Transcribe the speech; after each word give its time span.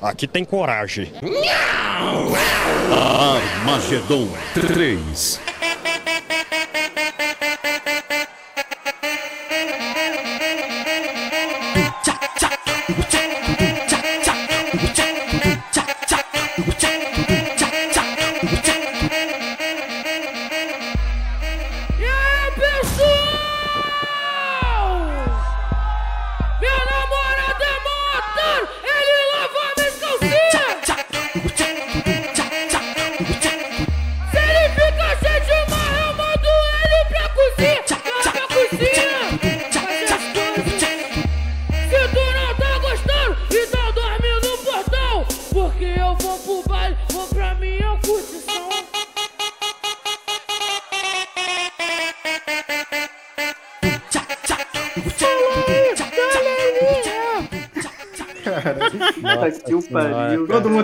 aqui 0.00 0.26
tem 0.26 0.44
coragem. 0.44 1.12
Armagedon 2.90 4.28
3. 4.54 5.40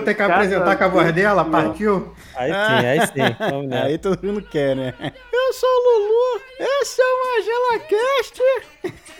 Tem 0.05 0.15
que 0.15 0.21
apresentar 0.21 0.75
com 0.75 0.83
a 0.83 0.87
voz 0.87 1.13
dela, 1.13 1.43
partiu? 1.43 2.13
Aí 2.35 2.51
sim, 2.51 2.85
aí 2.87 3.07
sim. 3.07 3.35
Vamos 3.49 3.67
nessa. 3.67 3.85
Aí 3.85 3.97
todo 3.97 4.23
mundo 4.25 4.41
quer, 4.41 4.75
né? 4.75 4.93
Eu 5.33 5.53
sou 5.53 5.69
o 5.69 5.99
Lulu, 5.99 6.41
esse 6.59 7.01
é 7.01 7.05
o 7.05 7.17
Magela 7.35 7.79
Cast. 7.89 8.41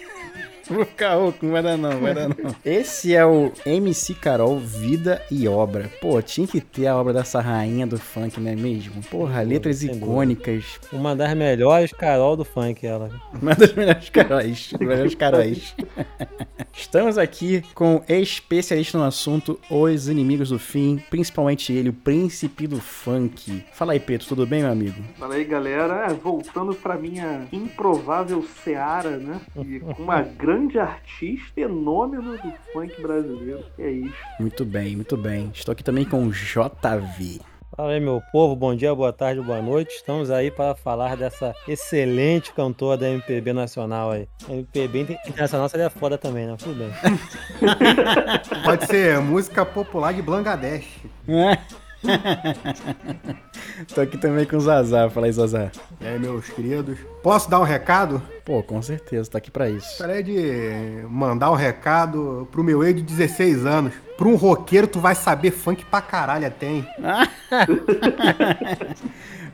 Vou 0.67 0.83
ficar 0.83 1.13
rouco, 1.13 1.45
não 1.45 1.51
vai 1.51 1.61
dar 1.61 1.77
não, 1.77 1.99
vai 1.99 2.13
dar 2.15 2.27
não. 2.27 2.35
Esse 2.65 3.15
é 3.15 3.23
o 3.23 3.51
MC 3.65 4.15
Carol, 4.15 4.57
Vida 4.57 5.21
e 5.29 5.47
Obra. 5.47 5.91
Pô, 6.01 6.19
tinha 6.23 6.47
que 6.47 6.59
ter 6.59 6.87
a 6.87 6.97
obra 6.97 7.13
dessa 7.13 7.39
rainha 7.39 7.85
do 7.85 7.99
funk, 7.99 8.39
não 8.39 8.51
é 8.51 8.55
mesmo? 8.55 8.99
Porra, 9.03 9.43
letras 9.43 9.77
sem 9.77 9.89
dúvida. 9.89 10.05
icônicas. 10.07 10.79
Uma 10.91 11.15
das 11.15 11.35
melhores 11.35 11.91
Carol 11.91 12.35
do 12.35 12.43
funk, 12.43 12.85
ela. 12.85 13.11
Uma 13.39 13.53
das 13.53 13.73
melhores 13.73 14.09
caróis. 14.09 14.73
melhores 14.79 15.13
caróis. 15.13 15.75
Estamos 16.77 17.17
aqui 17.17 17.63
com 17.73 18.03
especialista 18.07 18.97
no 18.97 19.05
assunto, 19.05 19.57
os 19.69 20.09
inimigos 20.09 20.49
do 20.49 20.59
fim, 20.59 21.01
principalmente 21.09 21.71
ele, 21.71 21.89
o 21.89 21.93
príncipe 21.93 22.67
do 22.67 22.81
funk. 22.81 23.63
Fala 23.71 23.93
aí, 23.93 23.99
Pedro, 23.99 24.27
tudo 24.27 24.45
bem, 24.45 24.61
meu 24.61 24.71
amigo? 24.71 25.01
Fala 25.17 25.35
aí, 25.35 25.45
galera. 25.45 26.07
É, 26.07 26.13
Voltando 26.13 26.75
pra 26.75 26.97
minha 26.97 27.47
improvável 27.51 28.45
seara, 28.63 29.17
né? 29.17 29.39
E 29.65 29.79
com 29.79 30.03
uma 30.03 30.21
grande 30.37 30.77
artista, 30.77 31.45
fenômeno 31.55 32.33
do 32.37 32.53
funk 32.73 33.01
brasileiro. 33.01 33.63
É 33.79 33.89
isso. 33.89 34.15
Muito 34.39 34.65
bem, 34.65 34.95
muito 34.97 35.15
bem. 35.15 35.51
Estou 35.53 35.71
aqui 35.71 35.83
também 35.83 36.03
com 36.03 36.25
o 36.27 36.31
JV. 36.31 37.39
Fala 37.75 37.91
aí, 37.91 37.99
meu 37.99 38.23
povo, 38.31 38.55
bom 38.55 38.73
dia, 38.73 38.95
boa 38.95 39.11
tarde, 39.11 39.41
boa 39.41 39.61
noite. 39.61 39.95
Estamos 39.95 40.31
aí 40.31 40.49
para 40.49 40.73
falar 40.75 41.17
dessa 41.17 41.53
excelente 41.67 42.53
cantora 42.53 42.97
da 42.97 43.09
MPB 43.09 43.51
nacional 43.51 44.11
aí. 44.11 44.29
A 44.47 44.53
MPB 44.53 45.19
internacional 45.27 45.67
seria 45.67 45.89
foda 45.89 46.17
também, 46.17 46.47
né? 46.47 46.55
Tudo 46.57 46.73
bem. 46.73 46.89
Pode 48.63 48.87
ser 48.87 49.19
música 49.19 49.65
popular 49.65 50.13
de 50.13 50.21
Bangladesh. 50.21 50.87
Tô 53.93 54.01
aqui 54.01 54.17
também 54.17 54.45
com 54.45 54.57
o 54.57 54.59
Zazá. 54.61 55.09
Fala 55.09 55.25
aí, 55.27 55.31
Zazá. 55.31 55.69
E 55.99 56.05
aí, 56.07 56.19
meus 56.19 56.47
queridos. 56.49 56.97
Posso 57.21 57.49
dar 57.49 57.59
um 57.59 57.63
recado? 57.63 58.21
Pô, 58.45 58.61
com 58.63 58.81
certeza, 58.81 59.29
tá 59.31 59.37
aqui 59.37 59.49
pra 59.51 59.69
isso. 59.69 59.87
Gostaria 59.87 60.23
de 60.23 61.05
mandar 61.09 61.51
um 61.51 61.55
recado 61.55 62.47
pro 62.51 62.63
meu 62.63 62.83
ex 62.83 62.95
de 62.95 63.01
16 63.01 63.65
anos. 63.65 63.93
Pra 64.17 64.27
um 64.27 64.35
roqueiro, 64.35 64.87
tu 64.87 64.99
vai 64.99 65.13
saber 65.15 65.51
funk 65.51 65.83
pra 65.85 65.99
caralho 66.01 66.47
até, 66.47 66.67
hein? 66.67 66.87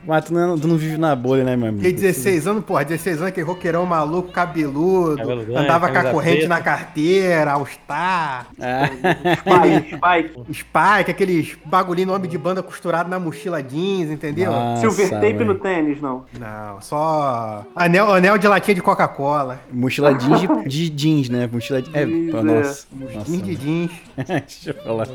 Mas 0.04 0.24
tu 0.24 0.34
não, 0.34 0.58
tu 0.58 0.66
não 0.66 0.76
vive 0.76 0.96
na 0.98 1.14
bolha, 1.14 1.44
né, 1.44 1.54
meu 1.56 1.68
amigo? 1.68 1.82
Porque 1.84 1.94
16 1.94 2.48
anos, 2.48 2.64
porra, 2.64 2.84
16 2.84 3.18
anos, 3.18 3.28
aquele 3.28 3.46
roqueirão 3.46 3.86
maluco, 3.86 4.32
cabeludo, 4.32 5.16
Cabelo 5.18 5.56
andava 5.56 5.88
com 5.92 5.98
a 5.98 6.04
corrente 6.10 6.38
preta. 6.38 6.48
na 6.48 6.60
carteira, 6.60 7.52
All 7.52 7.64
Star, 7.66 8.48
Ah, 8.60 8.90
Spike, 9.36 9.96
Spike. 9.96 10.54
Spike, 10.54 11.10
aqueles 11.12 11.56
bagulhinho 11.64 12.08
nome 12.08 12.26
de 12.26 12.36
banda 12.36 12.64
costurado 12.64 13.08
na 13.08 13.20
mochila 13.20 13.62
jeans, 13.62 14.10
entendeu? 14.12 14.50
Nossa, 14.50 14.80
Silver 14.82 15.10
tape 15.10 15.34
mãe. 15.34 15.44
no 15.44 15.54
tênis, 15.56 16.00
não. 16.00 16.24
Não, 16.38 16.80
só 16.80 17.64
anel, 17.74 18.12
anel 18.12 18.38
de 18.38 18.46
latinha 18.46 18.74
de 18.74 18.82
Coca-Cola. 18.82 19.60
Mochila 19.72 20.14
jeans 20.14 20.40
de, 20.40 20.68
de 20.68 20.88
jeans, 20.90 21.28
né? 21.28 21.48
Mochila 21.50 21.82
de... 21.82 21.90
É, 21.96 22.04
Jeans, 22.04 22.34
é. 22.34 22.42
nossa. 22.42 22.86
Jeans 23.24 23.42
de 23.42 23.56
jeans. 23.56 23.90
Deixa 24.26 24.70
eu 24.70 24.74
falar. 24.82 25.08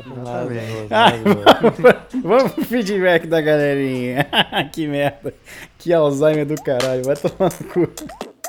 Ah. 0.90 1.12
Vamos 2.22 2.52
pro 2.52 2.64
feedback 2.64 3.26
da 3.26 3.40
galerinha. 3.40 4.26
que 4.72 4.86
merda. 4.86 5.34
Que 5.78 5.92
Alzheimer 5.92 6.46
do 6.46 6.60
caralho. 6.62 7.04
Vai 7.04 7.16
tomar 7.16 7.50
no 7.60 7.68
cu. 7.68 7.88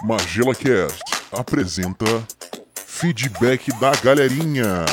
Magela 0.04 0.56
Cast 0.56 1.02
apresenta 1.32 2.06
feedback 2.74 3.70
da 3.80 3.92
galerinha. 4.04 4.86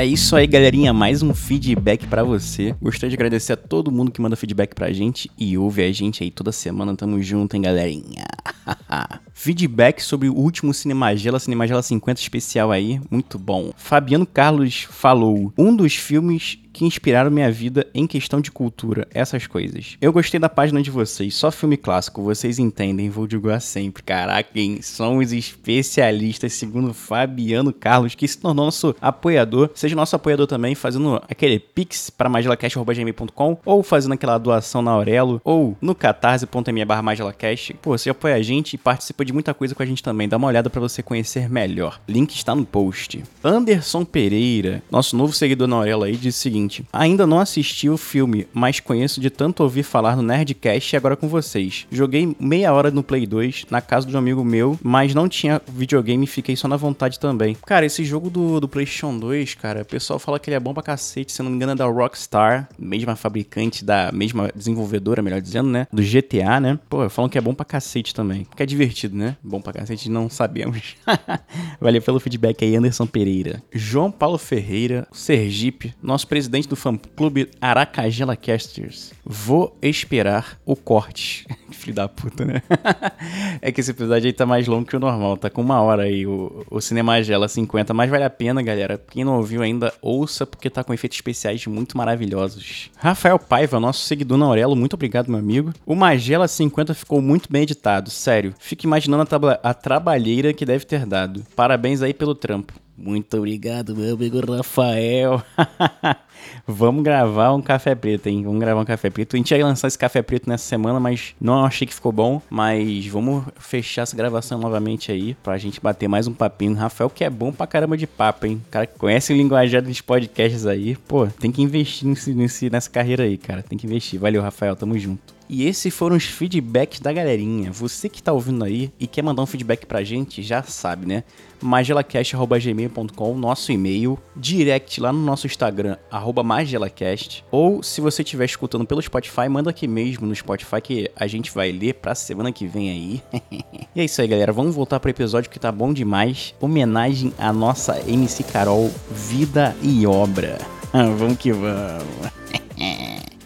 É 0.00 0.06
isso 0.06 0.34
aí, 0.34 0.46
galerinha. 0.46 0.94
Mais 0.94 1.22
um 1.22 1.34
feedback 1.34 2.06
pra 2.06 2.24
você. 2.24 2.74
Gostaria 2.80 3.10
de 3.10 3.16
agradecer 3.16 3.52
a 3.52 3.56
todo 3.56 3.92
mundo 3.92 4.10
que 4.10 4.18
manda 4.18 4.34
feedback 4.34 4.74
pra 4.74 4.90
gente 4.90 5.30
e 5.36 5.58
ouve 5.58 5.82
a 5.82 5.92
gente 5.92 6.24
aí 6.24 6.30
toda 6.30 6.50
semana. 6.52 6.96
Tamo 6.96 7.20
junto, 7.20 7.54
hein, 7.54 7.60
galerinha. 7.60 8.24
feedback 9.34 10.02
sobre 10.02 10.30
o 10.30 10.34
último 10.34 10.72
Cinemagela, 10.72 11.38
Cinemagela 11.38 11.82
50 11.82 12.18
especial 12.18 12.72
aí. 12.72 12.98
Muito 13.10 13.38
bom. 13.38 13.72
Fabiano 13.76 14.24
Carlos 14.24 14.88
falou: 14.90 15.52
um 15.58 15.76
dos 15.76 15.96
filmes 15.96 16.58
que 16.72 16.84
inspiraram 16.84 17.30
minha 17.30 17.50
vida 17.50 17.86
em 17.94 18.06
questão 18.06 18.40
de 18.40 18.50
cultura, 18.50 19.06
essas 19.12 19.46
coisas. 19.46 19.96
Eu 20.00 20.12
gostei 20.12 20.38
da 20.38 20.48
página 20.48 20.82
de 20.82 20.90
vocês, 20.90 21.34
só 21.34 21.50
filme 21.50 21.76
clássico, 21.76 22.22
vocês 22.22 22.58
entendem, 22.58 23.10
vou 23.10 23.26
divulgar 23.26 23.60
sempre. 23.60 24.02
Caraca, 24.02 24.58
hein? 24.58 24.80
Somos 24.82 25.32
especialistas, 25.32 26.52
segundo 26.52 26.94
Fabiano 26.94 27.72
Carlos, 27.72 28.14
que 28.14 28.26
se 28.26 28.38
tornou 28.38 28.66
nosso 28.66 28.94
apoiador. 29.00 29.70
Seja 29.74 29.96
nosso 29.96 30.14
apoiador 30.16 30.46
também, 30.46 30.74
fazendo 30.74 31.20
aquele 31.28 31.58
pix 31.58 32.10
para 32.10 32.28
magelacast.gmail.com 32.28 33.58
ou 33.64 33.82
fazendo 33.82 34.12
aquela 34.12 34.38
doação 34.38 34.82
na 34.82 34.90
Aurelo 34.90 35.40
ou 35.44 35.76
no 35.80 35.94
catarse.me 35.94 36.84
barra 36.84 37.02
magelacast. 37.02 37.74
Pô, 37.74 37.96
você 37.96 38.10
apoia 38.10 38.36
a 38.36 38.42
gente 38.42 38.74
e 38.74 38.78
participa 38.78 39.24
de 39.24 39.32
muita 39.32 39.54
coisa 39.54 39.74
com 39.74 39.82
a 39.82 39.86
gente 39.86 40.02
também. 40.02 40.28
Dá 40.28 40.36
uma 40.36 40.48
olhada 40.48 40.70
para 40.70 40.80
você 40.80 41.02
conhecer 41.02 41.48
melhor. 41.48 42.00
Link 42.08 42.34
está 42.34 42.54
no 42.54 42.64
post. 42.64 43.22
Anderson 43.42 44.04
Pereira, 44.04 44.82
nosso 44.90 45.16
novo 45.16 45.32
seguidor 45.32 45.66
na 45.66 45.76
Aurelo 45.76 46.04
aí, 46.04 46.16
disse 46.16 46.38
o 46.38 46.42
seguinte: 46.42 46.69
Ainda 46.92 47.26
não 47.26 47.40
assisti 47.40 47.88
o 47.88 47.96
filme, 47.96 48.46
mas 48.52 48.80
conheço 48.80 49.20
de 49.20 49.30
tanto 49.30 49.62
ouvir 49.62 49.82
falar 49.82 50.16
no 50.16 50.22
Nerdcast 50.22 50.94
e 50.94 50.96
agora 50.96 51.16
com 51.16 51.28
vocês. 51.28 51.86
Joguei 51.90 52.36
meia 52.38 52.72
hora 52.72 52.90
no 52.90 53.02
Play 53.02 53.26
2, 53.26 53.66
na 53.70 53.80
casa 53.80 54.06
de 54.06 54.14
um 54.14 54.18
amigo 54.18 54.44
meu, 54.44 54.78
mas 54.82 55.14
não 55.14 55.28
tinha 55.28 55.60
videogame 55.68 56.24
e 56.24 56.28
fiquei 56.28 56.56
só 56.56 56.68
na 56.68 56.76
vontade 56.76 57.18
também. 57.18 57.56
Cara, 57.66 57.86
esse 57.86 58.04
jogo 58.04 58.30
do, 58.30 58.60
do 58.60 58.68
PlayStation 58.68 59.18
2, 59.18 59.54
cara, 59.54 59.82
o 59.82 59.84
pessoal 59.84 60.18
fala 60.18 60.38
que 60.38 60.48
ele 60.48 60.56
é 60.56 60.60
bom 60.60 60.72
pra 60.72 60.82
cacete, 60.82 61.32
se 61.32 61.42
não 61.42 61.50
me 61.50 61.56
engano 61.56 61.72
é 61.72 61.74
da 61.74 61.86
Rockstar, 61.86 62.68
mesma 62.78 63.16
fabricante 63.16 63.84
da 63.84 64.10
mesma 64.12 64.50
desenvolvedora, 64.54 65.22
melhor 65.22 65.40
dizendo, 65.40 65.68
né? 65.68 65.86
Do 65.92 66.02
GTA, 66.02 66.60
né? 66.60 66.78
Pô, 66.88 67.08
falam 67.08 67.28
que 67.28 67.38
é 67.38 67.40
bom 67.40 67.54
pra 67.54 67.64
cacete 67.64 68.14
também. 68.14 68.46
Que 68.56 68.62
é 68.62 68.66
divertido, 68.66 69.16
né? 69.16 69.36
Bom 69.42 69.60
pra 69.60 69.72
cacete, 69.72 70.10
não 70.10 70.28
sabemos. 70.28 70.96
Valeu 71.80 72.02
pelo 72.02 72.20
feedback 72.20 72.64
aí, 72.64 72.76
Anderson 72.76 73.06
Pereira. 73.06 73.62
João 73.72 74.10
Paulo 74.10 74.38
Ferreira, 74.38 75.06
Sergipe, 75.12 75.94
nosso 76.02 76.26
presidente 76.26 76.49
do 76.50 76.76
fã-clube 76.76 77.50
Aracajela 77.60 78.36
Casters. 78.36 79.12
Vou 79.24 79.76
esperar 79.80 80.58
o 80.66 80.74
corte. 80.74 81.46
Filho 81.70 81.94
da 81.94 82.08
puta, 82.08 82.44
né? 82.44 82.62
é 83.62 83.70
que 83.70 83.80
esse 83.80 83.92
episódio 83.92 84.26
aí 84.26 84.32
tá 84.32 84.44
mais 84.44 84.66
longo 84.66 84.86
que 84.86 84.96
o 84.96 85.00
normal. 85.00 85.36
Tá 85.36 85.48
com 85.48 85.62
uma 85.62 85.80
hora 85.80 86.02
aí 86.02 86.26
o, 86.26 86.66
o 86.70 86.80
Cinemagela 86.80 87.48
50. 87.48 87.94
Mas 87.94 88.10
vale 88.10 88.24
a 88.24 88.30
pena, 88.30 88.60
galera. 88.60 89.00
Quem 89.10 89.24
não 89.24 89.36
ouviu 89.36 89.62
ainda, 89.62 89.94
ouça, 90.02 90.44
porque 90.44 90.68
tá 90.68 90.82
com 90.82 90.92
efeitos 90.92 91.16
especiais 91.16 91.64
muito 91.66 91.96
maravilhosos. 91.96 92.90
Rafael 92.96 93.38
Paiva, 93.38 93.78
nosso 93.78 94.04
seguidor 94.04 94.36
na 94.36 94.46
Aurelo. 94.46 94.74
Muito 94.74 94.94
obrigado, 94.94 95.28
meu 95.28 95.38
amigo. 95.38 95.72
O 95.86 95.94
Magela 95.94 96.48
50 96.48 96.92
ficou 96.94 97.22
muito 97.22 97.50
bem 97.50 97.62
editado. 97.62 98.10
Sério. 98.10 98.54
Fico 98.58 98.84
imaginando 98.84 99.22
a, 99.22 99.70
a 99.70 99.74
trabalheira 99.74 100.52
que 100.52 100.66
deve 100.66 100.84
ter 100.84 101.06
dado. 101.06 101.44
Parabéns 101.54 102.02
aí 102.02 102.12
pelo 102.12 102.34
trampo. 102.34 102.74
Muito 103.02 103.34
obrigado, 103.38 103.96
meu 103.96 104.12
amigo 104.12 104.38
Rafael. 104.54 105.42
Vamos 106.66 107.02
gravar 107.02 107.54
um 107.54 107.62
café 107.62 107.94
preto, 107.94 108.26
hein? 108.26 108.42
Vamos 108.44 108.60
gravar 108.60 108.82
um 108.82 108.84
café 108.84 109.08
preto. 109.08 109.34
A 109.34 109.38
gente 109.38 109.54
ia 109.54 109.64
lançar 109.64 109.88
esse 109.88 109.96
café 109.96 110.20
preto 110.20 110.50
nessa 110.50 110.64
semana, 110.64 111.00
mas 111.00 111.34
não 111.40 111.64
achei 111.64 111.86
que 111.86 111.94
ficou 111.94 112.12
bom. 112.12 112.42
Mas 112.50 113.06
vamos 113.06 113.44
fechar 113.58 114.02
essa 114.02 114.14
gravação 114.14 114.58
novamente 114.58 115.10
aí, 115.10 115.32
pra 115.42 115.56
gente 115.56 115.80
bater 115.80 116.08
mais 116.08 116.26
um 116.26 116.34
papinho. 116.34 116.74
Rafael, 116.74 117.08
que 117.08 117.24
é 117.24 117.30
bom 117.30 117.50
pra 117.50 117.66
caramba 117.66 117.96
de 117.96 118.06
papo, 118.06 118.44
hein? 118.44 118.60
O 118.68 118.70
cara 118.70 118.86
que 118.86 118.98
conhece 118.98 119.32
o 119.32 119.36
linguajar 119.36 119.80
dos 119.80 120.02
podcasts 120.02 120.66
aí, 120.66 120.94
pô, 121.08 121.26
tem 121.26 121.50
que 121.50 121.62
investir 121.62 122.06
nesse, 122.06 122.34
nesse, 122.34 122.68
nessa 122.68 122.90
carreira 122.90 123.24
aí, 123.24 123.38
cara. 123.38 123.62
Tem 123.62 123.78
que 123.78 123.86
investir. 123.86 124.20
Valeu, 124.20 124.42
Rafael, 124.42 124.76
tamo 124.76 124.98
junto. 124.98 125.39
E 125.52 125.66
esses 125.66 125.92
foram 125.92 126.16
os 126.16 126.22
feedbacks 126.26 127.00
da 127.00 127.12
galerinha. 127.12 127.72
Você 127.72 128.08
que 128.08 128.22
tá 128.22 128.32
ouvindo 128.32 128.64
aí 128.64 128.92
e 129.00 129.08
quer 129.08 129.20
mandar 129.20 129.42
um 129.42 129.46
feedback 129.46 129.84
pra 129.84 130.04
gente, 130.04 130.44
já 130.44 130.62
sabe, 130.62 131.06
né? 131.06 131.24
magelacast.gmail.com, 131.60 133.34
nosso 133.34 133.72
e-mail, 133.72 134.16
direct 134.36 135.00
lá 135.00 135.12
no 135.12 135.18
nosso 135.18 135.48
Instagram, 135.48 135.96
arroba 136.08 136.42
magelacast, 136.44 137.44
ou 137.50 137.82
se 137.82 138.00
você 138.00 138.22
estiver 138.22 138.44
escutando 138.44 138.86
pelo 138.86 139.02
Spotify, 139.02 139.48
manda 139.48 139.70
aqui 139.70 139.86
mesmo 139.86 140.26
no 140.26 140.34
Spotify 140.34 140.80
que 140.80 141.10
a 141.14 141.26
gente 141.26 141.52
vai 141.52 141.72
ler 141.72 141.94
pra 141.94 142.14
semana 142.14 142.52
que 142.52 142.66
vem 142.66 142.88
aí. 142.88 143.22
e 143.94 144.00
é 144.00 144.04
isso 144.04 144.22
aí, 144.22 144.28
galera, 144.28 144.52
vamos 144.52 144.74
voltar 144.74 145.00
pro 145.00 145.10
episódio 145.10 145.50
que 145.50 145.58
tá 145.58 145.72
bom 145.72 145.92
demais. 145.92 146.54
Homenagem 146.60 147.34
à 147.36 147.52
nossa 147.52 148.00
MC 148.08 148.44
Carol, 148.44 148.88
Vida 149.10 149.76
e 149.82 150.06
Obra. 150.06 150.58
vamos 150.92 151.36
que 151.38 151.52
vamos. 151.52 152.30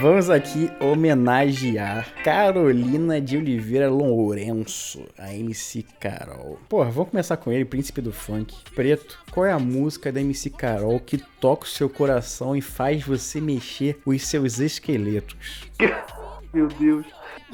Vamos 0.00 0.28
aqui 0.28 0.70
homenagear 0.80 2.12
Carolina 2.22 3.20
de 3.20 3.36
Oliveira 3.36 3.88
Lourenço, 3.88 5.06
a 5.16 5.32
MC 5.32 5.84
Carol. 6.00 6.58
Porra, 6.68 6.90
vamos 6.90 7.10
começar 7.10 7.36
com 7.36 7.52
ele, 7.52 7.64
príncipe 7.64 8.00
do 8.00 8.12
funk. 8.12 8.54
Preto, 8.74 9.18
qual 9.30 9.46
é 9.46 9.52
a 9.52 9.58
música 9.58 10.10
da 10.10 10.20
MC 10.20 10.50
Carol 10.50 10.98
que 10.98 11.18
toca 11.40 11.64
o 11.64 11.68
seu 11.68 11.88
coração 11.88 12.56
e 12.56 12.60
faz 12.60 13.04
você 13.04 13.40
mexer 13.40 13.98
os 14.04 14.26
seus 14.26 14.58
esqueletos? 14.58 15.68
Meu 16.54 16.68
Deus. 16.68 17.04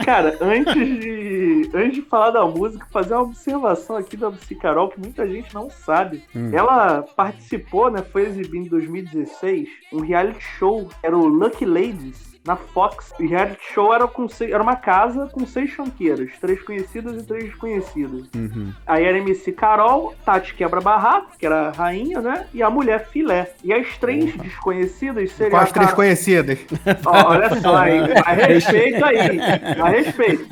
Cara, 0.05 0.37
antes 0.41 0.75
de, 0.75 1.70
antes 1.75 1.94
de 1.94 2.02
falar 2.02 2.31
da 2.31 2.47
música, 2.47 2.87
fazer 2.91 3.14
uma 3.14 3.23
observação 3.23 3.97
aqui 3.97 4.17
da 4.17 4.29
MC 4.29 4.55
Carol 4.55 4.91
que 4.91 5.00
muita 5.00 5.26
gente 5.26 5.52
não 5.55 5.70
sabe. 5.70 6.23
Hum. 6.37 6.50
Ela 6.52 7.02
participou, 7.02 7.91
né? 7.91 8.02
Foi 8.02 8.26
exibido 8.26 8.56
em 8.56 8.69
2016 8.69 9.69
um 9.93 10.00
reality 10.00 10.43
show, 10.58 10.88
era 11.02 11.17
o 11.17 11.26
Lucky 11.26 11.64
Ladies. 11.64 12.30
Na 12.43 12.57
Fox, 12.57 13.13
o 13.21 13.27
reality 13.27 13.61
show 13.75 13.93
era, 13.95 14.09
com 14.09 14.27
seis- 14.27 14.51
era 14.51 14.63
uma 14.63 14.75
casa 14.77 15.27
com 15.31 15.45
seis 15.47 15.71
chanqueiras, 15.71 16.31
três 16.41 16.63
conhecidas 16.63 17.23
e 17.23 17.27
três 17.27 17.45
desconhecidas. 17.45 18.25
Uhum. 18.35 18.73
Aí 18.87 19.05
era 19.05 19.19
MC 19.19 19.53
Carol, 19.53 20.15
Tati 20.25 20.55
Quebra 20.55 20.81
Barraco, 20.81 21.33
que 21.39 21.45
era 21.45 21.69
a 21.69 21.71
rainha, 21.71 22.21
né? 22.23 22.47
E 22.55 22.63
a 22.63 22.71
mulher 22.71 23.07
Filé. 23.09 23.53
E 23.63 23.73
as 23.75 23.97
três 23.99 24.35
desconhecidas 24.39 25.33
seriam. 25.33 25.51
Com 25.59 25.63
as 25.65 25.71
a 25.71 25.73
três 25.73 25.87
Carol- 25.89 25.97
conhecidas. 25.97 26.59
Ó, 27.05 27.29
olha 27.29 27.61
só, 27.61 27.87
hein? 27.87 28.01
A 28.25 28.33
respeito 28.33 29.05
aí. 29.05 29.39
A 29.79 29.89
respeito. 29.91 30.49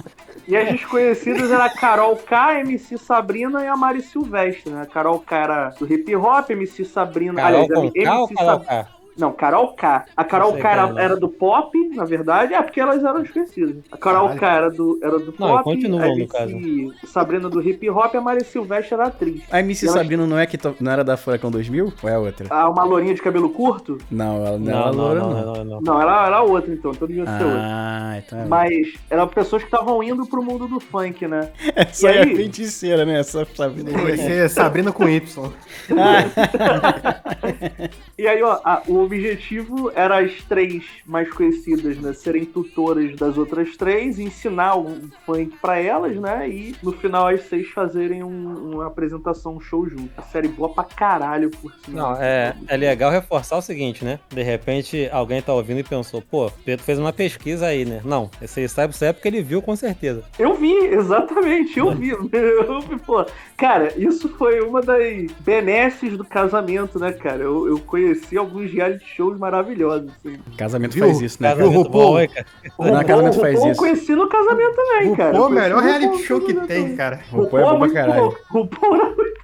E 0.46 0.56
as 0.56 0.68
desconhecidas 0.70 1.50
era 1.50 1.64
a 1.66 1.70
Carol 1.70 2.16
K, 2.16 2.60
MC 2.60 2.96
Sabrina 2.98 3.62
e 3.64 3.66
a 3.66 3.76
Mari 3.76 4.02
Silvestre, 4.02 4.70
né? 4.72 4.82
A 4.82 4.86
Carol 4.86 5.20
K 5.20 5.36
era 5.36 5.68
do 5.70 5.90
hip 5.90 6.14
hop, 6.16 6.50
MC 6.50 6.84
Sabrina. 6.84 7.34
Carol 7.34 7.64
aliás, 7.64 7.74
com 7.74 7.80
MC 7.86 8.02
K 8.02 8.18
ou 8.18 8.28
Carol 8.28 8.60
K? 8.60 8.88
Não, 9.18 9.32
Carol 9.32 9.68
K. 9.74 10.04
A 10.16 10.24
Carol 10.24 10.52
sei 10.52 10.62
K 10.62 10.68
é, 10.68 10.72
era, 10.72 11.02
era 11.02 11.16
do 11.16 11.28
pop, 11.28 11.76
na 11.94 12.04
verdade, 12.04 12.54
é 12.54 12.62
porque 12.62 12.80
elas 12.80 13.02
eram 13.04 13.22
desconhecidas. 13.22 13.76
A 13.90 13.96
Carol. 13.96 14.28
K 14.36 14.46
era 14.54 14.70
do, 14.70 14.98
era 15.02 15.18
do 15.18 15.34
Não, 15.38 15.48
pop, 15.48 15.64
continua, 15.64 16.04
a 16.04 16.08
no 16.08 16.12
MC 16.14 16.92
Sabrina 17.06 17.48
do 17.48 17.60
hip 17.60 17.88
hop 17.90 18.14
e 18.14 18.16
a 18.16 18.20
Mari 18.20 18.44
Silvestre 18.44 18.94
era 18.94 19.06
atriz. 19.08 19.42
A 19.50 19.60
MC 19.60 19.86
E 19.86 19.88
Sabrina 19.88 20.26
não 20.26 20.38
é 20.38 20.46
que 20.46 20.56
to- 20.56 20.76
não 20.80 20.92
era 20.92 21.02
da 21.02 21.16
Furacão 21.16 21.50
2000? 21.50 21.92
Ou 22.02 22.08
é 22.08 22.18
outra? 22.18 22.46
Ah, 22.50 22.68
uma 22.68 22.84
lourinha 22.84 23.14
de 23.14 23.22
cabelo 23.22 23.50
curto? 23.50 23.98
Não, 24.10 24.46
ela 24.46 24.58
não, 24.58 24.60
Não, 24.66 24.72
era 24.80 24.92
não, 24.92 24.94
loura, 24.94 25.20
não, 25.20 25.30
não. 25.30 25.44
não, 25.44 25.54
não, 25.54 25.64
não. 25.64 25.80
Não, 25.80 26.00
ela 26.02 26.26
era 26.26 26.42
outra 26.42 26.72
então, 26.72 26.92
então 26.92 27.08
devia 27.08 27.24
ser 27.24 27.44
outra. 27.44 27.58
Ah, 27.60 28.18
então 28.18 28.38
é 28.40 28.44
Mas 28.44 28.94
eram 29.10 29.26
pessoas 29.26 29.62
que 29.62 29.68
estavam 29.68 30.02
indo 30.02 30.26
pro 30.26 30.42
mundo 30.42 30.68
do 30.68 30.78
funk, 30.78 31.26
né? 31.26 31.50
Essa 31.74 32.10
E 32.10 32.14
é 32.14 32.20
a 32.20 32.24
aí? 32.24 32.36
feiticeira, 32.36 33.04
né? 33.04 33.18
Essa 33.20 33.46
Sabrina. 33.54 33.90
Ser 34.16 34.48
Sabrina 34.50 34.92
com 34.92 35.08
Y. 35.08 35.50
E 38.18 38.26
aí, 38.26 38.42
ó, 38.42 38.58
a- 38.64 38.82
o 38.88 39.07
objetivo 39.08 39.90
era 39.94 40.18
as 40.20 40.32
três 40.44 40.84
mais 41.04 41.28
conhecidas, 41.32 41.96
né, 41.98 42.12
serem 42.12 42.44
tutoras 42.44 43.14
das 43.16 43.36
outras 43.36 43.76
três, 43.76 44.18
ensinar 44.18 44.76
o 44.76 44.98
funk 45.26 45.56
pra 45.60 45.78
elas, 45.78 46.16
né, 46.16 46.48
e 46.48 46.74
no 46.82 46.92
final 46.92 47.26
as 47.28 47.42
seis 47.42 47.68
fazerem 47.70 48.22
um- 48.22 48.72
uma 48.74 48.86
apresentação, 48.86 49.56
um 49.56 49.60
show 49.60 49.88
junto. 49.88 50.10
A 50.16 50.22
série 50.22 50.48
boa 50.48 50.68
pra 50.72 50.84
caralho, 50.84 51.50
por 51.50 51.72
cima. 51.84 52.00
Não, 52.02 52.16
é, 52.16 52.54
é 52.68 52.76
legal 52.76 53.10
reforçar 53.10 53.56
o 53.56 53.62
seguinte, 53.62 54.04
né? 54.04 54.18
De 54.28 54.42
repente 54.42 55.08
alguém 55.12 55.40
tá 55.42 55.52
ouvindo 55.52 55.80
e 55.80 55.84
pensou, 55.84 56.22
pô, 56.22 56.50
Pedro 56.64 56.84
fez 56.84 56.98
uma 56.98 57.12
pesquisa 57.12 57.66
aí, 57.66 57.84
né? 57.84 58.00
Não, 58.04 58.30
esse 58.42 58.60
aí 58.60 58.68
sabe, 58.68 58.94
sabe 58.96 59.14
porque 59.14 59.28
ele 59.28 59.42
viu 59.42 59.60
com 59.62 59.74
certeza. 59.74 60.22
Eu 60.38 60.54
vi, 60.54 60.72
exatamente, 60.74 61.78
eu 61.78 61.94
vi. 61.94 62.08
Eu 62.68 62.80
vi, 62.80 62.96
pô. 62.98 63.24
Cara, 63.56 63.92
isso 63.96 64.28
foi 64.30 64.60
uma 64.60 64.80
das 64.80 65.30
benesses 65.40 66.16
do 66.16 66.24
casamento, 66.24 66.98
né, 66.98 67.12
cara? 67.12 67.42
Eu, 67.42 67.66
eu 67.66 67.78
conheci 67.80 68.36
alguns 68.36 68.70
reality 68.98 69.06
shows 69.16 69.38
maravilhosos, 69.38 70.10
assim. 70.10 70.38
Casamento 70.56 70.94
Viu? 70.94 71.06
faz 71.06 71.20
isso, 71.20 71.42
né? 71.42 71.54
Viu, 71.54 71.64
Casamento 71.66 71.82
RuPaul? 71.86 72.04
bom, 72.12 72.20
hein, 72.20 72.28
cara? 72.28 72.46
Não, 72.78 73.04
casamento 73.04 73.34
RuPaul 73.34 73.40
faz 73.40 73.60
eu 73.64 73.70
isso. 73.72 73.80
conheci 73.80 74.14
no 74.14 74.28
casamento 74.28 74.74
também, 74.76 75.14
cara. 75.16 75.30
Pô, 75.32 75.36
Eu 75.44 75.48
conheci 75.48 75.62
melhor 75.62 75.82
reality 75.82 76.06
RuPaul 76.06 76.24
show 76.24 76.40
que 76.40 76.54
tem, 76.66 76.96
cara. 76.96 77.20
RuPaul 77.30 77.58
é 77.58 77.62
bom 77.64 77.68
pra 77.70 77.78
muito 77.78 77.94
caralho. 77.94 78.22
bom. 78.22 78.34
RuPaul 78.60 78.94
era 78.96 79.04
muito 79.06 79.38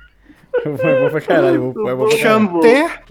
Foi 0.63 1.01
bom 1.01 1.11
pra 1.11 1.21
caralho. 1.21 1.73
Foi 1.73 1.95
bom 1.95 2.09
pra 2.09 2.19
caralho. 2.19 2.19
Chanter. 2.19 3.03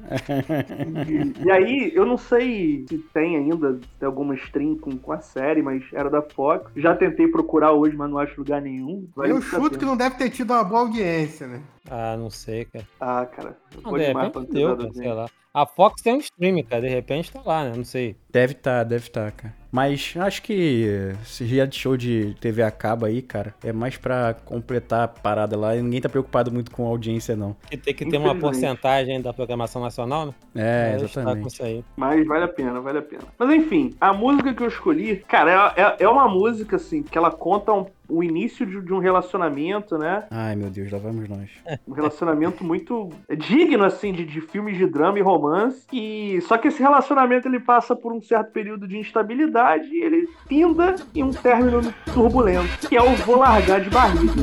E 1.45 1.51
aí, 1.51 1.91
eu 1.93 2.05
não 2.05 2.17
sei 2.17 2.85
se 2.87 2.97
tem 3.13 3.35
ainda 3.35 3.79
tem 3.99 4.05
alguma 4.07 4.35
stream 4.35 4.75
com, 4.77 4.97
com 4.97 5.11
a 5.11 5.19
série, 5.19 5.61
mas 5.61 5.83
era 5.93 6.09
da 6.09 6.21
Fox. 6.21 6.71
Já 6.75 6.95
tentei 6.95 7.27
procurar 7.27 7.71
hoje, 7.71 7.95
mas 7.95 8.09
não 8.09 8.17
acho 8.17 8.39
lugar 8.39 8.61
nenhum. 8.61 9.07
Vale 9.15 9.31
Eu 9.31 9.41
chuto 9.41 9.77
que 9.77 9.85
não 9.85 9.97
deve 9.97 10.15
ter 10.15 10.29
tido 10.29 10.51
uma 10.53 10.63
boa 10.63 10.81
audiência, 10.81 11.47
né? 11.47 11.61
Ah, 11.89 12.15
não 12.17 12.29
sei, 12.29 12.65
cara. 12.65 12.87
Ah, 12.99 13.25
cara. 13.25 13.57
Não, 13.75 13.91
Vou 13.91 13.99
de 13.99 14.05
repente 14.05 14.45
deu, 14.51 14.77
cara, 14.77 14.93
sei 14.93 15.13
lá. 15.13 15.29
A 15.53 15.65
Fox 15.67 16.01
tem 16.01 16.15
um 16.15 16.19
stream, 16.19 16.63
cara, 16.63 16.81
de 16.81 16.87
repente 16.87 17.31
tá 17.31 17.41
lá, 17.45 17.65
né? 17.65 17.73
Não 17.75 17.83
sei. 17.83 18.15
Deve 18.31 18.53
tá, 18.55 18.83
deve 18.83 19.09
tá, 19.09 19.29
cara. 19.31 19.62
Mas 19.73 20.13
acho 20.19 20.43
que 20.43 20.87
esse 21.23 21.43
reality 21.43 21.79
show 21.79 21.97
de 21.97 22.35
TV 22.39 22.61
acaba 22.61 23.07
aí, 23.07 23.23
cara, 23.23 23.55
é 23.63 23.73
mais 23.73 23.97
pra 23.97 24.35
completar 24.45 25.01
a 25.05 25.07
parada 25.07 25.57
lá 25.57 25.75
e 25.75 25.81
ninguém 25.81 25.99
tá 25.99 26.07
preocupado 26.07 26.51
muito 26.51 26.69
com 26.69 26.85
a 26.85 26.89
audiência, 26.89 27.35
não. 27.35 27.55
Que 27.67 27.75
tem 27.75 27.91
que 27.91 28.05
ter 28.05 28.17
uma 28.19 28.35
porcentagem 28.35 29.19
da 29.19 29.33
programação 29.33 29.81
nacional, 29.81 30.27
né? 30.27 30.33
É, 30.53 30.95
está 30.97 30.99
com 30.99 31.05
exatamente. 31.21 31.47
isso 31.53 31.63
aí. 31.63 31.83
Mas 31.97 32.23
vale 32.27 32.43
a 32.43 32.47
pena, 32.47 32.79
vale 32.81 32.99
a 32.99 33.01
pena. 33.01 33.23
Mas 33.39 33.49
enfim, 33.49 33.95
a 33.99 34.13
música 34.13 34.53
que 34.53 34.61
eu 34.61 34.67
escolhi, 34.67 35.15
cara, 35.27 35.73
é, 35.75 35.81
é, 35.81 35.95
é 36.03 36.07
uma 36.07 36.27
música, 36.27 36.75
assim, 36.75 37.01
que 37.01 37.17
ela 37.17 37.31
conta 37.31 37.73
um- 37.73 37.87
o 38.07 38.23
início 38.23 38.65
de, 38.65 38.81
de 38.81 38.94
um 38.94 39.00
relacionamento, 39.00 39.97
né? 39.97 40.25
Ai, 40.29 40.55
meu 40.55 40.69
Deus, 40.69 40.91
lá 40.91 41.00
vamos 41.00 41.27
nós. 41.29 41.50
Um 41.88 41.94
relacionamento 41.94 42.63
muito 42.63 43.09
digno, 43.38 43.83
assim, 43.85 44.11
de, 44.13 44.25
de 44.25 44.41
filmes 44.41 44.77
de 44.77 44.85
drama 44.85 45.19
e 45.19 45.21
romance. 45.21 45.85
E 45.91 46.41
só 46.41 46.57
que 46.57 46.67
esse 46.67 46.81
relacionamento 46.81 47.48
ele 47.48 47.60
passa 47.60 47.95
por 47.95 48.13
um 48.13 48.22
certo 48.22 48.51
período 48.51 48.88
de 48.88 48.98
instabilidade 48.98 49.88
e 49.88 50.03
ele 50.03 50.29
finda 50.48 50.95
em 51.15 51.24
um 51.24 51.31
término 51.31 51.93
turbulento, 52.13 52.88
que 52.88 52.95
é 52.95 53.01
o 53.01 53.15
vou 53.17 53.38
largar 53.38 53.81
de 53.81 53.89
barriga. 53.89 54.33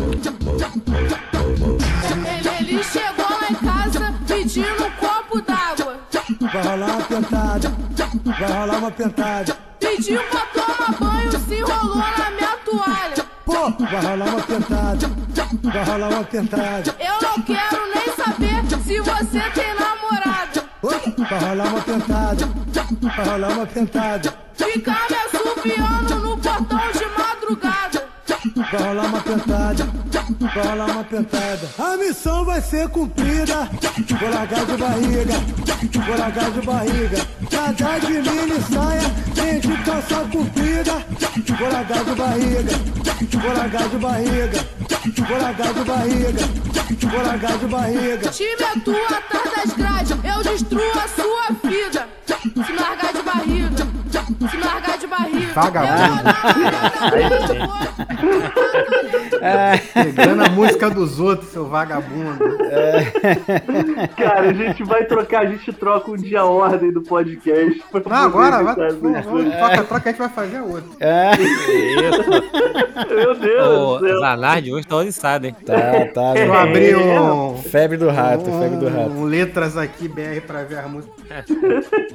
Ele, 2.61 2.71
ele 2.73 2.83
chegou 2.85 3.27
lá 3.29 3.49
em 3.51 3.55
casa 3.55 4.15
pedindo 4.27 4.85
um 4.85 4.91
copo 4.93 5.41
d'água. 5.43 6.01
Vai 6.41 6.63
rolar 6.63 6.97
uma 6.97 7.03
pentada, 7.05 7.69
vai 8.39 8.53
rolar 8.53 8.79
uma 8.79 8.91
pentada. 8.91 9.57
Pediu 9.79 10.23
pra 10.25 10.41
tomar 10.47 10.99
banho, 10.99 11.33
se 11.33 11.55
enrolou 11.55 11.97
na 11.97 12.31
minha 12.31 12.57
toalha. 12.65 13.20
Pô, 13.51 13.85
vai 13.85 14.01
rolar 14.01 14.27
uma 14.27 14.43
pentada, 14.43 15.11
vai 15.61 15.85
rolar 15.85 16.09
uma 16.09 16.25
pentada. 16.25 16.97
Eu 17.01 17.29
não 17.29 17.43
quero 17.43 17.81
nem 17.93 18.15
saber 18.15 18.65
se 18.85 19.01
você 19.01 19.41
tem 19.51 19.75
namorada. 19.75 20.65
Ô, 20.81 20.89
vai 21.25 21.41
rolar 21.41 21.69
uma 21.69 21.81
pentada, 21.83 22.49
vai 23.17 23.25
rolar 23.27 23.49
uma 23.49 23.67
pentada. 23.67 24.35
Ficar 24.55 25.07
me 25.11 25.17
assobiando 25.17 26.15
no 26.21 26.37
portão 26.39 26.93
de. 26.93 27.00
Vai 28.71 28.83
rolar 28.83 29.07
uma 29.07 29.21
pentada, 29.21 29.89
vai 30.55 30.67
rolar 30.69 30.87
uma 30.87 31.05
pentada. 31.05 31.69
A 31.77 31.97
missão 31.97 32.45
vai 32.45 32.61
ser 32.61 32.89
cumprida. 32.89 33.69
Vou 34.21 34.31
largar 34.31 34.65
de 34.65 34.77
barriga, 34.77 35.35
vou 36.07 36.17
largar 36.17 36.51
de 36.53 36.61
barriga. 36.61 37.27
Nada 37.51 37.99
de 37.99 38.13
mini 38.13 38.61
saia, 38.73 39.03
nem 39.37 39.61
de 39.61 39.77
calça 39.83 40.25
comprida. 40.31 41.05
Vou 41.59 41.73
largar 41.73 42.05
de 42.05 42.15
barriga, 42.15 42.73
vou 43.43 43.57
largar 43.57 43.89
de 43.89 43.97
barriga. 43.97 44.81
Vou 45.29 45.39
largar 45.41 45.73
de 45.73 45.85
barriga, 45.85 46.49
vou 47.11 47.23
largar 47.23 47.59
de 47.59 47.67
barriga. 47.67 48.31
Time 48.31 48.65
atua 48.65 49.17
atrás 49.17 49.51
das 49.57 49.77
grades, 49.77 50.11
eu 50.11 50.43
destruo 50.43 50.93
a 50.93 51.09
sua 51.09 51.71
vida. 51.71 52.09
Se 52.67 52.73
largar 52.73 53.13
de 53.13 53.23
barriga, 53.23 53.90
se 54.49 54.57
largar 54.59 54.99
de 54.99 55.07
barriga. 55.07 55.53
Vagabundo. 55.55 56.23
Dar- 59.41 59.81
Pegando 60.15 60.45
a 60.45 60.49
música 60.51 60.91
dos 60.91 61.19
outros, 61.21 61.51
seu 61.51 61.67
vagabundo. 61.67 62.39
Cara, 64.17 64.49
a 64.49 64.53
gente 64.53 64.83
vai 64.85 65.05
trocar, 65.05 65.43
a 65.43 65.47
gente 65.47 65.73
troca 65.73 66.11
um 66.11 66.17
dia 66.17 66.41
a 66.41 66.45
ordem 66.45 66.93
do 66.93 67.03
podcast. 67.03 67.83
Não, 68.07 68.17
agora, 68.17 68.63
vai. 68.63 68.75
troca, 68.75 69.85
troca, 69.85 70.09
a 70.09 70.13
gente 70.13 70.19
vai 70.19 70.29
fazer 70.29 70.57
a 70.59 70.63
outra. 70.65 70.85
Isso. 71.41 72.31
Meu 73.15 73.35
Deus 73.35 73.67
O 73.69 73.99
do 73.99 74.07
céu. 74.09 74.21
Zanardi 74.21 74.73
hoje 74.73 74.87
tá 74.87 74.97
oriçado, 74.97 75.47
hein? 75.47 75.57
Tá, 75.65 75.75
tá. 76.15 76.37
Eu 76.37 76.53
abri 76.53 76.95
um. 76.97 77.57
Febre 77.57 77.97
do 77.97 78.09
rato, 78.09 78.45
febre 78.45 78.77
do 78.79 78.89
rato. 78.89 79.11
um 79.11 79.25
letras 79.25 79.77
aqui, 79.77 80.09
BR, 80.09 80.41
pra 80.47 80.63
ver 80.65 80.79
a 80.79 80.89
música. 80.89 81.11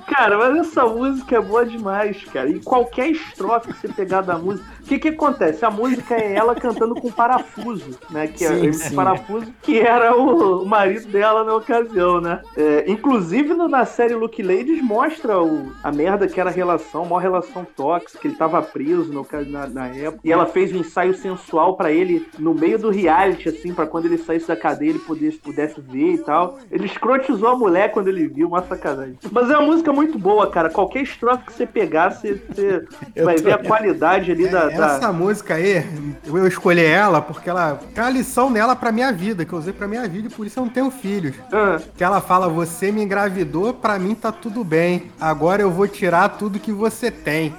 Cara, 0.07 0.37
mas 0.37 0.67
essa 0.67 0.85
música 0.85 1.37
é 1.37 1.41
boa 1.41 1.65
demais, 1.65 2.23
cara. 2.33 2.49
E 2.49 2.59
qualquer 2.59 3.09
estrofe 3.09 3.73
que 3.73 3.79
você 3.79 3.87
pegar 3.87 4.21
da 4.21 4.37
música. 4.37 4.65
O 4.81 4.83
que 4.87 4.99
que 4.99 5.07
acontece? 5.09 5.63
A 5.65 5.71
música 5.71 6.15
é 6.15 6.35
ela 6.35 6.53
cantando 6.55 6.95
com 6.95 7.09
parafuso, 7.15 7.97
né? 8.09 8.27
Que 8.27 8.45
é 8.45 8.49
Sim, 8.49 8.67
esse 8.67 8.89
sim. 8.89 8.95
parafuso 8.95 9.47
que 9.61 9.79
era 9.79 10.15
o, 10.15 10.63
o 10.63 10.65
marido 10.65 11.07
dela 11.07 11.43
na 11.43 11.55
ocasião, 11.55 12.19
né? 12.21 12.41
É, 12.57 12.85
inclusive 12.87 13.53
no- 13.53 13.67
na 13.67 13.85
série 13.85 14.13
Luke 14.13 14.41
Ladies 14.43 14.81
mostra 14.81 15.41
o- 15.41 15.71
a 15.83 15.91
merda 15.91 16.27
que 16.27 16.39
era 16.39 16.49
a 16.49 16.53
relação, 16.53 17.03
uma 17.03 17.21
relação 17.21 17.65
tóxica, 17.75 18.27
ele 18.27 18.35
tava 18.35 18.61
preso 18.61 19.11
no, 19.11 19.25
na, 19.47 19.67
na 19.67 19.87
época. 19.87 20.19
E 20.23 20.31
ela 20.31 20.45
fez 20.45 20.71
um 20.73 20.77
ensaio 20.79 21.13
sensual 21.15 21.75
pra 21.75 21.91
ele 21.91 22.27
no 22.37 22.53
meio 22.53 22.77
do 22.77 22.89
reality, 22.89 23.49
assim, 23.49 23.73
pra 23.73 23.85
quando 23.87 24.05
ele 24.05 24.17
saísse 24.17 24.47
da 24.47 24.55
cadeia 24.55 24.89
ele 24.91 24.99
pudesse, 24.99 25.37
pudesse 25.37 25.81
ver 25.81 26.13
e 26.13 26.17
tal. 26.17 26.57
Ele 26.71 26.85
escrotizou 26.85 27.49
a 27.49 27.57
mulher 27.57 27.91
quando 27.91 28.07
ele 28.07 28.27
viu, 28.27 28.47
uma 28.47 28.61
sacanagem. 28.63 29.17
Mas 29.31 29.49
é 29.49 29.57
uma 29.57 29.67
música 29.67 29.91
muito 29.93 30.17
boa, 30.17 30.47
cara. 30.49 30.69
Qualquer 30.69 31.01
estrofe 31.03 31.45
que 31.45 31.53
você 31.53 31.65
pegar, 31.65 32.09
você, 32.11 32.33
você 32.49 32.83
vai 33.23 33.35
tô- 33.35 33.43
ver 33.43 33.53
a 33.53 33.57
qualidade 33.57 34.31
ali 34.31 34.47
da. 34.47 34.65
da- 34.69 34.95
Essa 34.95 35.11
música 35.13 35.55
aí, 35.55 35.83
eu 36.25 36.47
escolhi 36.47 36.83
ela 36.83 37.04
porque 37.21 37.49
ela 37.49 37.79
tem 37.93 38.03
uma 38.03 38.09
lição 38.09 38.49
nela 38.49 38.75
pra 38.75 38.91
minha 38.91 39.11
vida, 39.11 39.45
que 39.45 39.53
eu 39.53 39.59
usei 39.59 39.73
pra 39.73 39.87
minha 39.87 40.07
vida 40.07 40.27
e 40.27 40.31
por 40.31 40.45
isso 40.45 40.59
eu 40.59 40.63
não 40.65 40.71
tenho 40.71 40.89
filhos. 40.91 41.35
Ah, 41.51 41.79
Que 41.97 42.03
ela 42.03 42.21
fala: 42.21 42.47
Você 42.49 42.91
me 42.91 43.03
engravidou, 43.03 43.73
pra 43.73 43.97
mim 43.99 44.15
tá 44.15 44.31
tudo 44.31 44.63
bem. 44.63 45.11
Agora 45.19 45.61
eu 45.61 45.71
vou 45.71 45.87
tirar 45.87 46.29
tudo 46.29 46.59
que 46.59 46.71
você 46.71 47.09
tem. 47.11 47.53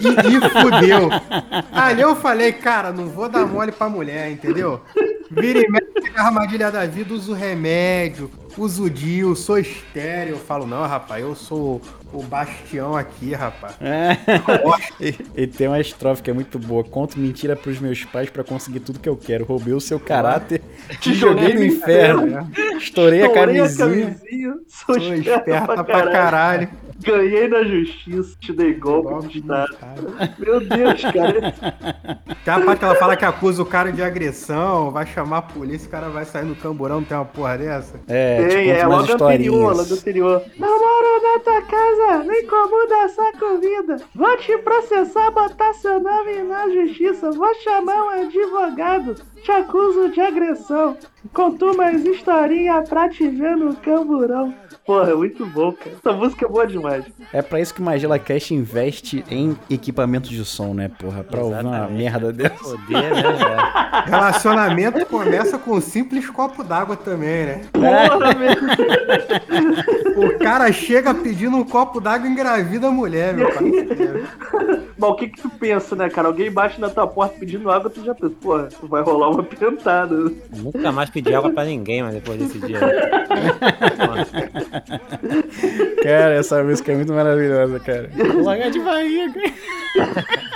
E, 0.00 0.08
e 0.08 0.50
fudeu. 0.50 1.08
Ali 1.72 2.02
eu 2.02 2.16
falei, 2.16 2.52
cara, 2.52 2.92
não 2.92 3.06
vou 3.06 3.28
dar 3.28 3.46
mole 3.46 3.70
pra 3.70 3.88
mulher, 3.88 4.30
entendeu? 4.30 4.80
Vira 5.30 5.60
e 5.60 5.68
mexe 5.70 6.10
na 6.14 6.24
armadilha 6.24 6.70
da 6.70 6.84
vida, 6.84 7.14
uso 7.14 7.32
remédio, 7.32 8.28
uso 8.58 8.90
DIU, 8.90 9.34
sou 9.36 9.56
estéreo. 9.58 10.34
Eu 10.34 10.38
falo, 10.38 10.66
não, 10.66 10.84
rapaz, 10.86 11.22
eu 11.22 11.34
sou 11.34 11.80
o 12.14 12.22
bastião 12.22 12.96
aqui, 12.96 13.32
rapaz. 13.34 13.74
É. 13.80 14.16
E, 15.36 15.46
tem 15.46 15.68
uma 15.68 15.80
estrofe 15.80 16.22
que 16.22 16.30
é 16.30 16.32
muito 16.32 16.58
boa. 16.58 16.82
Conto 16.84 17.18
mentira 17.18 17.56
pros 17.56 17.78
meus 17.80 18.04
pais 18.04 18.30
pra 18.30 18.42
conseguir 18.44 18.80
tudo 18.80 18.98
que 18.98 19.08
eu 19.08 19.16
quero. 19.16 19.44
Roubei 19.44 19.74
o 19.74 19.80
seu 19.80 19.98
caráter, 19.98 20.60
te 21.00 21.12
joguei 21.14 21.54
no 21.54 21.64
inferno. 21.64 22.48
Estourei 22.78 23.22
a 23.22 23.26
estourei 23.26 23.56
camisinha. 23.56 24.16
sou, 24.68 24.94
Sou 25.00 25.14
esperta 25.14 25.84
pra 25.84 26.10
caralho. 26.10 26.68
Ganhei 27.00 27.48
na 27.48 27.62
justiça, 27.64 28.36
te 28.40 28.52
dei 28.52 28.72
golpe 28.74 29.28
de. 29.28 29.44
Meu 30.38 30.60
Deus, 30.60 31.02
cara. 31.02 31.52
Tem 32.44 32.54
a 32.54 32.60
parte 32.60 32.78
que 32.78 32.84
ela 32.84 32.94
fala 32.94 33.16
que 33.16 33.24
acusa 33.24 33.62
o 33.62 33.66
cara 33.66 33.92
de 33.92 34.00
agressão, 34.02 34.90
vai 34.90 35.04
chamar 35.06 35.38
a 35.38 35.42
polícia, 35.42 35.88
o 35.88 35.90
cara 35.90 36.08
vai 36.08 36.24
sair 36.24 36.44
no 36.44 36.54
camburão, 36.54 36.96
não 36.96 37.04
tem 37.04 37.16
uma 37.16 37.24
porra 37.24 37.58
dessa? 37.58 38.00
É, 38.06 38.46
te 38.48 38.54
Tem, 38.54 38.68
conto 38.68 38.78
é 38.78 38.86
logo 38.86 39.12
anterior, 39.12 39.76
logo 39.76 39.82
historinhas. 39.82 39.92
anterior. 39.92 40.42
Não 40.58 40.80
na 41.22 41.38
tua 41.40 41.62
casa, 41.62 42.24
nem 42.24 42.46
como 42.46 42.88
dessa 42.88 43.32
comida. 43.38 43.96
Vou 44.14 44.36
te 44.38 44.56
processar, 44.58 45.30
botar 45.30 45.72
seu 45.74 46.00
nome 46.00 46.42
na 46.42 46.68
justiça. 46.70 47.30
Vou 47.32 47.54
chamar 47.56 48.02
um 48.04 48.08
advogado, 48.22 49.14
te 49.42 49.50
acuso 49.50 50.10
de 50.10 50.20
agressão. 50.20 50.96
Conto 51.32 51.72
umas 51.72 52.04
historinhas 52.04 52.88
pra 52.88 53.08
te 53.08 53.26
ver 53.28 53.56
no 53.56 53.74
camburão. 53.76 54.54
Porra, 54.86 55.12
é 55.12 55.14
muito 55.14 55.46
bom, 55.46 55.72
cara. 55.72 55.96
Essa 55.96 56.12
música 56.12 56.44
é 56.44 56.48
boa 56.48 56.66
demais. 56.66 57.04
É 57.32 57.40
pra 57.40 57.58
isso 57.58 57.72
que 57.74 57.80
o 57.80 57.84
Magela 57.84 58.18
Cash 58.18 58.50
investe 58.50 59.24
em 59.30 59.56
equipamentos 59.70 60.28
de 60.28 60.44
som, 60.44 60.74
né, 60.74 60.90
porra? 60.98 61.24
Pra 61.24 61.42
ouvir 61.42 61.64
uma 61.64 61.76
Exatamente. 61.76 61.96
merda 62.02 62.32
dessa. 62.32 62.54
Poder, 62.62 63.10
né? 63.10 63.22
Relacionamento 64.04 65.06
começa 65.06 65.56
com 65.58 65.72
um 65.76 65.80
simples 65.80 66.28
copo 66.28 66.62
d'água 66.62 66.96
também, 66.96 67.46
né? 67.46 67.60
Porra, 67.72 68.34
meu. 68.34 68.54
O 70.28 70.38
cara 70.38 70.70
chega 70.72 71.03
pedindo 71.12 71.56
um 71.56 71.64
copo 71.64 72.00
d'água 72.00 72.28
e 72.28 72.30
engravida 72.30 72.86
a 72.86 72.90
mulher, 72.90 73.34
meu 73.34 73.52
pai. 73.52 73.64
Mas 74.96 75.10
o 75.10 75.14
que 75.16 75.28
que 75.28 75.42
tu 75.42 75.50
pensa, 75.50 75.96
né, 75.96 76.08
cara? 76.08 76.28
Alguém 76.28 76.50
bate 76.50 76.80
na 76.80 76.88
tua 76.88 77.06
porta 77.06 77.36
pedindo 77.38 77.70
água, 77.70 77.90
tu 77.90 78.04
já 78.04 78.14
pensa, 78.14 78.34
porra, 78.40 78.68
vai 78.84 79.02
rolar 79.02 79.30
uma 79.30 79.42
pentada. 79.42 80.14
Nunca 80.56 80.92
mais 80.92 81.10
pedi 81.10 81.34
água 81.34 81.50
pra 81.50 81.64
ninguém, 81.64 82.02
mas 82.02 82.14
depois 82.14 82.38
desse 82.38 82.60
dia. 82.60 82.78
Cara, 86.02 86.34
essa 86.34 86.62
música 86.62 86.92
é 86.92 86.94
muito 86.94 87.12
maravilhosa, 87.12 87.80
cara. 87.80 88.10
Largar 88.42 88.70
de 88.70 88.78
barriga. 88.78 89.40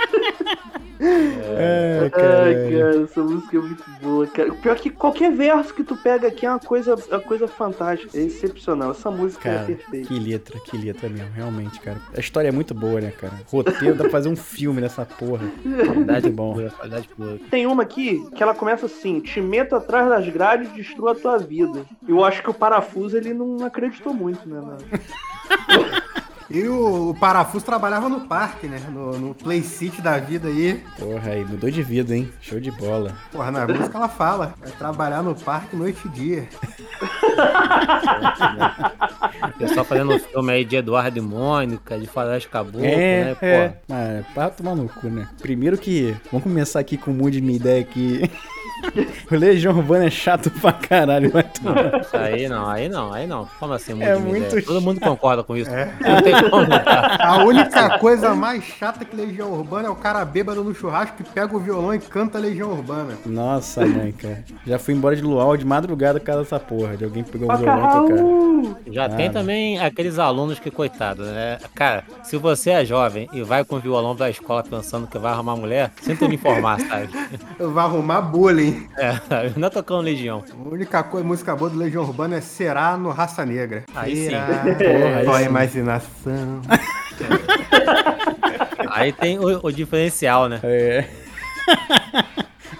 É, 1.01 1.99
Ai, 2.03 2.09
cara, 2.09 3.03
essa 3.03 3.21
música 3.21 3.57
é 3.57 3.59
muito 3.61 3.83
boa, 4.01 4.27
cara. 4.27 4.51
O 4.51 4.55
Pior 4.57 4.75
que 4.75 4.89
qualquer 4.89 5.31
verso 5.31 5.73
que 5.73 5.83
tu 5.83 5.95
pega 5.95 6.27
aqui 6.27 6.45
é 6.45 6.49
uma 6.49 6.59
coisa, 6.59 6.95
é 7.09 7.15
uma 7.15 7.21
coisa 7.21 7.47
fantástica, 7.47 8.17
é 8.17 8.21
excepcional. 8.21 8.91
Essa 8.91 9.09
música 9.09 9.49
é 9.49 9.53
Cara, 9.53 9.65
perfeita. 9.65 10.07
que 10.07 10.19
letra, 10.19 10.59
que 10.59 10.77
letra 10.77 11.09
mesmo, 11.09 11.29
realmente, 11.33 11.79
cara. 11.79 11.97
A 12.15 12.19
história 12.19 12.49
é 12.49 12.51
muito 12.51 12.73
boa, 12.73 12.99
né, 12.99 13.11
cara? 13.11 13.33
Roteiro, 13.47 13.95
dá 13.95 14.03
pra 14.03 14.09
fazer 14.09 14.29
um 14.29 14.35
filme 14.35 14.81
nessa 14.81 15.05
porra. 15.05 15.49
Verdade 15.63 16.29
bom. 16.29 16.53
Pura, 16.53 16.69
qualidade 16.69 17.07
pura. 17.15 17.39
Tem 17.49 17.65
uma 17.65 17.83
aqui 17.83 18.25
que 18.35 18.43
ela 18.43 18.53
começa 18.53 18.85
assim: 18.85 19.21
te 19.21 19.39
meto 19.39 19.75
atrás 19.75 20.09
das 20.09 20.27
grades 20.27 20.69
e 20.71 20.73
destruo 20.73 21.07
a 21.07 21.15
tua 21.15 21.37
vida. 21.37 21.85
Eu 22.07 22.23
acho 22.25 22.43
que 22.43 22.49
o 22.49 22.53
parafuso 22.53 23.15
ele 23.15 23.33
não 23.33 23.65
acreditou 23.65 24.13
muito, 24.13 24.47
né? 24.47 24.59
mano? 24.59 24.77
E 26.49 26.63
o, 26.63 27.11
o 27.11 27.13
parafuso 27.13 27.63
trabalhava 27.63 28.09
no 28.09 28.21
parque, 28.21 28.67
né? 28.67 28.79
No, 28.91 29.19
no 29.19 29.35
Play 29.35 29.61
City 29.61 30.01
da 30.01 30.17
vida 30.17 30.47
aí. 30.47 30.83
Porra, 30.97 31.31
aí 31.31 31.45
mudou 31.45 31.69
de 31.69 31.83
vida, 31.83 32.15
hein? 32.15 32.31
Show 32.41 32.59
de 32.59 32.71
bola. 32.71 33.15
Porra, 33.31 33.51
na 33.51 33.67
música 33.67 33.97
ela 33.97 34.09
fala. 34.09 34.55
Vai 34.59 34.71
trabalhar 34.71 35.21
no 35.21 35.35
parque 35.35 35.75
noite 35.75 36.01
e 36.05 36.09
dia. 36.09 36.49
O 39.41 39.57
pessoal 39.59 39.85
fazendo 39.85 40.13
um 40.13 40.19
filme 40.19 40.51
aí 40.51 40.65
de 40.65 40.75
Eduardo 40.75 41.17
e 41.17 41.21
Mônica, 41.21 41.97
de 41.97 42.07
Faroeste 42.07 42.49
Caboclo, 42.49 42.83
é, 42.83 43.25
né? 43.25 43.35
Pô, 43.35 43.45
é. 43.45 43.77
Mas 43.87 44.27
para 44.27 44.49
tomar 44.49 44.75
no 44.75 44.87
cu, 44.87 45.07
né? 45.07 45.27
Primeiro 45.41 45.77
que. 45.77 46.15
Vamos 46.31 46.43
começar 46.43 46.79
aqui 46.79 46.97
com 46.97 47.11
o 47.11 47.13
mundo 47.13 47.31
de 47.31 47.41
minha 47.41 47.55
ideia 47.55 47.83
que. 47.83 48.29
O 49.29 49.35
Legião 49.35 49.75
Urbana 49.75 50.05
é 50.05 50.09
chato 50.09 50.49
pra 50.49 50.71
caralho, 50.71 51.31
vai 51.31 51.43
tomar. 51.43 52.01
Isso 52.01 52.17
aí 52.17 52.47
não, 52.47 52.69
aí 52.69 52.89
não, 52.89 53.13
aí 53.13 53.27
não. 53.27 53.47
Como 53.59 53.73
assim? 53.73 54.01
É 54.01 54.15
de 54.15 54.21
muito? 54.21 54.61
Todo 54.63 54.81
mundo 54.81 54.99
concorda 54.99 55.43
com 55.43 55.55
isso. 55.55 55.69
É. 55.69 55.93
Não 55.99 56.21
tem 56.21 56.49
como. 56.49 56.67
A 57.19 57.43
única 57.43 57.97
coisa 57.99 58.33
mais 58.33 58.63
chata 58.63 59.05
que 59.05 59.15
Legião 59.15 59.51
Urbana 59.51 59.87
é 59.87 59.91
o 59.91 59.95
cara 59.95 60.23
bêbado 60.25 60.63
no 60.63 60.73
churrasco 60.73 61.17
que 61.17 61.23
pega 61.23 61.55
o 61.55 61.59
violão 61.59 61.93
e 61.93 61.99
canta 61.99 62.39
Legião 62.39 62.71
Urbana. 62.71 63.17
Nossa, 63.25 63.85
mãe, 63.85 64.11
cara. 64.11 64.43
Já 64.65 64.79
fui 64.79 64.93
embora 64.93 65.15
de 65.15 65.21
luau 65.21 65.55
de 65.57 65.65
madrugada 65.65 66.19
por 66.19 66.25
causa 66.25 66.43
dessa 66.43 66.59
porra. 66.59 66.95
De 66.95 67.03
alguém 67.03 67.23
pegou 67.23 67.51
o 67.51 67.57
violão 67.57 68.05
e 68.05 68.71
tocar. 68.73 68.93
Já 68.93 69.09
tem 69.09 69.31
também 69.31 69.79
aqueles 69.79 70.19
alunos 70.19 70.59
que, 70.59 70.71
coitado, 70.71 71.23
né? 71.23 71.57
Cara, 71.73 72.03
se 72.23 72.37
você 72.37 72.71
é 72.71 72.85
jovem 72.85 73.29
e 73.33 73.41
vai 73.41 73.63
com 73.63 73.75
o 73.75 73.79
violão 73.79 74.15
da 74.15 74.29
escola 74.29 74.63
pensando 74.63 75.07
que 75.07 75.17
vai 75.17 75.31
arrumar 75.31 75.55
mulher, 75.55 75.91
sinto 76.01 76.27
me 76.27 76.35
informar, 76.35 76.79
sabe? 76.81 77.09
Vai 77.59 77.85
arrumar 77.85 78.21
bullying. 78.21 78.68
É, 78.97 79.65
é 79.65 79.69
tocando 79.69 80.01
Legião. 80.01 80.43
A 80.51 80.69
única 80.69 81.03
coisa, 81.03 81.25
música 81.25 81.55
boa 81.55 81.69
do 81.69 81.77
Legião 81.77 82.03
Urbana 82.03 82.37
é 82.37 82.41
Será 82.41 82.97
no 82.97 83.09
Raça 83.11 83.45
Negra. 83.45 83.83
Aí 83.95 84.15
sim. 84.15 84.25
Será 84.25 84.45
Porra, 84.47 85.17
aí 85.17 85.25
tua 85.25 85.39
sim. 85.39 85.45
imaginação. 85.45 86.61
Aí 88.91 89.11
tem 89.13 89.37
o, 89.39 89.59
o 89.63 89.71
diferencial, 89.71 90.49
né? 90.49 90.59
É. 90.63 91.05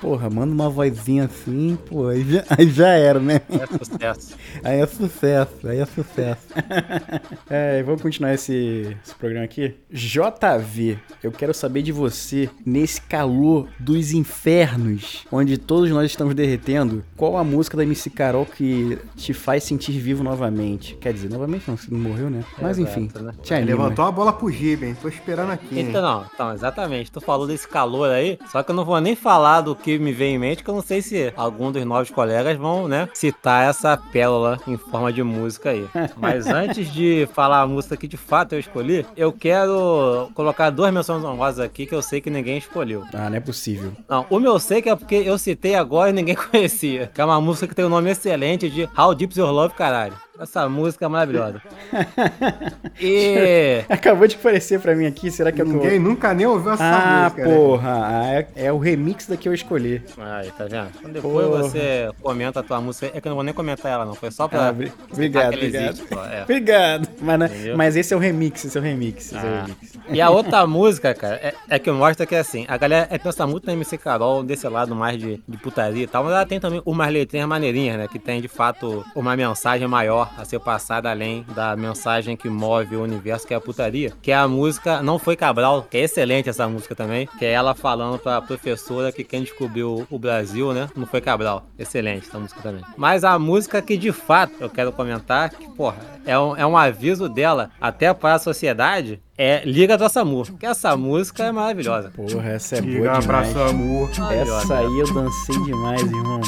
Porra, 0.02 0.30
manda 0.30 0.54
uma 0.54 0.70
vozinha 0.70 1.26
assim, 1.26 1.78
pô, 1.88 2.08
aí 2.08 2.24
já, 2.24 2.44
aí 2.58 2.70
já 2.70 2.88
era, 2.90 3.20
né? 3.20 3.42
É 3.50 3.66
sucesso. 3.78 4.36
Aí 4.64 4.80
é 4.80 4.88
sucesso, 4.88 5.68
aí 5.68 5.80
é 5.80 5.86
sucesso. 5.86 6.48
é, 7.50 7.84
vamos 7.84 8.02
continuar 8.02 8.34
esse, 8.34 8.96
esse 9.04 9.16
programa 9.16 9.46
aqui. 9.46 9.76
JV, 9.92 10.98
eu 11.22 11.32
quero 11.32 11.54
saber 11.54 11.82
de 11.82 11.92
você, 11.92 12.50
nesse 12.66 13.02
calor 13.02 13.68
dos 13.78 14.12
infernos, 14.14 15.26
onde 15.32 15.58
todos 15.58 15.90
nós 15.92 16.06
estamos 16.06 16.34
derretendo, 16.34 17.04
qual 17.18 17.36
a 17.38 17.44
música 17.44 17.76
da 17.76 17.84
MC 17.84 18.10
Carol 18.10 18.46
que 18.46 18.98
te 19.18 19.34
faz 19.34 19.64
sentir 19.64 20.00
vivo 20.00 20.24
novamente? 20.24 20.96
Quer 20.96 21.14
dizer, 21.14 21.30
novamente 21.30 21.68
não, 21.68 21.76
você 21.76 21.92
não 21.92 22.00
morreu, 22.00 22.30
né? 22.30 22.44
Mas 22.62 22.78
Exato, 22.78 23.00
enfim, 23.00 23.12
né? 23.22 23.34
te 23.44 23.54
anima. 23.54 23.72
Levantou 23.72 24.06
a 24.06 24.12
bola 24.12 24.32
pro 24.32 24.50
Giba, 24.50 24.86
hein? 24.86 24.96
Tô 25.02 25.10
esperando 25.10 25.52
aqui. 25.52 25.78
hein? 25.78 25.88
Então, 25.90 26.02
não, 26.02 26.26
então, 26.34 26.54
exatamente. 26.54 27.12
Tu 27.12 27.20
falou 27.20 27.46
desse 27.46 27.68
calor 27.68 28.10
aí, 28.10 28.40
só 28.52 28.64
que 28.64 28.72
eu 28.72 28.76
não 28.76 28.86
vou 28.86 29.00
nem 29.02 29.16
falar 29.16 29.62
do 29.62 29.76
que 29.76 29.89
que 29.98 30.04
me 30.04 30.12
vem 30.12 30.36
em 30.36 30.40
mente, 30.40 30.64
que 30.64 30.70
eu 30.70 30.76
não 30.76 30.82
sei 30.82 31.02
se 31.02 31.34
algum 31.36 31.72
dos 31.72 31.84
novos 31.86 32.10
colegas 32.10 32.58
vão, 32.58 32.88
né, 32.88 33.08
citar 33.14 33.70
essa 33.70 33.98
pérola 33.98 34.60
em 34.68 34.78
forma 34.78 35.12
de 35.12 35.24
música 35.24 35.72
aí. 35.72 35.88
Mas 36.18 36.48
antes 36.48 36.92
de 36.92 37.28
falar 37.34 37.62
a 37.62 37.68
música 37.68 37.98
que 37.98 38.08
de 38.08 38.18
fato 38.18 38.54
eu 38.54 38.60
escolhi, 38.60 39.06
eu 39.16 39.32
quero 39.32 40.30
colocar 40.34 40.70
duas 40.70 40.94
menções 40.94 41.24
honrosas 41.24 41.60
aqui 41.66 41.86
que 41.86 41.96
eu 41.96 42.02
sei 42.02 42.22
que 42.22 42.30
ninguém 42.30 42.58
escolheu. 42.58 43.04
Ah, 43.14 43.30
não 43.30 43.38
é 43.38 43.40
possível. 43.40 43.92
Não, 44.08 44.26
o 44.30 44.40
meu 44.40 44.60
sei 44.60 44.82
que 44.82 44.90
é 44.90 44.96
porque 44.96 45.16
eu 45.16 45.38
citei 45.38 45.76
agora 45.76 46.10
e 46.10 46.14
ninguém 46.14 46.36
conhecia. 46.52 47.12
Que 47.14 47.22
é 47.22 47.26
uma 47.26 47.42
música 47.42 47.68
que 47.68 47.76
tem 47.76 47.86
um 47.86 47.90
nome 47.90 48.10
excelente 48.10 48.70
de 48.70 48.88
How 48.98 49.16
Deep 49.16 49.38
Your 49.38 49.52
Love, 49.52 49.74
caralho. 49.74 50.14
Essa 50.40 50.70
música 50.70 51.06
é 51.06 51.08
maravilhosa. 51.08 51.62
E. 53.00 53.84
Acabou 53.90 54.28
de 54.28 54.36
aparecer 54.36 54.80
pra 54.80 54.96
mim 54.96 55.06
aqui, 55.06 55.32
será 55.32 55.52
que 55.52 55.62
é 55.62 55.66
que 55.66 55.70
eu- 55.72 55.74
Ninguém 55.76 56.00
nunca 56.00 56.34
nem 56.34 56.46
ouviu 56.46 56.72
essa 56.74 56.84
Ah, 56.84 57.24
música. 57.24 57.46
né? 57.48 57.56
porra, 57.56 57.90
ah, 58.04 58.34
é, 58.34 58.48
é 58.56 58.74
o 58.74 58.78
remix 58.78 59.26
da 59.28 59.38
que 59.38 59.48
eu 59.48 59.54
escolhi. 59.54 60.02
Aí, 60.18 60.52
tá 60.52 60.66
vendo? 60.66 60.90
Então 61.00 61.12
depois 61.12 61.48
Porra. 61.48 61.64
você 61.64 62.10
comenta 62.22 62.60
a 62.60 62.64
tua 62.64 62.82
música. 62.82 63.12
É 63.14 63.22
que 63.22 63.28
eu 63.28 63.30
não 63.30 63.36
vou 63.36 63.44
nem 63.44 63.54
comentar 63.54 63.92
ela, 63.92 64.06
não. 64.06 64.16
Foi 64.16 64.32
só 64.32 64.48
pra. 64.48 64.68
Ah, 64.68 64.70
obri- 64.72 64.92
obrigado, 65.12 65.54
obrigado. 65.54 65.92
existe, 65.94 66.14
é. 66.14 66.44
Obrigado. 66.44 67.08
Mas, 67.22 67.52
Entendeu? 67.52 67.78
mas 67.78 67.96
esse 67.96 68.14
é 68.14 68.18
o 68.18 68.20
remix, 68.20 68.66
esse 68.66 68.78
é 68.78 68.82
o 68.82 68.84
remix. 68.84 69.26
Esse 69.28 69.36
é 69.36 69.38
o 69.38 69.42
Ah. 69.54 69.62
remix. 69.62 69.94
E 70.10 70.22
a 70.22 70.30
outra 70.30 70.66
música, 70.68 71.14
cara, 71.14 71.36
é, 71.36 71.54
é 71.70 71.80
que 71.80 71.90
mostra 71.92 72.26
que 72.26 72.36
assim, 72.36 72.66
a 72.68 72.78
galera 72.78 73.08
é, 73.10 73.18
pensa 73.18 73.46
muito 73.48 73.66
na 73.66 73.74
MC 73.74 73.98
Carol, 73.98 74.44
desse 74.44 74.68
lado 74.68 74.96
mais 74.96 75.18
de, 75.18 75.42
de 75.48 75.58
putaria 75.58 76.04
e 76.04 76.08
tal, 76.08 76.24
mas 76.24 76.34
ela 76.34 76.46
tem 76.46 76.60
também 76.60 76.82
umas 76.86 77.10
letrinhas 77.12 77.48
maneirinhas, 77.48 77.98
né? 77.98 78.08
Que 78.12 78.20
tem 78.20 78.42
de 78.42 78.48
fato 78.48 79.06
uma 79.16 79.36
mensagem 79.38 79.88
maior 79.88 80.29
a 80.38 80.46
ser 80.46 80.60
passada 80.60 81.10
além 81.10 81.46
da 81.54 81.76
mensagem 81.76 82.36
que 82.36 82.50
move 82.50 82.96
o 82.96 83.04
universo, 83.04 83.48
que 83.48 83.54
é 83.54 83.58
a 83.58 83.62
putaria. 83.62 84.14
Que 84.22 84.32
é 84.32 84.36
a 84.36 84.48
música 84.48 85.02
Não 85.02 85.20
Foi 85.20 85.36
Cabral, 85.36 85.88
que 85.90 85.98
é 85.98 86.02
excelente 86.02 86.50
essa 86.50 86.68
música 86.68 86.96
também, 86.96 87.28
que 87.38 87.46
é 87.46 87.52
ela 87.52 87.76
falando 87.76 88.20
pra 88.20 88.42
professora 88.42 89.12
que 89.12 89.24
quem 89.24 89.44
descobriu 89.44 90.06
o 90.10 90.20
Brasil, 90.20 90.74
né? 90.74 90.90
Não 90.96 91.06
foi 91.06 91.22
Cabral. 91.22 91.66
Excelente 91.78 92.28
essa 92.28 92.40
música 92.40 92.62
também. 92.62 92.84
Mas 92.98 93.24
a 93.24 93.38
música 93.38 93.82
que 93.82 93.98
de 93.98 94.12
fato 94.12 94.54
eu 94.60 94.70
quero 94.70 94.92
comentar, 94.92 95.50
que, 95.50 95.68
porra, 95.70 95.98
é 96.26 96.38
um, 96.38 96.56
é 96.56 96.66
um 96.66 96.78
aviso 96.78 97.30
dela 97.30 97.72
até 97.80 98.14
para 98.14 98.36
a 98.36 98.40
sociedade, 98.40 99.22
é 99.38 99.62
Liga 99.64 99.98
do 99.98 100.08
SAMU. 100.10 100.44
Que 100.58 100.66
essa 100.66 100.96
música 100.98 101.46
é 101.46 101.52
maravilhosa. 101.52 102.12
Porra, 102.16 102.50
essa 102.50 102.76
é 102.76 102.82
Liga 102.82 103.12
boa 103.12 103.22
pra 103.22 103.42
demais. 103.44 103.70
Samu. 103.70 104.10
Essa 104.32 104.78
aí 104.80 105.00
eu 105.00 105.14
dancei 105.14 105.64
demais, 105.64 106.02
irmão. 106.02 106.42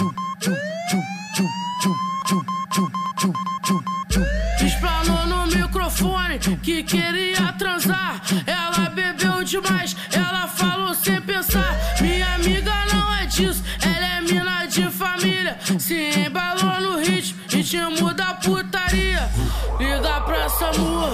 Explanou 4.64 5.26
no 5.26 5.48
microfone 5.48 6.40
que 6.64 6.82
queria 6.82 7.52
transar. 7.58 8.22
Ela 8.48 8.90
bebeu 8.90 9.44
demais, 9.44 9.98
ela 10.14 10.48
falou 10.48 10.96
sem 10.96 11.20
pensar. 11.22 11.76
Minha 12.00 12.36
amiga 12.36 12.72
não 12.94 13.14
é 13.16 13.26
disso, 13.26 13.62
ela 13.82 14.06
é 14.18 14.22
mina 14.22 14.66
de 14.66 14.90
família. 14.90 15.60
Se 15.78 16.26
embalou 16.26 16.80
no 16.80 17.00
ritmo, 17.00 17.38
ritmo 17.50 18.14
da 18.14 18.34
putaria. 18.36 19.30
Liga 19.78 20.22
pra 20.22 20.48
Samu, 20.48 21.10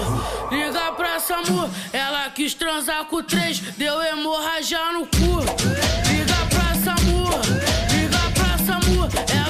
liga 0.52 0.92
pra 0.92 1.18
Samu. 1.18 1.68
Ela 1.92 2.30
quis 2.30 2.54
transar 2.54 3.06
com 3.06 3.24
três, 3.24 3.58
deu 3.76 4.00
hemorragia 4.02 4.92
no 4.92 5.04
cu. 5.06 5.40
Liga 6.08 6.46
pra 6.48 6.74
Samu, 6.76 7.24
liga 7.90 8.18
pra 8.34 8.56
Samu. 8.64 9.08
Ela 9.34 9.47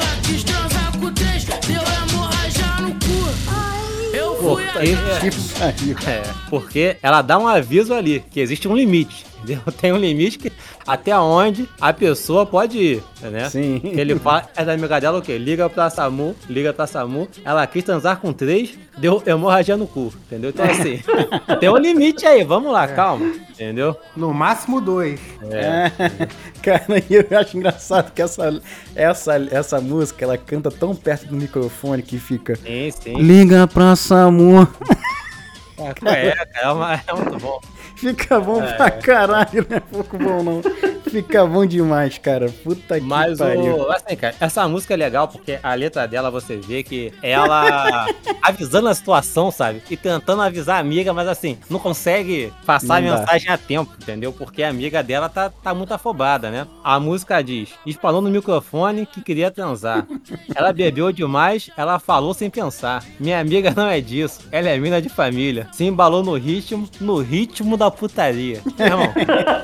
deu 1.66 1.82
hemorragia 1.82 2.66
no 2.80 2.92
cu. 2.94 4.16
Eu 4.16 4.36
fui 4.36 4.64
Porque, 4.64 4.92
atrás. 4.92 6.06
é, 6.06 6.22
porque 6.48 6.96
ela 7.02 7.22
dá 7.22 7.38
um 7.38 7.46
aviso 7.46 7.92
ali, 7.94 8.24
que 8.30 8.40
existe 8.40 8.66
um 8.68 8.76
limite. 8.76 9.24
Entendeu? 9.52 9.72
Tem 9.80 9.92
um 9.92 9.96
limite 9.96 10.38
que 10.38 10.52
até 10.86 11.16
onde 11.18 11.68
a 11.80 11.92
pessoa 11.92 12.44
pode 12.44 12.78
ir, 12.78 13.02
né? 13.22 13.48
Sim. 13.48 13.80
Ele 13.84 14.18
fala, 14.18 14.48
é 14.56 14.64
da 14.64 14.72
amiga 14.74 15.00
dela 15.00 15.18
o 15.18 15.22
quê? 15.22 15.38
Liga 15.38 15.68
pra 15.70 15.88
SAMU, 15.88 16.36
liga 16.48 16.72
pra 16.72 16.86
SAMU. 16.86 17.28
Ela 17.44 17.66
quis 17.66 17.82
transar 17.84 18.18
com 18.18 18.32
três, 18.32 18.78
deu 18.98 19.22
hemorragia 19.26 19.76
no 19.76 19.86
cu, 19.86 20.12
entendeu? 20.26 20.50
Então 20.50 20.66
assim, 20.66 21.00
tem 21.60 21.68
um 21.68 21.76
limite 21.78 22.26
aí, 22.26 22.44
vamos 22.44 22.72
lá, 22.72 22.86
calma, 22.88 23.26
entendeu? 23.50 23.96
No 24.16 24.32
máximo 24.34 24.80
dois. 24.80 25.18
É. 25.50 25.90
Cara, 26.62 26.84
e 27.08 27.14
eu 27.14 27.38
acho 27.38 27.56
engraçado 27.56 28.12
que 28.12 28.20
essa, 28.20 28.60
essa, 28.94 29.36
essa 29.50 29.80
música, 29.80 30.24
ela 30.24 30.36
canta 30.36 30.70
tão 30.70 30.94
perto 30.94 31.26
do 31.26 31.36
microfone 31.36 32.02
que 32.02 32.18
fica... 32.18 32.56
Sim, 32.56 32.90
sim. 32.90 33.14
Liga 33.16 33.66
pra 33.66 33.94
Samu. 33.96 34.66
É, 35.78 35.94
cara, 35.94 36.48
é, 36.60 36.68
uma- 36.70 36.94
é 36.94 37.12
muito 37.14 37.38
bom. 37.38 37.60
Fica 37.98 38.38
bom 38.40 38.62
É. 38.62 38.72
pra 38.74 38.90
caralho, 38.90 39.66
não 39.68 39.76
é 39.76 39.80
pouco 39.80 40.16
bom 40.18 40.42
não. 40.42 40.62
Fica 41.10 41.46
bom 41.46 41.64
demais, 41.64 42.18
cara. 42.18 42.50
Puta 42.62 43.00
que 43.00 43.06
Mas 43.06 43.38
pariu. 43.38 43.76
o. 43.78 43.90
Assim, 43.90 44.14
cara, 44.14 44.34
essa 44.38 44.68
música 44.68 44.92
é 44.92 44.96
legal 44.96 45.26
porque 45.26 45.58
a 45.62 45.72
letra 45.74 46.06
dela 46.06 46.30
você 46.30 46.56
vê 46.58 46.82
que 46.82 47.12
ela 47.22 48.06
avisando 48.42 48.88
a 48.88 48.94
situação, 48.94 49.50
sabe? 49.50 49.82
E 49.90 49.96
tentando 49.96 50.42
avisar 50.42 50.76
a 50.76 50.80
amiga, 50.80 51.12
mas 51.14 51.26
assim, 51.26 51.56
não 51.70 51.78
consegue 51.78 52.52
passar 52.66 53.00
Não 53.00 53.14
a 53.14 53.18
mensagem 53.18 53.50
a 53.50 53.56
tempo, 53.56 53.90
entendeu? 54.00 54.32
Porque 54.34 54.62
a 54.62 54.68
amiga 54.68 55.02
dela 55.02 55.28
tá, 55.30 55.48
tá 55.50 55.72
muito 55.74 55.92
afobada, 55.94 56.50
né? 56.50 56.66
A 56.84 57.00
música 57.00 57.42
diz: 57.42 57.70
espalhou 57.86 58.20
no 58.20 58.28
microfone 58.30 59.06
que 59.06 59.22
queria 59.22 59.50
transar. 59.50 60.06
Ela 60.54 60.72
bebeu 60.74 61.10
demais, 61.10 61.70
ela 61.76 61.98
falou 61.98 62.34
sem 62.34 62.50
pensar. 62.50 63.02
Minha 63.18 63.40
amiga 63.40 63.72
não 63.74 63.86
é 63.86 63.98
disso, 64.00 64.40
ela 64.52 64.68
é 64.68 64.78
mina 64.78 65.00
de 65.00 65.08
família. 65.08 65.68
Se 65.72 65.84
embalou 65.84 66.22
no 66.22 66.34
ritmo, 66.34 66.86
no 67.00 67.18
ritmo 67.22 67.76
da 67.78 67.87
putaria. 67.90 68.60
Meu 68.78 68.86
irmão, 68.86 69.12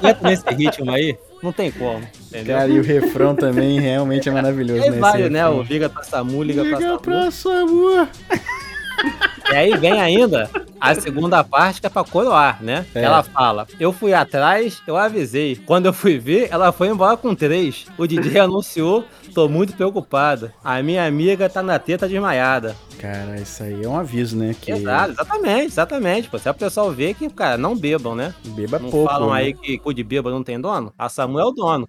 entra 0.02 0.28
nesse 0.28 0.48
ritmo 0.54 0.90
aí, 0.90 1.16
não 1.42 1.52
tem 1.52 1.70
como, 1.70 2.02
entendeu? 2.26 2.56
Cara, 2.56 2.68
e 2.68 2.78
o 2.78 2.82
refrão 2.82 3.34
também 3.34 3.78
realmente 3.80 4.28
é 4.28 4.32
maravilhoso, 4.32 4.90
né? 4.90 4.98
vai, 4.98 5.20
esse 5.22 5.30
né? 5.30 5.40
refrão. 5.40 5.60
O 5.60 5.62
liga 5.62 5.88
pra 5.88 6.02
Samu, 6.02 6.42
liga, 6.42 6.62
Liga 6.62 6.78
pra 6.78 6.98
pra 6.98 7.30
Samu. 7.30 8.08
E 9.54 9.56
aí 9.56 9.76
vem 9.76 10.00
ainda 10.00 10.50
a 10.80 10.96
segunda 10.96 11.44
parte 11.44 11.80
que 11.80 11.86
é 11.86 11.88
pra 11.90 12.02
coroar, 12.02 12.60
né? 12.60 12.84
É. 12.92 13.02
Ela 13.04 13.22
fala: 13.22 13.68
Eu 13.78 13.92
fui 13.92 14.12
atrás, 14.12 14.82
eu 14.84 14.96
avisei. 14.96 15.54
Quando 15.54 15.86
eu 15.86 15.92
fui 15.92 16.18
ver, 16.18 16.48
ela 16.50 16.72
foi 16.72 16.88
embora 16.88 17.16
com 17.16 17.36
três. 17.36 17.86
O 17.96 18.04
DJ 18.04 18.40
anunciou, 18.40 19.04
tô 19.32 19.48
muito 19.48 19.72
preocupada. 19.74 20.52
A 20.64 20.82
minha 20.82 21.06
amiga 21.06 21.48
tá 21.48 21.62
na 21.62 21.78
teta 21.78 22.08
desmaiada. 22.08 22.74
Cara, 22.98 23.36
isso 23.40 23.62
aí 23.62 23.84
é 23.84 23.88
um 23.88 23.96
aviso, 23.96 24.36
né? 24.36 24.56
Que 24.60 24.72
Exato, 24.72 25.12
exatamente, 25.12 25.66
exatamente. 25.66 26.28
Pô, 26.28 26.36
se 26.36 26.50
o 26.50 26.54
pessoal 26.54 26.90
vê 26.90 27.14
que, 27.14 27.30
cara, 27.30 27.56
não 27.56 27.76
bebam, 27.76 28.16
né? 28.16 28.34
beba 28.44 28.80
Não 28.80 28.90
pouco. 28.90 29.08
falam 29.08 29.30
né? 29.30 29.38
aí 29.38 29.54
que 29.54 29.78
cu 29.78 29.94
de 29.94 30.02
bêbado 30.02 30.34
não 30.34 30.42
tem 30.42 30.60
dono? 30.60 30.92
A 30.98 31.08
Samu 31.08 31.38
é 31.38 31.44
o 31.44 31.52
dono. 31.52 31.88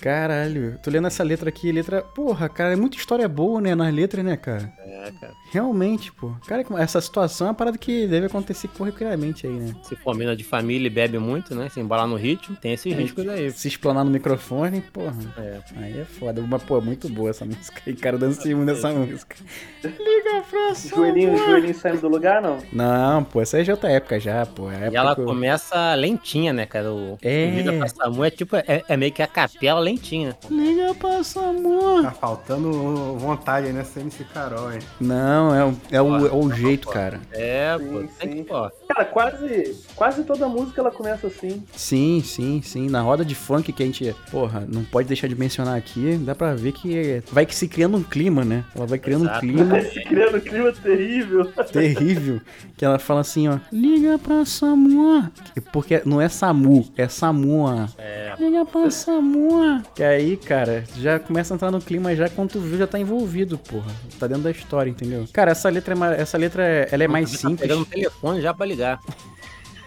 Caralho, 0.00 0.78
tô 0.82 0.90
lendo 0.90 1.06
essa 1.06 1.22
letra 1.22 1.48
aqui, 1.48 1.70
letra. 1.70 2.02
Porra, 2.02 2.48
cara, 2.48 2.72
é 2.72 2.76
muita 2.76 2.96
história 2.96 3.28
boa, 3.28 3.60
né? 3.60 3.74
Nas 3.74 3.92
letras, 3.92 4.24
né, 4.24 4.36
cara? 4.36 4.72
É, 4.78 5.12
cara. 5.20 5.32
Realmente, 5.52 6.12
pô. 6.12 6.32
Cara, 6.46 6.64
essa 6.78 7.00
situação 7.00 7.46
é 7.46 7.50
uma 7.50 7.54
parada 7.54 7.78
que 7.78 8.06
deve 8.06 8.26
acontecer 8.26 8.68
corriqueiramente 8.68 9.46
aí, 9.46 9.52
né? 9.52 9.74
Se 9.82 9.94
for 9.96 10.14
mina 10.16 10.34
de 10.36 10.44
família 10.44 10.86
e 10.86 10.90
bebe 10.90 11.18
muito, 11.18 11.54
né? 11.54 11.68
Se 11.68 11.80
embalar 11.80 12.06
no 12.06 12.16
ritmo, 12.16 12.56
tem 12.56 12.72
esses 12.72 12.92
riscos 12.94 13.26
aí. 13.28 13.50
Se 13.50 13.68
explanar 13.68 14.04
no 14.04 14.10
microfone, 14.10 14.80
porra. 14.80 15.16
É. 15.38 15.58
Aí 15.76 16.00
é 16.00 16.04
foda. 16.04 16.42
Mas, 16.46 16.62
pô, 16.62 16.80
muito 16.80 17.08
boa 17.08 17.30
essa 17.30 17.44
música 17.44 17.80
aí, 17.86 17.94
cara. 17.94 18.16
Eu 18.16 18.20
dancei 18.20 18.54
muito 18.54 18.68
nessa 18.72 18.90
música. 18.90 19.36
Liga 19.82 20.42
pra 20.50 20.74
Joelhinho, 20.74 21.36
joelhinho 21.36 21.74
saindo 21.74 22.00
do 22.00 22.08
lugar, 22.08 22.40
não? 22.42 22.58
Não, 22.72 23.24
pô, 23.24 23.40
essa 23.40 23.58
é 23.58 23.62
de 23.62 23.70
outra 23.70 23.90
época 23.90 24.18
já, 24.18 24.44
pô. 24.46 24.70
É 24.70 24.90
E 24.90 24.96
ela 24.96 25.14
eu- 25.16 25.24
começa 25.24 25.94
lentinha, 25.94 26.52
né, 26.52 26.66
cara? 26.66 26.92
O, 26.92 27.18
É. 27.22 27.50
Liga 27.50 27.72
pra 27.74 27.88
Samu 27.88 28.24
é 28.24 28.30
tipo, 28.30 28.56
é, 28.56 28.82
é 28.88 28.93
meio 28.96 29.12
que 29.12 29.22
a 29.22 29.26
capela 29.26 29.80
lentinha. 29.80 30.36
Liga 30.50 30.94
pra 30.94 31.22
Samu. 31.24 32.02
Tá 32.02 32.10
faltando 32.10 32.72
vontade 33.18 33.66
aí 33.66 33.72
nessa 33.72 34.00
MC 34.00 34.24
Carol, 34.24 34.72
hein? 34.72 34.78
Não, 35.00 35.54
é, 35.54 35.64
o- 35.64 35.74
é, 35.90 36.02
o, 36.02 36.26
é 36.26 36.32
o 36.32 36.52
jeito, 36.52 36.88
cara. 36.88 37.20
É, 37.32 37.76
Sim, 37.78 37.84
pô, 37.88 37.98
tem 37.98 38.08
sim. 38.30 38.36
que, 38.36 38.44
pô. 38.44 38.70
Cara, 38.94 39.04
quase, 39.06 39.76
quase 39.96 40.22
toda 40.24 40.48
música 40.48 40.80
ela 40.80 40.90
começa 40.90 41.26
assim. 41.26 41.62
Sim, 41.74 42.22
sim, 42.24 42.62
sim. 42.62 42.88
Na 42.88 43.00
roda 43.00 43.24
de 43.24 43.34
funk 43.34 43.72
que 43.72 43.82
a 43.82 43.86
gente, 43.86 44.14
porra, 44.30 44.64
não 44.72 44.84
pode 44.84 45.08
deixar 45.08 45.26
de 45.26 45.34
mencionar 45.34 45.76
aqui, 45.76 46.16
dá 46.18 46.34
pra 46.34 46.54
ver 46.54 46.72
que 46.72 47.22
vai 47.32 47.44
que 47.44 47.54
se 47.54 47.66
criando 47.66 47.96
um 47.96 48.02
clima, 48.02 48.44
né? 48.44 48.64
Ela 48.74 48.86
vai 48.86 48.98
criando 48.98 49.22
um 49.22 49.24
Exato. 49.24 49.40
clima 49.40 49.80
Criando 50.06 50.36
um 50.36 50.40
clima 50.40 50.72
terrível. 50.72 51.44
terrível. 51.72 52.40
Que 52.76 52.84
ela 52.84 52.98
fala 52.98 53.20
assim, 53.20 53.48
ó. 53.48 53.58
Liga 53.72 54.18
pra 54.18 54.44
Samu. 54.44 55.30
Porque 55.72 56.02
não 56.04 56.20
é 56.20 56.28
Samu, 56.28 56.88
é 56.96 57.08
Samu. 57.08 57.66
É. 57.98 58.34
Liga 58.38 58.64
pra 58.64 58.90
Samu. 58.90 59.82
Que 59.94 60.02
aí, 60.04 60.36
cara, 60.36 60.84
já 60.96 61.18
começa 61.18 61.52
a 61.52 61.56
entrar 61.56 61.70
no 61.70 61.80
clima 61.80 62.14
já 62.14 62.28
quando 62.28 62.50
tu 62.50 62.60
viu, 62.60 62.78
já 62.78 62.86
tá 62.86 62.98
envolvido, 62.98 63.58
porra. 63.58 63.90
Tá 64.20 64.26
dentro 64.26 64.44
da 64.44 64.50
história, 64.50 64.90
entendeu? 64.90 65.24
Cara, 65.32 65.50
essa 65.50 65.68
letra 65.68 65.94
é, 66.14 66.20
essa 66.20 66.38
letra, 66.38 66.62
ela 66.90 67.04
é 67.04 67.08
mais 67.08 67.30
Tá 67.32 67.38
simples. 67.38 67.60
pegando 67.60 67.82
o 67.82 67.86
telefone 67.86 68.40
já 68.40 68.52
pra 68.54 68.66
ligar. 68.66 68.83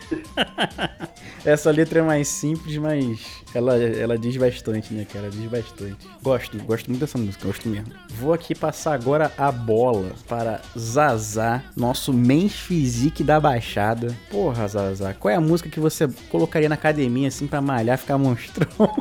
Essa 1.46 1.72
letra 1.72 2.00
é 2.00 2.02
mais 2.02 2.28
simples, 2.28 2.78
mas 2.78 3.44
ela, 3.54 3.76
ela 3.78 4.18
diz 4.18 4.36
bastante, 4.38 4.94
né, 4.94 5.06
cara? 5.12 5.30
Diz 5.30 5.50
bastante. 5.50 6.08
Gosto, 6.22 6.58
gosto 6.64 6.88
muito 6.88 7.00
dessa 7.02 7.18
música, 7.18 7.46
gosto 7.46 7.68
mesmo. 7.68 7.88
Vou 8.12 8.34
aqui 8.34 8.56
passar 8.56 8.94
agora 8.94 9.32
a 9.38 9.52
bola 9.52 10.12
para 10.28 10.62
Zazá, 10.78 11.64
nosso 11.76 12.14
main 12.14 12.50
physique 12.50 13.24
da 13.24 13.40
Baixada. 13.40 14.16
Porra, 14.30 14.68
Zazá, 14.68 15.14
qual 15.14 15.32
é 15.32 15.36
a 15.36 15.42
música 15.42 15.70
que 15.70 15.80
você 15.80 16.08
colocaria 16.30 16.70
na 16.70 16.76
academia, 16.76 17.28
assim, 17.28 17.48
pra 17.48 17.62
malhar, 17.62 17.98
ficar 17.98 18.18
monstrão? 18.18 18.68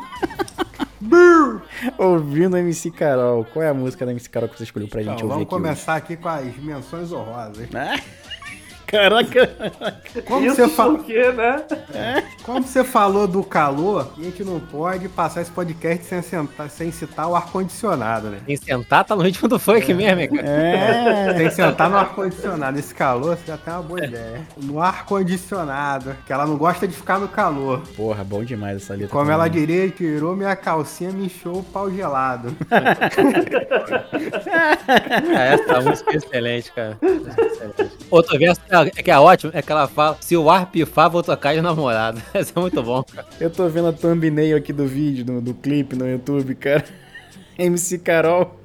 Ouvindo 1.99 2.57
MC 2.57 2.91
Carol. 2.91 3.45
Qual 3.45 3.63
é 3.63 3.69
a 3.69 3.75
música 3.75 4.05
da 4.05 4.13
MC 4.13 4.29
Carol 4.29 4.49
que 4.49 4.57
você 4.57 4.65
escolheu 4.65 4.89
pra 4.89 5.03
gente 5.03 5.15
Então, 5.15 5.29
ouvir 5.29 5.35
vamos 5.35 5.43
aqui 5.43 5.51
começar 5.51 5.97
aqui 5.97 6.17
com 6.17 6.29
as 6.29 6.57
menções 6.57 7.13
honrosas. 7.13 7.69
Ah, 8.87 8.91
Caraca! 8.91 9.51
Como 10.25 10.47
Isso 10.47 10.57
você, 10.57 10.69
fa- 10.69 10.85
porque, 10.87 11.33
né? 11.33 11.63
como 12.45 12.63
você 12.63 12.85
falou 12.85 13.27
do 13.27 13.43
calor, 13.43 14.13
a 14.17 14.23
gente 14.23 14.45
não 14.45 14.61
pode 14.61 15.09
passar 15.09 15.43
esse 15.43 15.51
podcast 15.51 16.05
sem, 16.05 16.23
sentar- 16.23 16.71
sem 16.71 16.93
citar 16.93 17.29
o 17.29 17.35
ar-condicionado, 17.35 18.29
né? 18.29 18.39
Em 18.47 18.57
sentar 18.57 19.05
tá 19.05 19.17
no 19.17 19.23
ritmo 19.23 19.49
do 19.49 19.59
funk 19.59 19.93
mesmo, 19.93 20.21
hein, 20.21 20.29
cara. 20.29 20.49
É. 20.49 21.35
Tem 21.35 21.49
que 21.49 21.55
sentar 21.55 21.91
no 21.91 21.97
ar-condicionado. 21.97 22.77
Nesse 22.77 22.95
calor, 22.95 23.37
você 23.37 23.47
já 23.47 23.57
tem 23.57 23.73
uma 23.75 23.83
boa 23.83 24.05
ideia. 24.05 24.43
No 24.57 24.81
ar-condicionado, 24.81 26.17
que 26.27 26.33
ela 26.33 26.47
não 26.47 26.57
gosta 26.57 26.87
de 26.87 26.95
ficar 26.95 27.19
no 27.19 27.29
calor. 27.29 27.83
Porra, 27.97 28.23
bom 28.23 28.45
demais 28.45 28.77
essa 28.83 28.93
letra. 28.95 29.09
Como 29.09 29.31
ela 29.31 29.49
diria, 29.49 29.89
tirou 29.91 30.37
minha 30.37 30.55
calcinha, 30.55 31.11
me 31.11 31.27
encheu 31.27 31.55
o 31.55 31.63
pau 31.63 31.91
gelado. 31.91 32.55
É, 35.35 35.55
essa 35.55 35.81
música 35.81 36.13
é 36.13 36.17
excelente, 36.17 36.73
cara. 36.73 36.99
Outro 38.11 38.39
verso 38.39 38.61
que 38.61 38.76
é- 38.83 38.91
que 38.91 39.11
é 39.11 39.19
ótimo 39.19 39.51
é 39.55 39.63
que 39.63 39.71
ela 39.73 39.87
fala: 39.89 40.17
se 40.21 40.37
o 40.37 40.51
ar 40.51 40.67
pifar, 40.67 41.11
vou 41.11 41.23
tocar 41.23 41.55
de 41.55 41.61
namorado. 41.61 42.21
Esse 42.35 42.53
é 42.57 42.61
muito 42.61 42.83
bom, 42.83 43.03
cara. 43.03 43.27
Eu 43.41 43.51
tô 43.51 43.69
vendo 43.69 43.89
a 43.89 43.93
thumbnail 43.93 44.57
aqui 44.57 44.73
do 44.73 44.87
vídeo, 44.87 45.25
do, 45.25 45.41
do 45.41 45.55
clipe 45.55 45.97
no 45.97 46.09
YouTube, 46.09 46.55
cara. 46.55 46.85
MC 47.59 47.99
Carol, 47.99 48.59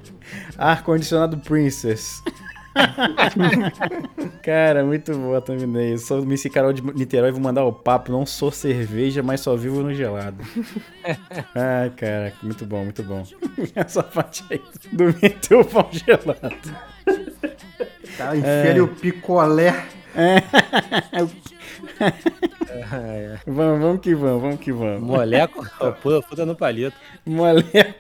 ar-condicionado 0.58 1.38
Princess. 1.38 2.21
cara, 4.43 4.84
muito 4.84 5.13
boa 5.13 5.38
a 5.38 5.41
thumbnail. 5.41 5.97
Sou 5.97 6.21
MC 6.21 6.50
Carol 6.50 6.74
de 6.74 6.82
Niterói 6.82 7.30
e 7.30 7.32
vou 7.32 7.41
mandar 7.41 7.63
o 7.65 7.74
papo. 7.74 8.12
Não 8.12 8.26
sou 8.26 8.52
cerveja, 8.52 9.21
mas 9.21 9.41
só 9.41 9.56
vivo 9.56 9.82
no 9.82 9.93
gelado. 9.93 10.43
Ai, 11.56 11.89
cara, 11.91 12.34
muito 12.41 12.65
bom, 12.65 12.84
muito 12.84 13.04
bom. 13.04 13.24
Essa 13.76 14.04
parte 14.04 14.43
aí 14.50 14.62
do 14.91 15.06
meteu 15.21 15.62
o 15.62 15.65
pau 15.65 15.89
gelado. 15.91 16.56
Cara, 18.17 18.38
enfia 18.38 18.84
o 18.84 18.88
picolé. 18.88 19.74
Vamos, 23.45 23.82
vamos 23.82 24.02
que 24.02 24.15
vamos, 24.15 24.41
vamos 24.41 24.60
que 24.60 24.71
vamos. 24.71 25.02
Moleco, 25.02 25.65
puta, 26.02 26.21
puta 26.21 26.45
no 26.45 26.56
palito. 26.56 26.95
Moleque. 27.26 27.71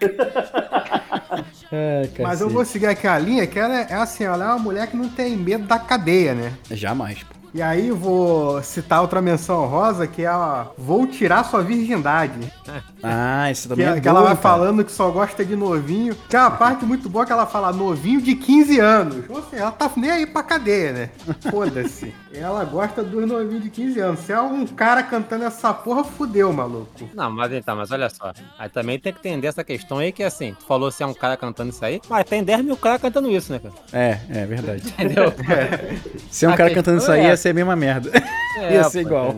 Ai, 1.71 2.11
Mas 2.19 2.41
eu 2.41 2.49
vou 2.49 2.65
seguir 2.65 2.87
aqui 2.87 3.07
a 3.07 3.17
linha, 3.17 3.47
que 3.47 3.57
ela 3.57 3.81
é, 3.81 3.87
é 3.89 3.95
assim, 3.95 4.25
ela 4.25 4.43
é 4.43 4.47
uma 4.47 4.59
mulher 4.59 4.87
que 4.87 4.97
não 4.97 5.07
tem 5.07 5.37
medo 5.37 5.65
da 5.65 5.79
cadeia, 5.79 6.33
né? 6.33 6.53
Jamais, 6.69 7.23
pô. 7.23 7.40
E 7.53 7.61
aí 7.61 7.91
vou 7.91 8.63
citar 8.63 9.01
outra 9.01 9.21
menção 9.21 9.65
rosa, 9.67 10.07
que 10.07 10.21
é 10.23 10.27
a 10.27 10.67
Vou 10.77 11.05
Tirar 11.05 11.43
Sua 11.43 11.61
Virgindade. 11.61 12.39
Ah, 13.03 13.49
isso 13.49 13.63
Que, 13.63 13.69
também 13.69 13.87
é 13.87 13.99
que 13.99 14.07
ela 14.07 14.19
boa, 14.19 14.33
vai 14.35 14.37
cara. 14.43 14.55
falando 14.57 14.85
que 14.85 14.91
só 14.91 15.09
gosta 15.09 15.43
de 15.43 15.55
novinho. 15.55 16.15
Que 16.29 16.35
é 16.35 16.39
uma 16.39 16.51
parte 16.51 16.85
muito 16.85 17.09
boa 17.09 17.25
que 17.25 17.31
ela 17.31 17.47
fala 17.47 17.73
novinho 17.73 18.21
de 18.21 18.35
15 18.35 18.79
anos. 18.79 19.25
Ou 19.27 19.41
seja, 19.41 19.63
ela 19.63 19.71
tá 19.71 19.89
nem 19.97 20.11
aí 20.11 20.27
pra 20.27 20.43
cadeia, 20.43 20.93
né? 20.93 21.09
Foda-se. 21.49 22.13
ela 22.31 22.63
gosta 22.63 23.01
dos 23.03 23.25
novinhos 23.27 23.63
de 23.63 23.71
15 23.71 23.99
anos. 23.99 24.19
Se 24.19 24.31
é 24.31 24.39
um 24.39 24.67
cara 24.67 25.01
cantando 25.01 25.45
essa 25.45 25.73
porra, 25.73 26.03
fudeu, 26.03 26.53
maluco. 26.53 27.09
Não, 27.15 27.31
mas 27.31 27.51
então, 27.51 27.75
mas 27.75 27.89
olha 27.89 28.07
só. 28.07 28.31
Aí 28.59 28.69
também 28.69 28.99
tem 28.99 29.11
que 29.11 29.17
entender 29.17 29.47
essa 29.47 29.63
questão 29.63 29.97
aí 29.97 30.11
que 30.11 30.21
assim, 30.21 30.53
tu 30.59 30.63
falou 30.67 30.91
se 30.91 31.01
é 31.01 31.07
um 31.07 31.13
cara 31.15 31.35
cantando 31.35 31.71
isso 31.71 31.83
aí, 31.83 31.99
mas 32.07 32.23
tem 32.29 32.43
10 32.43 32.63
mil 32.63 32.77
caras 32.77 33.01
cantando 33.01 33.31
isso, 33.31 33.51
né, 33.51 33.57
cara? 33.57 33.73
É, 33.91 34.19
é 34.29 34.45
verdade. 34.45 34.87
Entendeu? 34.89 35.33
Se 36.29 36.45
é 36.45 36.49
um 36.49 36.53
A 36.53 36.57
cara 36.57 36.71
cantando 36.71 36.99
isso 36.99 37.11
é 37.11 37.15
aí, 37.15 37.23
ia 37.25 37.31
essa. 37.31 37.40
Ser 37.41 37.49
a 37.49 37.53
mesma 37.53 37.75
merda. 37.75 38.11
É, 38.57 38.73
ia 38.75 38.83
ser 38.85 39.03
pô, 39.03 39.09
igual. 39.09 39.35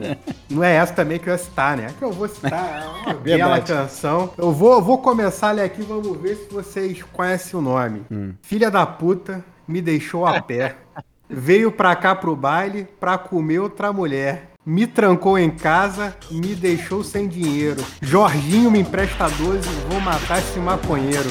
Não 0.50 0.64
é 0.64 0.76
essa 0.76 0.94
também 0.94 1.20
que 1.20 1.28
eu 1.30 1.34
ia 1.34 1.38
citar, 1.38 1.78
né? 1.78 1.88
É 1.90 1.94
que 1.98 2.04
eu 2.04 2.12
vou 2.12 2.28
citar. 2.28 2.84
É 2.84 3.10
uma 3.10 3.14
bela 3.20 3.62
canção. 3.62 4.32
Eu 4.38 4.52
vou, 4.52 4.82
vou 4.82 4.98
começar 4.98 5.50
a 5.50 5.52
ler 5.52 5.64
aqui, 5.64 5.82
vamos 5.82 6.18
ver 6.18 6.36
se 6.36 6.54
vocês 6.54 7.02
conhecem 7.14 7.60
o 7.60 7.62
nome. 7.62 8.06
Filha 8.42 8.70
da 8.70 8.86
puta 8.86 9.44
me 9.68 9.82
deixou 9.82 10.26
a 10.26 10.42
pé. 10.42 10.76
Veio 11.30 11.72
pra 11.72 11.96
cá 11.96 12.14
pro 12.14 12.36
baile 12.36 12.88
pra 13.00 13.18
comer 13.18 13.60
outra 13.60 13.92
mulher. 13.92 14.50
Me 14.66 14.88
trancou 14.88 15.38
em 15.38 15.50
casa, 15.50 16.16
me 16.32 16.56
deixou 16.56 17.04
sem 17.04 17.28
dinheiro. 17.28 17.84
Jorginho 18.02 18.72
me 18.72 18.80
empresta 18.80 19.28
12, 19.30 19.68
vou 19.90 20.00
matar 20.00 20.40
esse 20.40 20.58
maconheiro. 20.60 21.30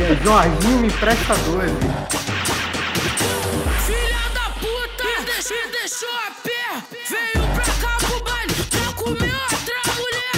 É, 0.00 0.24
Jorginho 0.24 0.78
me 0.78 0.86
empresta 0.86 1.34
12. 1.34 1.72
Me 5.52 5.70
deixou, 5.70 6.08
a 6.08 6.30
pé. 6.42 6.82
Veio 7.10 7.46
pra 7.54 7.64
cá 7.64 7.96
pro 8.06 8.22
baile, 8.24 8.54
pra 8.70 8.92
comer 8.94 9.34
outra 9.34 9.80
mulher. 9.98 10.36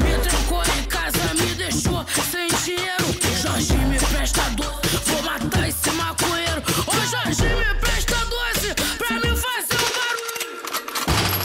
Me 0.00 0.12
trancou 0.22 0.62
em 0.78 0.84
casa, 0.84 1.34
me 1.34 1.54
deixou 1.54 2.04
sem 2.30 2.48
dinheiro. 2.64 3.06
Jorginho 3.42 3.88
me 3.88 3.96
empresta 3.96 4.42
doze, 4.56 4.96
vou 5.06 5.22
matar 5.22 5.68
esse 5.68 5.90
maconheiro. 5.90 6.62
Ô 6.86 6.92
Jorginho 7.06 7.56
me 7.58 7.64
empresta 7.76 8.16
doze, 8.26 8.74
pra 8.96 9.14
me 9.16 9.36
fazer 9.36 9.78
um 9.84 9.90
barulho. 9.98 10.50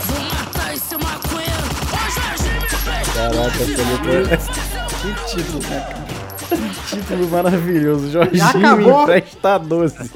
Vou 0.06 0.22
matar 0.22 0.74
esse 0.74 0.96
maconheiro. 0.98 1.68
Ô 1.92 1.96
Jorginho 2.16 2.62
me 2.62 2.68
empresta 2.68 3.14
Caraca, 3.14 3.58
doze, 3.58 3.74
essa 3.74 3.84
pra 3.84 4.04
me 4.04 4.18
letra- 4.18 4.40
fazer 4.40 4.82
um 4.82 5.14
Que 5.14 5.36
título, 5.36 5.60
cara. 5.64 6.04
Que 6.50 6.96
título 6.98 7.28
maravilhoso. 7.30 8.10
Jorginho 8.12 9.02
empresta 9.02 9.58
12. 9.58 10.12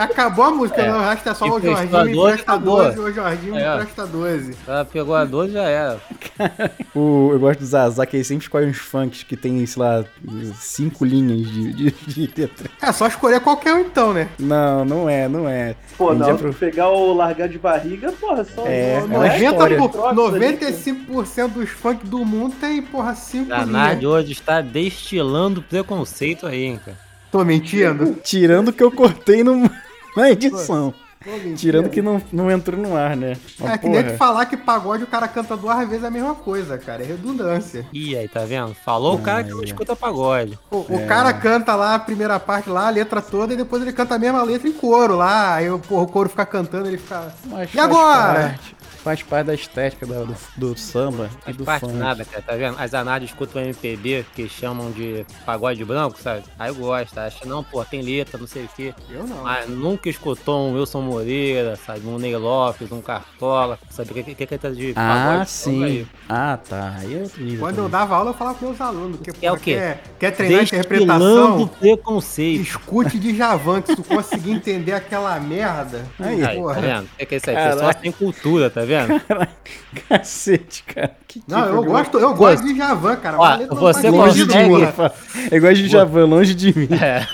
Acabou 0.00 0.44
a 0.44 0.50
música, 0.50 0.80
É. 0.82 0.88
não, 0.90 1.00
acho 1.00 1.22
que 1.22 1.28
é 1.28 1.34
só 1.34 1.44
o 1.44 1.58
Emprestou 1.58 1.72
Jorginho 1.76 2.04
me 2.04 2.12
12, 2.14 2.30
empresta 2.30 2.52
acabou. 2.52 2.76
12, 2.84 2.98
o 3.00 3.12
Jorginho 3.12 3.54
me 3.54 3.60
É. 3.62 3.74
empresta 3.74 4.06
12. 4.06 4.56
Ela 4.66 4.84
pegou 4.84 5.14
a 5.14 5.24
12 5.24 5.52
já 5.52 5.62
era. 5.62 6.00
O, 6.94 7.30
eu 7.32 7.38
gosto 7.38 7.60
do 7.60 7.64
Zazá, 7.66 8.04
que 8.04 8.16
ele 8.18 8.24
sempre 8.24 8.44
escolhe 8.44 8.66
uns 8.66 8.76
funks 8.76 9.22
que 9.22 9.34
tem, 9.34 9.64
sei 9.64 9.82
lá, 9.82 10.04
cinco 10.60 11.06
linhas 11.06 11.48
de, 11.50 11.72
de, 11.72 11.90
de 11.90 12.40
letra. 12.40 12.68
É 12.82 12.92
só 12.92 13.06
escolher 13.06 13.40
qualquer 13.40 13.72
um 13.72 13.80
então, 13.80 14.12
né? 14.12 14.28
Não, 14.38 14.84
não 14.84 15.08
é, 15.08 15.26
não 15.26 15.48
é. 15.48 15.74
Pô, 15.96 16.10
A 16.10 16.14
não, 16.14 16.36
pro- 16.36 16.52
pegar 16.52 16.90
o 16.90 17.14
largar 17.14 17.48
de 17.48 17.58
barriga, 17.58 18.12
porra, 18.12 18.44
só 18.44 18.66
É, 18.66 19.00
não, 19.08 19.14
é 19.14 19.18
uma 19.18 19.26
é 19.26 19.30
90 19.38 19.44
história. 19.52 19.78
por, 19.78 19.88
Troços 19.90 20.16
95% 20.18 21.48
dos 21.54 21.70
funk 21.70 22.06
do 22.06 22.24
mundo 22.26 22.54
tem, 22.60 22.82
porra, 22.82 23.14
5 23.14 23.48
Danado 23.48 24.00
linhas. 24.00 24.04
hoje 24.04 24.32
está 24.32 24.60
destilando 24.60 25.62
preconceito 25.62 26.46
aí, 26.46 26.64
hein, 26.64 26.80
cara. 26.84 26.96
Tô 27.32 27.44
mentindo? 27.44 28.14
Tirando 28.22 28.72
que 28.72 28.82
eu 28.82 28.92
cortei 28.92 29.42
no, 29.42 29.68
na 30.16 30.30
edição. 30.30 30.94
Tirando 31.56 31.88
que 31.88 32.02
não, 32.02 32.20
não 32.32 32.50
entrou 32.50 32.76
no 32.80 32.96
ar, 32.96 33.16
né? 33.16 33.36
Mas, 33.60 33.70
É 33.74 33.78
que 33.78 33.88
nem 33.88 34.00
porra. 34.02 34.12
tu 34.12 34.18
falar 34.18 34.46
que 34.46 34.56
pagode 34.56 35.04
o 35.04 35.06
cara 35.06 35.28
canta 35.28 35.56
duas 35.56 35.88
vezes 35.88 36.02
a 36.04 36.10
mesma 36.10 36.34
coisa, 36.34 36.76
cara. 36.76 37.00
É 37.04 37.06
redundância. 37.06 37.86
Ih, 37.92 38.16
aí, 38.16 38.26
tá 38.26 38.44
vendo? 38.44 38.74
Falou 38.84 39.14
o 39.14 39.22
cara 39.22 39.44
que 39.44 39.50
não 39.50 39.62
escuta 39.62 39.94
pagode. 39.94 40.58
O, 40.68 40.78
o 40.78 41.06
cara 41.06 41.32
canta 41.32 41.76
lá 41.76 41.94
a 41.94 41.98
primeira 42.00 42.40
parte 42.40 42.68
lá, 42.68 42.88
a 42.88 42.90
letra 42.90 43.22
toda, 43.22 43.54
e 43.54 43.56
depois 43.56 43.80
ele 43.82 43.92
canta 43.92 44.16
a 44.16 44.18
mesma 44.18 44.42
letra 44.42 44.68
em 44.68 44.72
coro 44.72 45.14
lá. 45.14 45.54
Aí 45.54 45.70
o, 45.70 45.78
porra, 45.78 46.02
o 46.02 46.08
coro 46.08 46.28
fica 46.28 46.44
cantando, 46.44 46.88
ele 46.88 46.98
fica. 46.98 47.32
Mas 47.46 47.72
E 47.72 47.78
agora? 47.78 48.40
parte- 48.58 48.76
faz 49.02 49.22
parte 49.22 49.46
da 49.46 49.54
estética 49.54 50.06
da- 50.06 50.24
do, 50.24 50.36
do 50.56 50.78
samba 50.78 51.28
e 51.40 51.44
Faz 51.44 51.56
do 51.56 51.64
parte 51.64 51.80
funk. 51.80 51.94
nada, 51.96 52.24
cara, 52.24 52.42
tá 52.42 52.54
vendo? 52.54 52.76
As 52.78 52.94
análises 52.94 53.30
escutam 53.30 53.62
MPB, 53.62 54.24
que 54.34 54.48
chamam 54.48 54.90
de 54.90 55.24
pagode 55.44 55.84
branco, 55.84 56.18
sabe? 56.20 56.44
Aí 56.58 56.72
gosta, 56.72 57.22
acha, 57.24 57.44
não, 57.44 57.62
pô, 57.64 57.84
tem 57.84 58.02
letra, 58.02 58.38
não 58.38 58.46
sei 58.46 58.64
o 58.64 58.68
quê. 58.76 58.94
Eu 59.10 59.26
não. 59.26 59.42
Mas 59.42 59.68
nunca 59.68 60.08
escutou 60.08 60.68
um 60.68 60.74
Wilson 60.74 61.00
Moreira, 61.02 61.76
sabe? 61.76 62.06
Um 62.06 62.18
Ney 62.18 62.36
Lopes, 62.36 62.90
um 62.92 63.00
Cartola, 63.00 63.78
sabe? 63.90 64.10
O 64.10 64.14
que, 64.14 64.34
que, 64.34 64.46
que 64.46 64.54
é 64.54 64.70
de 64.70 64.92
Ah, 64.96 65.28
pagode? 65.30 65.50
sim. 65.50 65.84
Aí. 65.84 66.06
Ah, 66.28 66.58
tá. 66.68 66.94
Aí 66.98 67.14
é 67.14 67.40
nível. 67.40 67.58
Quando 67.60 67.78
eu 67.78 67.84
também. 67.84 67.90
dava 67.90 68.16
aula, 68.16 68.30
eu 68.30 68.34
falava 68.34 68.58
com 68.58 68.66
meus 68.66 68.80
alunos. 68.80 69.20
Que, 69.20 69.44
É 69.46 69.50
o 69.52 69.56
quê? 69.56 69.74
Quer, 69.74 70.02
quer 70.18 70.30
treinar 70.30 70.62
interpretação? 70.64 71.66
preconceito. 71.68 72.62
Escute 72.62 73.18
de 73.18 73.36
Javan, 73.36 73.80
que 73.82 73.88
se 73.88 73.96
tu 73.96 74.04
conseguir 74.04 74.52
entender 74.52 74.92
aquela 74.92 75.38
merda. 75.40 76.04
Aí, 76.18 76.44
Aí, 76.44 76.56
porra. 76.56 76.74
tá 76.74 76.80
vendo? 76.80 77.04
O 77.04 77.16
que, 77.18 77.26
que 77.26 77.34
é 77.34 77.38
isso 77.38 77.50
aí? 77.50 77.56
Pessoal 77.56 77.78
Caraca. 77.78 78.00
sem 78.00 78.12
cultura, 78.12 78.70
tá 78.70 78.80
vendo? 78.82 78.91
Cacete, 80.08 80.84
cara. 80.84 81.12
Que 81.28 81.42
Não, 81.46 81.66
eu 81.66 81.84
gosto, 81.84 82.18
eu 82.18 82.34
gosto 82.34 82.64
de 82.64 82.76
Javan, 82.76 83.16
cara. 83.16 83.38
Ó, 83.38 83.56
você 83.76 84.10
Longe 84.10 84.46
de 84.46 84.56
mim. 84.58 84.82
Eu 85.50 85.60
gosto 85.60 85.76
de 85.76 85.88
Javan, 85.88 86.24
longe 86.26 86.54
de 86.54 86.78
mim. 86.78 86.88
É. 86.92 87.26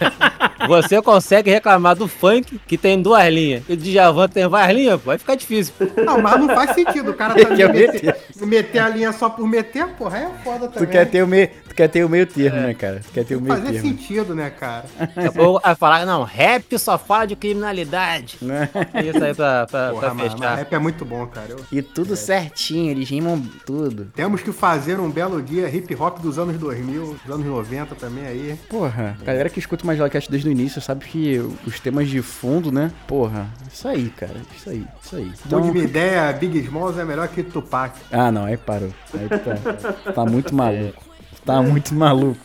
Você 0.66 1.00
consegue 1.00 1.50
reclamar 1.50 1.94
do 1.96 2.08
funk, 2.08 2.60
que 2.66 2.76
tem 2.76 3.00
duas 3.00 3.24
linhas, 3.32 3.62
e 3.68 3.72
o 3.74 3.76
Djavan 3.76 4.28
tem 4.28 4.46
várias 4.48 4.76
linhas, 4.76 5.00
pô, 5.00 5.06
vai 5.06 5.18
ficar 5.18 5.34
difícil. 5.36 5.72
Não, 6.04 6.20
mas 6.20 6.38
não 6.40 6.48
faz 6.48 6.72
sentido. 6.74 7.12
O 7.12 7.14
cara 7.14 7.34
Ele 7.34 7.44
também 7.44 7.56
quer 7.58 7.72
meter, 7.72 8.16
meter 8.42 8.78
a 8.80 8.88
linha 8.88 9.12
só 9.12 9.28
por 9.30 9.46
meter, 9.46 9.86
porra, 9.88 10.18
aí 10.18 10.24
é 10.24 10.30
foda 10.44 10.68
Tu 10.68 10.72
também. 10.74 10.88
quer 10.90 11.06
ter 11.06 11.22
o 11.22 11.26
me... 11.28 11.46
tu 11.46 11.74
quer 11.74 11.88
ter 11.88 12.04
o 12.04 12.08
meio 12.08 12.26
termo, 12.26 12.60
né, 12.60 12.74
cara? 12.74 13.00
Tu 13.06 13.12
quer 13.12 13.24
ter 13.24 13.36
o 13.36 13.40
meio 13.40 13.54
Fazer 13.54 13.72
termo. 13.72 13.88
sentido, 13.88 14.34
né, 14.34 14.50
cara? 14.50 14.84
Daqui 14.98 15.38
a 15.62 15.74
falar, 15.76 16.04
não, 16.04 16.24
rap 16.24 16.76
só 16.78 16.98
fala 16.98 17.26
de 17.26 17.36
criminalidade. 17.36 18.36
Né? 18.42 18.68
Isso 19.04 19.24
aí 19.24 19.34
pra, 19.34 19.66
pra, 19.66 19.90
Porra, 19.90 20.00
pra 20.00 20.14
mas, 20.14 20.32
mas 20.32 20.32
fechar. 20.40 20.54
rap 20.56 20.72
é 20.74 20.78
muito 20.78 21.04
bom, 21.04 21.26
cara. 21.26 21.47
Eu- 21.48 21.60
E 21.72 21.80
tudo 21.82 22.14
certinho, 22.16 22.90
eles 22.90 23.08
rimam 23.08 23.40
tudo. 23.64 24.06
Temos 24.14 24.42
que 24.42 24.52
fazer 24.52 25.00
um 25.00 25.10
belo 25.10 25.42
dia 25.42 25.68
hip 25.68 25.94
hop 25.96 26.18
dos 26.20 26.38
anos 26.38 26.56
2000, 26.58 27.16
dos 27.24 27.34
anos 27.34 27.46
90 27.46 27.94
também 27.94 28.26
aí. 28.26 28.58
Porra, 28.68 29.16
a 29.20 29.24
galera 29.24 29.48
que 29.48 29.58
escuta 29.58 29.84
o 29.84 29.86
Magilacast 29.86 30.30
desde 30.30 30.48
o 30.48 30.52
início 30.52 30.80
sabe 30.80 31.04
que 31.06 31.38
os 31.66 31.80
temas 31.80 32.08
de 32.08 32.20
fundo, 32.22 32.70
né? 32.70 32.90
Porra, 33.06 33.48
isso 33.72 33.88
aí, 33.88 34.10
cara. 34.10 34.36
Isso 34.56 34.70
aí, 34.70 34.84
isso 35.02 35.16
aí. 35.16 35.32
Então... 35.46 35.72
De 35.72 35.78
ideia, 35.78 36.32
Big 36.32 36.58
Smalls 36.60 36.98
é 36.98 37.04
melhor 37.04 37.28
que 37.28 37.42
Tupac. 37.42 37.98
Ah, 38.12 38.30
não, 38.30 38.44
aí 38.44 38.56
parou. 38.56 38.90
Aí 39.14 39.28
tá, 39.28 40.12
tá 40.12 40.24
muito 40.24 40.54
maluco. 40.54 41.02
Tá 41.44 41.62
muito 41.62 41.94
maluco. 41.94 42.38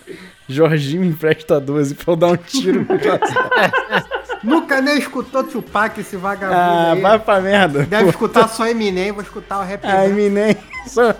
Jorginho 0.48 1.02
me 1.02 1.08
empresta 1.08 1.60
12 1.60 1.96
pra 1.96 2.14
eu 2.14 2.16
dar 2.18 2.28
um 2.28 2.38
tiro 2.38 2.82
no. 2.82 2.88
Nunca 4.44 4.82
nem 4.82 4.98
escutou 4.98 5.44
Tupac, 5.44 6.00
esse 6.00 6.18
vagabundo 6.18 6.60
Ah, 6.60 6.92
aí. 6.94 7.02
vai 7.02 7.18
pra 7.20 7.40
merda. 7.40 7.84
Deve 7.84 8.10
escutar 8.10 8.48
só 8.50 8.68
Eminem, 8.68 9.12
vou 9.12 9.22
escutar 9.24 9.60
o 9.60 9.64
rap. 9.64 9.82
Dele. 9.82 10.06
Eminem. 10.12 10.58
Só- 10.88 11.16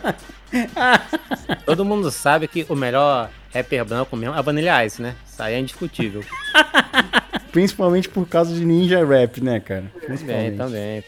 Todo 1.66 1.86
mundo 1.86 2.12
sabe 2.12 2.48
que 2.48 2.66
o 2.70 2.76
melhor 2.76 3.30
rapper 3.54 3.86
branco 3.86 4.16
mesmo 4.16 4.36
é 4.36 4.40
a 4.40 4.42
Vanilla 4.42 4.86
Ice, 4.86 5.02
né? 5.02 5.16
Isso 5.26 5.42
aí 5.42 5.54
é 5.56 5.60
indiscutível. 5.60 6.24
Principalmente 7.52 8.10
por 8.10 8.28
causa 8.28 8.54
de 8.54 8.66
ninja 8.66 9.06
rap, 9.06 9.40
né, 9.42 9.60
cara? 9.60 9.86
Também, 10.08 10.56
também. 10.58 11.04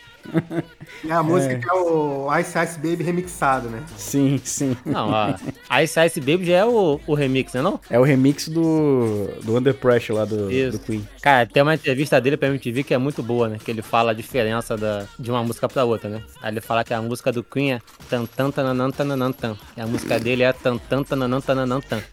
É 1.08 1.12
a 1.12 1.24
música 1.24 1.58
que 1.58 1.70
é 1.70 1.74
o 1.74 2.28
Ice 2.40 2.58
Ice 2.58 2.78
Baby 2.80 3.04
remixado, 3.04 3.70
né? 3.70 3.84
Sim, 3.98 4.40
sim. 4.44 4.76
Não, 4.86 5.10
ó. 5.10 5.34
Ice 5.82 6.00
Ice 6.06 6.20
Baby 6.20 6.46
já 6.46 6.58
é 6.58 6.66
o, 6.66 7.00
o 7.06 7.14
remix, 7.14 7.54
né 7.54 7.62
não? 7.62 7.80
É 7.90 8.00
o 8.00 8.04
remix 8.04 8.48
do, 8.48 9.30
do 9.44 9.58
Under 9.58 9.74
Pressure 9.74 10.18
lá 10.18 10.26
do, 10.26 10.52
Isso. 10.52 10.78
do 10.78 10.84
Queen. 10.84 11.08
Cara, 11.22 11.46
tem 11.46 11.64
uma 11.64 11.76
entrevista 11.76 12.20
dele 12.20 12.38
pra 12.38 12.48
MTV 12.50 12.84
que 12.84 12.94
é 12.94 12.98
muito 12.98 13.24
boa, 13.24 13.50
né? 13.50 13.58
Que 13.64 13.72
ele 13.72 13.82
fala 13.82 14.12
a 14.12 14.14
diferença 14.14 14.78
da, 14.78 15.06
de 15.18 15.32
uma 15.32 15.44
música 15.44 15.68
pra 15.68 15.84
outra, 15.84 16.10
né? 16.10 16.22
Aí 16.42 16.52
ele 16.52 16.62
fala 16.62 16.84
que 16.84 16.94
a 16.94 17.02
música 17.02 17.32
do 17.32 17.44
Queen 17.44 17.74
é 17.74 17.82
tan 18.10 18.26
tan 18.26 18.52
tananan 18.52 18.92
tananan 18.92 19.32
tan. 19.32 19.56
E 19.76 19.82
a 19.82 19.88
música 19.88 20.20
dele 20.20 20.44
é 20.44 20.54
tan 20.54 20.78
tan 20.78 21.04
tananan 21.04 21.42
tananan 21.42 21.82
tan. 21.82 22.02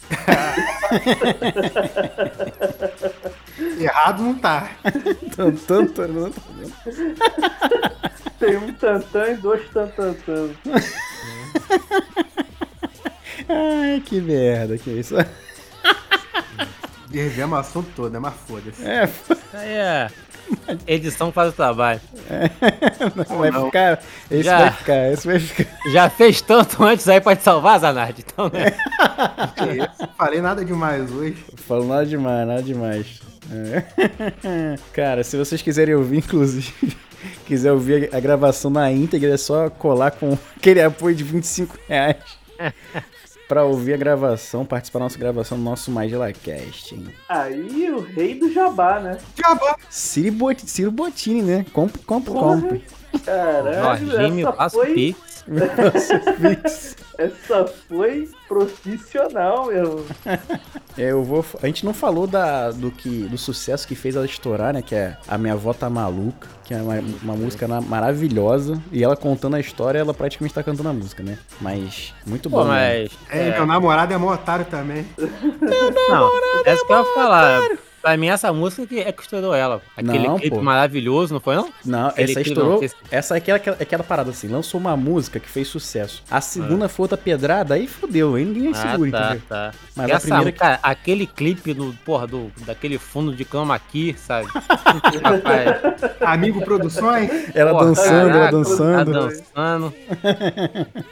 Errado 3.78 4.22
não 4.22 4.34
tá. 4.34 4.70
Tan, 5.36 5.52
tan, 5.52 5.86
tan, 5.86 6.06
tan. 6.06 6.32
Tem 8.38 8.56
um 8.56 8.72
tantã 8.72 9.28
e 9.28 9.36
dois 9.36 9.68
tantantã. 9.70 10.50
Ai, 13.48 14.02
que 14.04 14.20
merda, 14.20 14.76
que 14.78 14.90
isso. 14.90 15.14
Desviamos 17.08 17.56
o 17.56 17.60
assunto 17.60 17.90
todo, 17.94 18.12
né? 18.12 18.18
Mas 18.18 18.34
foda-se. 18.46 18.84
É, 18.84 19.08
é. 19.54 20.08
Edição 20.86 21.30
faz 21.32 21.50
o 21.50 21.52
trabalho. 21.52 22.00
não 23.30 23.38
vai 23.38 23.52
ficar. 23.52 24.02
Esse 24.30 24.42
Já. 24.42 24.58
vai 24.58 24.70
ficar, 24.70 25.12
esse 25.12 25.26
vai 25.26 25.38
ficar. 25.38 25.90
Já 25.90 26.10
fez 26.10 26.40
tanto 26.40 26.82
antes 26.82 27.08
aí 27.08 27.20
pra 27.20 27.36
te 27.36 27.42
salvar, 27.42 27.80
Zanardi. 27.80 28.24
Então, 28.26 28.50
né? 28.50 28.70
Que 29.56 29.82
isso? 29.82 30.08
Falei 30.16 30.40
nada 30.40 30.64
demais 30.64 31.10
hoje. 31.12 31.44
Falo 31.56 31.86
nada 31.86 32.06
demais, 32.06 32.46
nada 32.46 32.62
demais. 32.62 33.31
É. 33.52 34.76
Cara, 34.92 35.22
se 35.22 35.36
vocês 35.36 35.60
quiserem 35.60 35.94
ouvir, 35.94 36.18
inclusive, 36.18 36.96
quiser 37.46 37.72
ouvir 37.72 38.08
a 38.14 38.20
gravação 38.20 38.70
na 38.70 38.90
íntegra, 38.90 39.34
é 39.34 39.36
só 39.36 39.68
colar 39.68 40.12
com 40.12 40.36
aquele 40.56 40.80
apoio 40.82 41.14
de 41.14 41.24
25 41.24 41.76
reais. 41.88 42.16
Pra 43.48 43.64
ouvir 43.64 43.92
a 43.92 43.96
gravação, 43.98 44.64
participar 44.64 45.00
da 45.00 45.04
nossa 45.06 45.18
gravação 45.18 45.58
do 45.58 45.64
nosso 45.64 45.90
MagelaCast, 45.90 46.94
hein? 46.94 47.06
Aí 47.28 47.90
o 47.90 48.00
rei 48.00 48.34
do 48.34 48.50
jabá, 48.50 48.98
né? 48.98 49.18
Acabou. 49.38 49.76
Ciro, 49.90 50.32
Bot 50.32 50.70
Ciro 50.70 50.90
Bottini, 50.90 51.42
né? 51.42 51.66
Compre, 51.72 52.00
compre, 52.02 52.32
compre. 52.32 52.84
Caralho, 53.24 54.06
Jorginho, 54.06 54.48
essa 54.48 54.70
foi, 54.70 54.94
pix. 54.94 55.31
essa 57.18 57.66
foi 57.88 58.28
profissional, 58.48 59.66
meu. 59.66 60.06
É, 60.96 61.10
eu 61.10 61.22
vou. 61.22 61.44
A 61.62 61.66
gente 61.66 61.84
não 61.84 61.94
falou 61.94 62.26
da, 62.26 62.70
do, 62.70 62.90
que, 62.90 63.24
do 63.24 63.38
sucesso 63.38 63.86
que 63.86 63.94
fez 63.94 64.14
ela 64.14 64.26
estourar, 64.26 64.74
né? 64.74 64.82
Que 64.82 64.94
é 64.94 65.16
A 65.26 65.36
Minha 65.38 65.54
Avó 65.54 65.72
Tá 65.72 65.88
Maluca, 65.90 66.48
que 66.64 66.74
é 66.74 66.82
uma, 66.82 66.94
uma 67.22 67.36
música 67.36 67.66
maravilhosa. 67.66 68.80
E 68.92 69.02
ela 69.02 69.16
contando 69.16 69.56
a 69.56 69.60
história, 69.60 69.98
ela 69.98 70.14
praticamente 70.14 70.54
tá 70.54 70.62
cantando 70.62 70.88
a 70.88 70.92
música, 70.92 71.22
né? 71.22 71.38
Mas 71.60 72.14
muito 72.26 72.48
Pô, 72.50 72.58
bom. 72.58 72.64
né? 72.64 73.02
mas. 73.02 73.12
É, 73.30 73.50
meu 73.50 73.66
namorado 73.66 74.12
é 74.12 74.16
mó 74.16 74.32
otário 74.32 74.64
também. 74.66 75.06
Não, 75.18 76.30
essa 76.64 76.84
que 76.84 76.92
eu 76.92 76.98
ia 76.98 77.14
falar. 77.14 77.60
Pra 78.02 78.16
mim, 78.16 78.26
essa 78.28 78.52
música 78.52 78.86
que 78.86 78.98
é 79.00 79.12
que 79.12 79.22
estourou 79.22 79.54
ela. 79.54 79.80
Aquele 79.96 80.26
Não, 80.26 80.36
clipe 80.38 80.56
pô. 80.56 80.62
maravilhoso, 80.62 81.32
não 81.32 81.40
foi 81.40 81.54
não? 81.56 81.70
Não, 81.84 82.08
Aquele 82.08 82.24
essa 82.32 82.34
clipe 82.40 82.48
estourou. 82.50 82.72
não, 82.72 82.78
que 82.80 82.84
esse- 82.86 82.96
Essa 83.10 83.34
é 83.34 83.38
aquela, 83.38 83.56
aquela, 83.56 83.76
aquela 83.80 84.02
parada 84.04 84.30
assim, 84.30 84.48
lançou 84.48 84.80
uma 84.80 84.96
música 84.96 85.38
que 85.38 85.48
fez 85.48 85.68
sucesso. 85.68 86.22
A 86.30 86.40
segunda 86.40 86.88
foi 86.88 87.04
outra 87.04 87.16
pedrada, 87.16 87.74
aí 87.74 87.86
fodeu, 87.86 88.34
aí 88.34 88.44
ninguém 88.44 88.72
Ah, 88.74 88.90
segura, 88.90 89.10
tá, 89.12 89.24
entendeu? 89.26 89.42
tá. 89.48 89.72
Mas 89.94 90.08
E 90.08 90.12
a 90.12 90.14
essa, 90.16 90.26
primeira 90.26 90.52
cara, 90.52 90.78
aquele 90.82 91.26
clipe 91.26 91.72
do, 91.72 91.94
porra, 92.04 92.26
do, 92.26 92.50
daquele 92.66 92.98
fundo 92.98 93.34
de 93.34 93.44
cama 93.44 93.74
aqui, 93.74 94.14
sabe? 94.18 94.48
Rapaz, 95.22 96.12
Amigo 96.20 96.60
Produções. 96.64 97.30
Ela 97.54 97.70
porra, 97.72 97.84
dançando, 97.86 98.12
ela 98.30 98.32
caraca, 98.32 98.50
dançando. 98.52 99.12
Tá 99.12 99.20
dançando. 99.20 99.94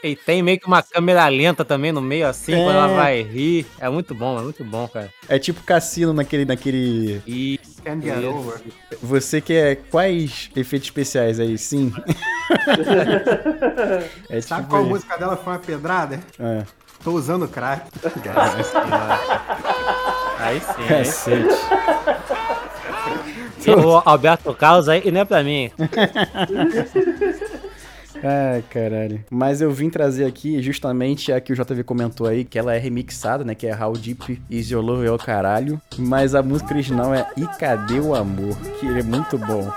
e 0.02 0.16
tem 0.16 0.42
meio 0.42 0.58
que 0.58 0.66
uma 0.66 0.82
câmera 0.82 1.28
lenta 1.28 1.64
também 1.64 1.92
no 1.92 2.00
meio, 2.00 2.26
assim, 2.26 2.52
É. 2.52 2.56
quando 2.64 2.76
ela 2.76 2.88
vai 2.88 3.22
rir. 3.22 3.66
É 3.78 3.88
muito 3.88 4.14
bom, 4.14 4.38
é 4.38 4.42
muito 4.42 4.64
bom, 4.64 4.88
cara. 4.88 5.10
É 5.28 5.38
tipo 5.38 5.62
cassino 5.62 6.12
naquele, 6.12 6.44
naquele. 6.44 6.79
E 7.26 7.58
Can't 7.84 8.02
get 8.04 8.24
over. 8.24 8.60
Você 9.02 9.40
quer 9.40 9.76
quais 9.90 10.50
efeitos 10.54 10.86
especiais 10.88 11.40
aí? 11.40 11.56
Sim. 11.56 11.90
é 14.28 14.38
Sabe 14.40 14.62
tipo 14.62 14.70
qual 14.70 14.82
isso. 14.82 14.90
música 14.90 15.16
dela 15.16 15.36
foi 15.36 15.52
uma 15.54 15.58
pedrada? 15.58 16.20
É. 16.38 16.62
Tô 17.02 17.12
usando 17.12 17.48
crack. 17.48 17.90
aí 20.38 20.60
sim, 20.60 20.94
aí 20.94 21.04
sim. 21.06 21.48
O 23.72 24.02
Alberto 24.04 24.52
Carlos 24.54 24.88
aí, 24.88 25.02
e 25.04 25.10
não 25.10 25.22
é 25.22 25.24
pra 25.24 25.42
mim. 25.42 25.72
Ai, 28.22 28.62
caralho. 28.70 29.24
Mas 29.30 29.60
eu 29.60 29.70
vim 29.70 29.88
trazer 29.88 30.26
aqui 30.26 30.60
justamente 30.62 31.32
a 31.32 31.40
que 31.40 31.52
o 31.52 31.56
JV 31.56 31.82
comentou 31.84 32.26
aí, 32.26 32.44
que 32.44 32.58
ela 32.58 32.74
é 32.74 32.78
remixada, 32.78 33.44
né? 33.44 33.54
Que 33.54 33.66
é 33.66 33.74
How 33.74 33.92
Deep 33.94 34.42
Is 34.50 34.70
Your 34.70 34.84
Love 34.84 35.06
é 35.06 35.10
o 35.10 35.18
caralho. 35.18 35.80
Mas 35.98 36.34
a 36.34 36.42
música 36.42 36.74
original 36.74 37.14
é 37.14 37.26
E 37.36 37.46
Cadê 37.58 37.98
o 37.98 38.14
Amor? 38.14 38.56
Que 38.78 38.86
é 38.86 39.02
muito 39.02 39.38
bom. 39.38 39.70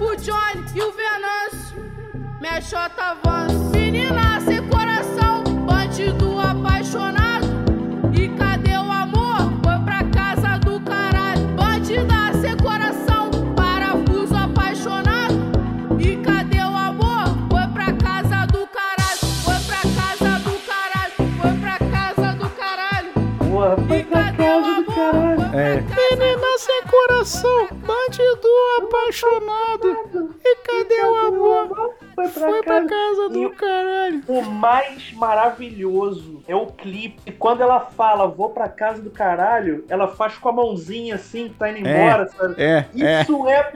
O 0.00 0.16
Johnny 0.16 0.64
e 0.74 0.82
o 0.82 0.92
Venâncio. 0.92 1.90
Minha 2.40 2.60
chota 2.60 3.16
Vans. 3.24 3.52
Menina 3.72 4.40
sem 4.40 4.66
coração, 4.68 5.42
bandido 5.66 6.38
apaixonado. 6.40 7.46
E 8.14 8.28
cadê 8.30 8.72
o 8.76 8.90
amor? 8.90 9.52
Foi 9.62 9.78
pra 9.84 10.04
casa 10.04 10.58
do 10.58 10.80
caralho. 10.80 11.46
Bandida 11.48 12.32
sem 12.40 12.56
coração, 12.56 13.30
parafuso 13.54 14.34
apaixonado. 14.36 15.34
E 15.98 16.16
cadê 16.16 16.58
o 16.58 16.76
amor? 16.76 17.24
Foi 17.50 17.66
pra 17.72 17.92
casa 17.92 18.46
do 18.46 18.66
caralho. 18.68 19.20
Foi 19.44 19.58
pra 19.66 19.82
casa 19.82 20.38
do 20.40 20.58
caralho. 20.66 21.14
Foi 21.40 21.52
pra 21.58 21.78
casa 21.78 22.32
do 22.34 22.48
caralho. 22.50 23.12
Porra, 23.38 23.76
foi 23.86 23.98
E 23.98 24.04
pra 24.04 24.24
cadê 24.24 24.42
o 24.42 24.62
casa 24.62 24.82
do 24.82 24.92
amor? 24.92 24.94
caralho. 24.94 25.40
Foi 25.40 25.48
pra 25.50 25.60
É. 25.60 25.82
casa 25.82 26.58
sem 26.58 26.82
coração, 26.84 27.68
bandido 27.86 28.48
apaixonado. 28.78 29.79
Amor? 32.42 32.54
Foi 32.54 32.62
pra 32.62 32.80
casa. 32.86 32.90
casa 33.28 33.38
E- 33.38 33.50
caralho. 33.50 34.22
O 34.28 34.42
mais 34.42 35.12
maravilhoso 35.12 36.42
é 36.48 36.54
o 36.54 36.66
clipe. 36.66 37.32
Quando 37.32 37.62
ela 37.62 37.80
fala, 37.80 38.26
vou 38.26 38.50
pra 38.50 38.68
casa 38.68 39.00
do 39.02 39.10
caralho, 39.10 39.84
ela 39.88 40.08
faz 40.08 40.36
com 40.38 40.48
a 40.48 40.52
mãozinha 40.52 41.14
assim, 41.16 41.48
tá 41.58 41.70
indo 41.70 41.80
embora, 41.88 42.28
sabe? 42.28 42.54
É, 42.58 42.86
é. 42.98 43.22
Isso 43.22 43.48
é, 43.48 43.72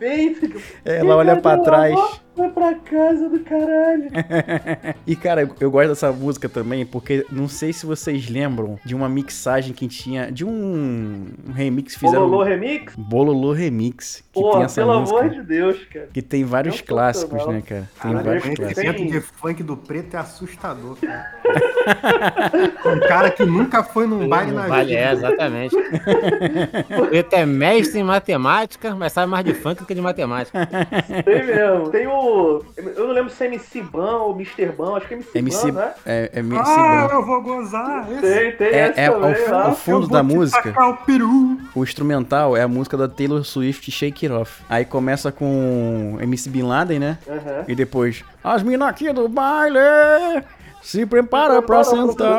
peito. 0.00 0.60
Ela 0.84 1.14
olha 1.16 1.34
o 1.38 1.62
trás. 1.62 1.94
Vai 2.36 2.48
pra 2.48 2.74
casa 2.74 3.28
do 3.28 3.40
caralho. 3.40 4.08
E 5.06 5.14
cara, 5.16 5.42
eu- 5.42 5.50
eu 5.60 5.70
gosto 5.70 5.88
dessa 5.88 6.10
música 6.12 6.48
também 6.48 6.86
porque 6.86 7.26
não 7.30 7.48
sei 7.48 7.72
se 7.72 7.84
vocês 7.84 8.28
lembram 8.30 8.78
de 8.84 8.94
uma 8.94 9.08
mixagem 9.08 9.74
que 9.74 9.86
tinha. 9.88 10.30
De 10.32 10.44
um 10.44 11.26
remix 11.54 11.94
que 11.94 12.00
fizeram. 12.00 12.22
Bololô 12.28 12.44
Remix? 12.44 12.94
Bololô 12.96 13.52
Remix. 13.52 14.22
Que 14.32 14.40
Pô, 14.40 14.52
tem 14.52 14.62
essa 14.62 14.80
pelo 14.80 15.00
música. 15.00 15.18
amor 15.18 15.30
de 15.30 15.42
Deus, 15.42 15.84
cara. 15.92 16.08
Que 16.12 16.22
tem 16.22 16.44
vários 16.44 16.76
Sensacional. 16.76 17.04
clássicos, 17.12 17.46
né, 17.48 17.62
cara? 17.66 17.90
Tem 18.00 18.12
vários 18.12 18.44
o 18.44 18.54
clássicos. 18.54 18.74
conhecimento 18.82 19.12
de 19.12 19.20
funk 19.20 19.62
do 19.62 19.76
preto 19.76 20.14
é 20.16 20.20
assustador, 20.20 20.96
cara. 20.96 21.40
um 22.86 23.00
cara 23.08 23.30
que 23.30 23.44
nunca 23.44 23.82
foi 23.82 24.06
num 24.06 24.28
baile 24.28 24.52
na 24.52 24.66
Vale, 24.68 24.94
é, 24.94 25.10
vida. 25.14 25.26
exatamente. 25.28 25.76
o 25.76 27.06
Preto 27.08 27.34
é 27.34 27.44
mestre 27.44 28.00
em 28.00 28.04
matemática, 28.04 28.94
mas 28.94 29.12
sabe 29.12 29.30
mais 29.30 29.44
de 29.44 29.52
funk 29.54 29.80
do 29.80 29.86
que 29.90 29.94
de 29.96 30.00
matemática. 30.00 30.66
Tem 31.24 31.44
mesmo. 31.44 31.90
Tem 31.90 32.06
o. 32.06 32.62
Eu 32.76 33.08
não 33.08 33.12
lembro 33.14 33.30
se 33.32 33.42
é 33.42 33.46
MC 33.48 33.82
Ban 33.82 34.18
ou 34.18 34.34
Mr. 34.34 34.66
Ban, 34.66 34.96
acho 34.96 35.08
que 35.08 35.14
é 35.14 35.16
MC, 35.16 35.38
MC. 35.38 35.72
Ban, 35.72 35.80
né? 35.80 35.92
É, 36.06 36.30
é 36.34 36.38
MC 36.38 36.62
Ah, 36.64 37.08
Ban. 37.08 37.14
eu 37.14 37.26
vou 37.26 37.42
gozar. 37.42 38.06
Esse 38.12 38.20
Tem, 38.20 38.52
tem 38.56 38.68
É, 38.68 38.78
essa 38.88 39.00
é 39.00 39.10
também 39.10 39.48
lá. 39.48 39.72
fundo 39.72 40.06
Eu 40.06 40.10
da 40.10 40.22
música. 40.22 40.74
o 40.88 40.94
peru. 41.04 41.58
O 41.74 41.82
instrumental 41.82 42.56
é 42.56 42.62
a 42.62 42.68
música 42.68 42.96
da 42.96 43.08
Taylor 43.08 43.44
Swift 43.44 43.90
Shake 43.90 44.26
It 44.26 44.32
Off. 44.40 44.62
Aí 44.68 44.84
começa 44.84 45.32
com 45.32 46.16
MC 46.20 46.48
Bin 46.48 46.62
Laden, 46.62 46.98
né? 47.00 47.18
Aham. 47.28 47.64
E 47.66 47.74
depois, 47.74 48.24
as 48.44 48.62
minas 48.62 48.88
aqui 48.88 49.12
do 49.12 49.28
baile 49.28 49.78
se 50.82 51.04
prepara 51.04 51.60
pra 51.60 51.82
sentar. 51.84 52.38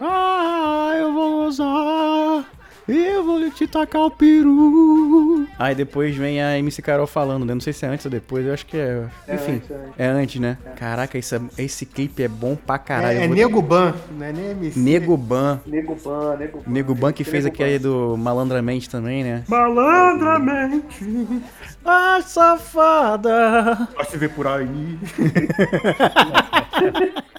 Ah, 0.00 0.92
eu 0.98 1.12
vou 1.12 1.44
usar. 1.46 2.44
Eu 2.88 3.24
vou 3.24 3.50
te 3.50 3.66
tacar 3.68 4.02
o 4.02 4.10
peru. 4.10 5.46
Aí 5.58 5.74
depois 5.74 6.16
vem 6.16 6.42
a 6.42 6.58
MC 6.58 6.82
Carol 6.82 7.06
falando, 7.06 7.44
né? 7.44 7.54
Não 7.54 7.60
sei 7.60 7.72
se 7.72 7.84
é 7.84 7.88
antes 7.88 8.04
ou 8.04 8.10
depois, 8.10 8.44
eu 8.44 8.52
acho 8.52 8.66
que 8.66 8.76
é. 8.76 9.04
É 9.28 9.34
Enfim, 9.36 9.52
antes, 9.54 9.70
é 9.70 9.74
antes. 9.74 9.94
é 9.98 10.06
antes, 10.08 10.40
né? 10.40 10.58
Caraca, 10.76 11.16
esse, 11.16 11.36
é- 11.36 11.40
esse 11.58 11.86
clipe 11.86 12.22
é 12.22 12.28
bom 12.28 12.56
pra 12.56 12.78
caralho. 12.78 13.20
É, 13.20 13.24
é 13.24 13.28
Nego 13.28 13.62
Ban, 13.62 13.94
não 14.10 14.26
é 14.26 14.32
nem 14.32 14.50
MC. 14.50 14.78
Nego 14.80 15.16
Ban. 15.16 15.60
Nego 15.66 15.94
Ban, 15.94 16.36
Nego 16.36 16.58
Ban. 16.58 16.64
Nego 16.72 16.94
Ban 16.94 17.12
que 17.12 17.22
fez 17.22 17.46
aquele 17.46 17.78
Ban. 17.78 17.88
do 17.88 18.16
Malandramente 18.16 18.90
também, 18.90 19.22
né? 19.22 19.44
Malandramente. 19.46 21.04
Ai, 21.84 22.22
safada. 22.22 23.88
Pode 23.94 24.10
se 24.10 24.16
ver 24.18 24.30
por 24.30 24.46
aí. 24.48 24.68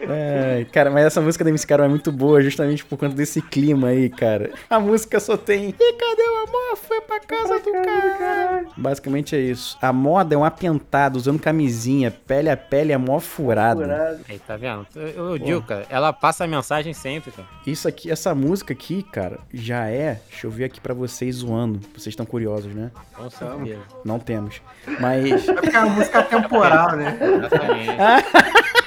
É, 0.00 0.66
cara, 0.72 0.90
mas 0.90 1.06
essa 1.06 1.20
música 1.20 1.42
da 1.44 1.50
MC 1.50 1.66
Carol 1.66 1.86
é 1.86 1.88
muito 1.88 2.12
boa 2.12 2.40
justamente 2.42 2.84
por 2.84 2.98
conta 2.98 3.14
desse 3.14 3.40
clima 3.42 3.88
aí, 3.88 4.08
cara. 4.08 4.50
A 4.68 4.78
música 4.78 5.18
só 5.18 5.36
tem. 5.36 5.70
E 5.70 5.92
cadê 5.92 6.22
o 6.22 6.36
amor? 6.48 6.76
Foi 6.76 7.00
pra 7.00 7.20
casa 7.20 7.58
do 7.58 7.72
caralho. 7.72 8.68
Basicamente 8.76 9.34
é 9.34 9.40
isso. 9.40 9.76
A 9.80 9.92
moda 9.92 10.34
é 10.34 10.38
um 10.38 10.44
apentado, 10.44 11.16
usando 11.16 11.40
camisinha, 11.40 12.10
pele 12.10 12.50
a 12.50 12.56
pele 12.56 12.92
é 12.92 12.98
mó 12.98 13.18
furada. 13.18 13.82
Furado. 13.82 14.20
Aí, 14.28 14.38
tá 14.38 14.56
vendo? 14.56 14.86
Eu, 14.94 15.30
eu 15.30 15.38
digo, 15.38 15.62
cara, 15.62 15.86
ela 15.88 16.12
passa 16.12 16.44
a 16.44 16.46
mensagem 16.46 16.92
sempre, 16.92 17.30
cara. 17.30 17.48
Isso 17.66 17.88
aqui, 17.88 18.10
essa 18.10 18.34
música 18.34 18.72
aqui, 18.72 19.02
cara, 19.02 19.38
já 19.52 19.86
é. 19.86 20.20
Deixa 20.30 20.46
eu 20.46 20.50
ver 20.50 20.64
aqui 20.64 20.80
pra 20.80 20.94
vocês 20.94 21.36
zoando. 21.36 21.80
Vocês 21.94 22.08
estão 22.08 22.26
curiosos, 22.26 22.72
né? 22.74 22.90
Com 23.14 23.28
certeza. 23.30 23.80
Não 24.04 24.18
temos. 24.18 24.60
Mas. 25.00 25.46
É 25.46 25.52
porque 25.52 25.74
é 25.74 25.80
uma 25.80 25.94
música 25.94 26.22
temporal, 26.22 26.96
né? 26.96 27.18
Exatamente. 27.20 27.90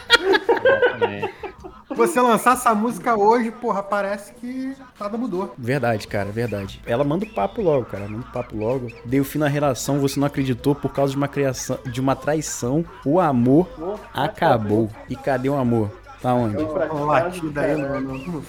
Você 1.96 2.22
lançar 2.22 2.54
essa 2.54 2.74
música 2.74 3.16
hoje, 3.18 3.52
porra, 3.52 3.82
parece 3.84 4.32
que 4.34 4.74
nada 5.00 5.18
mudou. 5.18 5.54
Verdade, 5.58 6.08
cara, 6.08 6.30
verdade. 6.32 6.80
Ela 6.86 7.04
manda 7.04 7.26
o 7.26 7.30
papo 7.34 7.62
logo, 7.62 7.86
cara. 7.86 8.08
Manda 8.08 8.26
o 8.28 8.32
papo 8.32 8.56
logo. 8.56 8.88
Deu 9.04 9.24
fim 9.24 9.40
na 9.40 9.48
relação, 9.48 10.00
você 10.00 10.20
não 10.20 10.28
acreditou 10.28 10.76
por 10.76 10.94
causa 10.94 11.12
de 11.12 11.18
uma 11.18 11.28
criação, 11.28 11.78
de 11.86 12.00
uma 12.00 12.16
traição. 12.16 12.86
O 13.06 13.20
amor 13.20 13.68
acabou. 14.14 14.90
E 15.10 15.16
cadê 15.16 15.50
o 15.50 15.56
amor? 15.56 15.90
Tá 16.22 16.34
onde? 16.34 16.58
Uma 16.62 17.06
latida 17.06 17.62
aí, 17.62 17.82
caralho. 17.82 18.08
mano. 18.08 18.46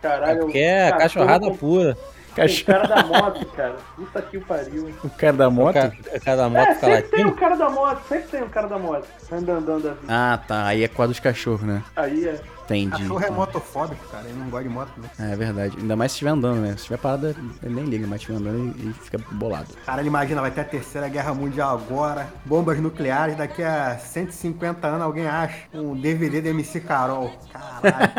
Caralho, 0.00 0.40
Porque 0.40 0.58
é 0.58 0.90
cachorro 0.90 1.26
cachorrada 1.26 1.50
com- 1.50 1.56
pura. 2.34 2.46
O 2.46 2.48
Cachorro. 2.48 2.66
cara 2.66 2.86
da 2.88 3.02
moto, 3.04 3.46
cara. 3.46 3.76
Puta 3.96 4.22
que 4.22 4.36
o 4.36 4.40
pariu. 4.42 4.88
hein? 4.88 4.94
O 5.04 5.10
cara 5.10 5.36
da 5.36 5.48
O 5.48 5.52
moto? 5.52 5.74
cara, 5.74 5.92
o 6.14 6.20
cara 6.20 6.36
da 6.36 6.48
moto 6.48 6.68
É, 6.68 6.74
fica 6.74 6.86
sempre 6.86 7.10
tem 7.10 7.26
o 7.26 7.32
cara 7.34 7.56
da 7.56 7.70
moto, 7.70 8.02
sempre 8.08 8.28
tem 8.28 8.42
o 8.42 8.48
cara 8.48 8.66
da 8.68 8.78
moto. 8.78 9.06
Anda 9.30 9.52
andando 9.52 9.88
a 9.88 9.92
vida. 9.94 10.04
Ah, 10.08 10.38
tá. 10.46 10.66
Aí 10.66 10.82
é 10.84 10.88
quadro 10.88 11.12
dos 11.12 11.20
cachorros, 11.20 11.62
né? 11.62 11.82
Aí 11.96 12.26
é. 12.28 12.40
Entendi. 12.64 12.90
Cachorro 13.02 13.24
é 13.24 13.30
motofóbico, 13.30 14.06
cara. 14.08 14.24
Ele 14.28 14.38
não 14.38 14.48
gosta 14.48 14.68
de 14.68 14.74
moto, 14.74 14.90
não. 14.96 15.26
É 15.32 15.36
verdade. 15.36 15.76
Ainda 15.78 15.96
mais 15.96 16.12
se 16.12 16.16
estiver 16.16 16.30
andando, 16.30 16.60
né? 16.60 16.70
Se 16.70 16.76
estiver 16.76 16.96
parada, 16.96 17.34
ele 17.62 17.74
nem 17.74 17.84
liga, 17.84 18.06
mas 18.06 18.22
se 18.22 18.30
estiver 18.32 18.38
andando, 18.38 18.58
ele 18.72 18.82
ele 18.82 18.92
fica 18.94 19.18
bolado. 19.32 19.66
Caralho, 19.84 20.06
imagina, 20.06 20.40
vai 20.40 20.50
ter 20.50 20.60
a 20.60 20.64
terceira 20.64 21.08
guerra 21.08 21.34
mundial 21.34 21.74
agora, 21.76 22.28
bombas 22.46 22.78
nucleares, 22.78 23.36
daqui 23.36 23.62
a 23.62 23.98
150 23.98 24.86
anos 24.86 25.02
alguém 25.02 25.26
acha 25.26 25.56
um 25.74 25.94
DVD 25.94 26.40
da 26.40 26.50
MC 26.50 26.80
Carol. 26.80 27.32
Caralho. 27.52 28.12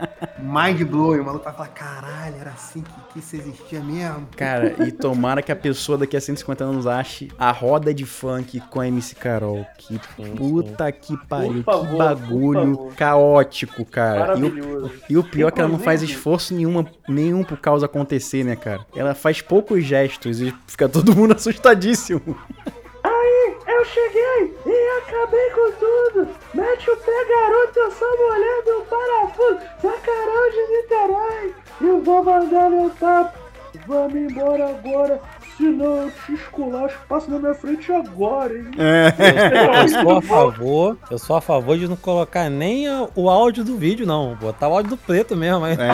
Mind 0.42 0.82
blowing, 0.84 1.20
o 1.20 1.24
maluco 1.24 1.44
vai 1.44 1.52
falar, 1.52 1.68
caralho, 1.68 2.36
era 2.40 2.50
assim 2.50 2.82
que, 2.82 3.12
que 3.12 3.18
isso 3.18 3.36
existia 3.36 3.80
mesmo. 3.80 4.28
Cara, 4.36 4.86
e 4.86 4.92
tomara 4.92 5.42
que 5.42 5.52
a 5.52 5.56
pessoa 5.56 5.98
daqui 5.98 6.16
a 6.16 6.20
150 6.20 6.64
anos 6.64 6.86
ache 6.86 7.30
a 7.38 7.50
roda 7.50 7.92
de 7.92 8.04
funk 8.04 8.60
com 8.70 8.80
a 8.80 8.88
MC 8.88 9.14
Carol. 9.14 9.66
Que 9.78 10.00
puta 10.36 10.90
que 10.92 11.16
pariu, 11.26 11.62
favor, 11.62 11.88
que 11.88 11.96
bagulho 11.96 12.92
caótico, 12.96 13.84
cara. 13.84 14.38
E 14.38 14.42
o, 14.42 14.90
e 15.10 15.18
o 15.18 15.24
pior 15.24 15.48
é 15.48 15.50
que 15.50 15.60
ela 15.60 15.70
não 15.70 15.78
faz 15.78 16.02
esforço 16.02 16.54
nenhuma, 16.54 16.86
nenhum 17.08 17.44
pro 17.44 17.56
caos 17.56 17.82
acontecer, 17.82 18.44
né, 18.44 18.56
cara? 18.56 18.84
Ela 18.94 19.14
faz 19.14 19.40
poucos 19.40 19.84
gestos 19.84 20.40
e 20.40 20.54
fica 20.66 20.88
todo 20.88 21.14
mundo 21.14 21.32
assustadíssimo. 21.36 22.36
Eu 23.72 23.84
cheguei 23.84 24.56
e 24.66 24.98
acabei 24.98 25.50
com 25.50 25.72
tudo. 25.72 26.28
Mete 26.54 26.90
o 26.90 26.96
pé, 26.96 27.12
garoto, 27.28 27.78
eu 27.78 27.90
sou 27.92 28.08
mulher 28.08 28.62
do 28.64 28.84
parafuso. 28.86 29.58
Da 29.82 29.92
Carol 29.98 30.50
de 30.50 30.76
Niterói. 30.76 31.54
Eu 31.80 32.02
vou 32.02 32.24
mandar 32.24 32.68
meu 32.70 32.90
tapa. 32.90 33.34
Vamos 33.86 34.14
embora 34.14 34.68
agora. 34.70 35.20
Senão 35.56 36.02
eu 36.04 36.10
te 36.10 36.32
esculacho. 36.34 36.98
Passa 37.08 37.30
na 37.30 37.38
minha 37.38 37.54
frente 37.54 37.92
agora, 37.92 38.52
hein? 38.56 38.70
Eu 39.82 39.88
sou 39.88 40.16
a 40.18 40.22
favor, 40.22 40.96
eu 41.10 41.18
sou 41.18 41.36
a 41.36 41.40
favor 41.40 41.76
de 41.78 41.86
não 41.86 41.96
colocar 41.96 42.48
nem 42.50 42.88
o- 42.88 43.08
o 43.14 43.30
áudio 43.30 43.62
do 43.62 43.76
vídeo, 43.76 44.06
não. 44.06 44.34
Botar 44.36 44.68
o 44.68 44.74
áudio 44.74 44.90
do 44.90 44.96
preto 44.96 45.36
mesmo, 45.36 45.60
mas 45.60 45.78
É. 45.78 45.86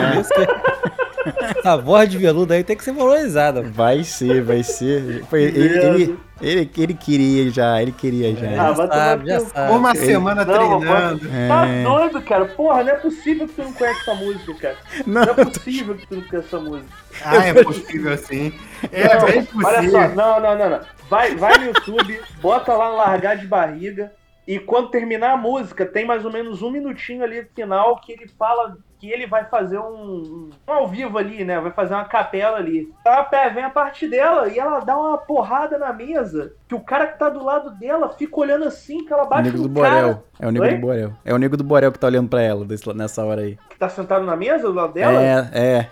a 1.63 1.75
voz 1.75 2.09
de 2.09 2.17
veludo 2.17 2.53
aí 2.53 2.63
tem 2.63 2.75
que 2.75 2.83
ser 2.83 2.91
valorizada. 2.93 3.61
Vai 3.61 4.03
ser, 4.03 4.41
vai 4.43 4.63
ser. 4.63 5.23
Foi- 5.29 5.43
Ele, 5.43 5.59
ele, 5.77 6.19
ele, 6.41 6.71
ele 6.77 6.93
queria 6.93 7.49
já, 7.49 7.81
ele 7.81 7.91
queria 7.91 8.35
já. 8.35 8.67
Ah, 8.69 8.71
vai 8.71 8.87
sabe, 8.87 9.27
já 9.27 9.39
sabe. 9.41 9.71
Uma 9.73 9.95
semana 9.95 10.45
Não, 10.45 10.53
treinando. 10.79 11.19
Tá 11.47 11.67
É. 11.67 11.83
doido, 11.83 12.21
cara? 12.21 12.45
Porra, 12.45 12.83
não 12.83 12.91
é 12.91 12.95
possível 12.95 13.47
que 13.47 13.53
tu 13.53 13.63
não 13.63 13.73
conhece 13.73 14.01
essa 14.01 14.13
música, 14.15 14.53
cara. 14.55 14.77
Não, 15.05 15.25
Não 15.25 15.31
é 15.33 15.45
possível 15.45 15.95
que 15.95 16.07
tu 16.07 16.15
não 16.15 16.21
conheça 16.23 16.47
essa 16.47 16.59
música. 16.59 16.89
Ah, 17.23 17.45
é 17.47 17.63
possível 17.63 18.17
sim. 18.17 18.53
É 18.91 19.15
Não, 19.15 19.25
bem 19.25 19.47
Olha 19.63 19.77
possível. 19.77 19.91
só, 19.91 20.07
não, 20.09 20.39
não, 20.39 20.57
não, 20.57 20.69
não. 20.69 20.79
Vai, 21.09 21.35
vai 21.35 21.57
no 21.57 21.65
YouTube, 21.65 22.19
bota 22.41 22.73
lá 22.73 22.89
largar 22.89 23.37
de 23.37 23.47
barriga. 23.47 24.11
E 24.47 24.59
quando 24.59 24.89
terminar 24.91 25.31
a 25.33 25.37
música, 25.37 25.85
tem 25.85 26.05
mais 26.05 26.23
ou 26.23 26.31
menos 26.31 26.61
um 26.61 26.71
minutinho 26.71 27.21
ali 27.23 27.41
no 27.41 27.47
final 27.53 27.99
que 27.99 28.13
ele 28.13 28.29
fala 28.39 28.77
que 28.99 29.11
ele 29.11 29.27
vai 29.27 29.45
fazer 29.45 29.77
um, 29.79 30.49
um 30.67 30.73
ao 30.73 30.87
vivo 30.87 31.17
ali, 31.17 31.43
né? 31.45 31.59
Vai 31.59 31.71
fazer 31.71 31.93
uma 31.93 32.05
capela 32.05 32.57
ali. 32.57 32.91
Tá, 33.03 33.23
pé, 33.23 33.49
vem 33.49 33.63
a 33.63 33.69
parte 33.69 34.07
dela 34.07 34.47
e 34.49 34.57
ela 34.57 34.79
dá 34.79 34.97
uma 34.97 35.17
porrada 35.17 35.77
na 35.77 35.93
mesa. 35.93 36.53
Que 36.67 36.73
o 36.75 36.79
cara 36.79 37.05
que 37.07 37.19
tá 37.19 37.29
do 37.29 37.43
lado 37.43 37.69
dela 37.71 38.09
fica 38.09 38.39
olhando 38.39 38.65
assim, 38.65 39.05
que 39.05 39.13
ela 39.13 39.23
o 39.23 39.27
bate 39.29 39.43
nego 39.43 39.57
no 39.59 39.67
do 39.67 39.81
cara 39.81 39.95
Borel. 40.01 40.23
É 40.39 40.47
o 40.47 40.51
nego 40.51 40.65
Oi? 40.65 40.73
do 40.73 40.81
Borel. 40.81 41.13
É 41.23 41.33
o 41.33 41.37
nego 41.37 41.57
do 41.57 41.63
Borel 41.63 41.91
que 41.91 41.99
tá 41.99 42.07
olhando 42.07 42.29
pra 42.29 42.41
ela 42.41 42.65
desse- 42.65 42.91
nessa 42.93 43.23
hora 43.23 43.41
aí. 43.41 43.57
que 43.69 43.77
tá 43.77 43.87
sentado 43.89 44.25
na 44.25 44.35
mesa 44.35 44.63
do 44.67 44.73
lado 44.73 44.93
dela. 44.93 45.21
É, 45.21 45.49
é. 45.53 45.89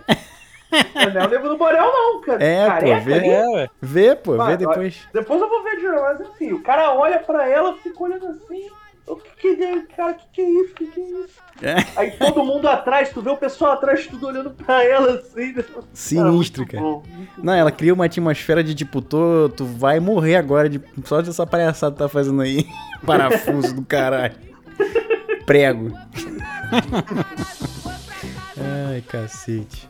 Não 1.14 1.20
é 1.22 1.26
o 1.26 1.30
nego 1.30 1.48
do 1.48 1.56
Borel, 1.56 1.84
não, 1.84 2.20
cara. 2.22 2.42
É, 2.44 2.64
pô, 2.64 2.70
Careca 2.72 3.00
vê. 3.00 3.14
ali. 3.14 3.28
É, 3.30 3.46
ué. 3.48 3.68
Vê, 3.80 4.16
pô, 4.16 4.36
Vai, 4.36 4.56
vê 4.56 4.66
depois. 4.66 5.08
Depois 5.12 5.40
eu 5.40 5.48
vou 5.48 5.62
ver 5.62 5.76
de 5.76 5.86
novo, 5.86 6.02
mas 6.02 6.20
enfim, 6.20 6.52
o 6.52 6.62
cara 6.62 6.92
olha 6.92 7.20
pra 7.20 7.48
ela, 7.48 7.76
fica 7.76 8.02
olhando 8.02 8.26
assim. 8.26 8.68
O 9.06 9.16
que 9.16 9.56
que 9.56 9.62
é, 9.62 9.82
cara? 9.82 10.12
O 10.12 10.16
que 10.16 10.24
que 10.32 10.40
é 10.40 10.50
isso? 10.50 10.72
O 10.72 10.74
que 10.74 10.86
que 10.86 11.00
é 11.00 11.04
isso? 11.04 11.40
É. 11.62 11.76
Aí 11.96 12.10
todo 12.10 12.44
mundo 12.44 12.66
atrás, 12.66 13.10
tu 13.10 13.22
vê 13.22 13.30
o 13.30 13.36
pessoal 13.36 13.72
atrás 13.72 14.06
tudo 14.06 14.26
olhando 14.26 14.50
pra 14.50 14.82
ela 14.84 15.12
assim. 15.14 15.52
né? 15.52 15.64
Sinistro, 15.92 16.62
muito 16.62 16.66
cara. 16.66 16.82
muito 16.82 17.42
Não, 17.42 17.54
ela 17.54 17.70
cria 17.70 17.94
uma 17.94 18.06
atmosfera 18.06 18.64
de 18.64 18.74
tipo, 18.74 19.00
tô, 19.00 19.48
tu 19.48 19.64
vai 19.64 20.00
morrer 20.00 20.36
agora 20.36 20.68
de, 20.68 20.80
só 21.04 21.22
dessa 21.22 21.46
palhaçada 21.46 21.92
que 21.92 21.98
tá 22.00 22.08
fazendo 22.08 22.42
aí. 22.42 22.66
Parafuso 23.06 23.74
do 23.76 23.84
caralho. 23.84 24.34
Prego. 25.46 25.92
Ai, 28.90 29.00
cacete. 29.02 29.88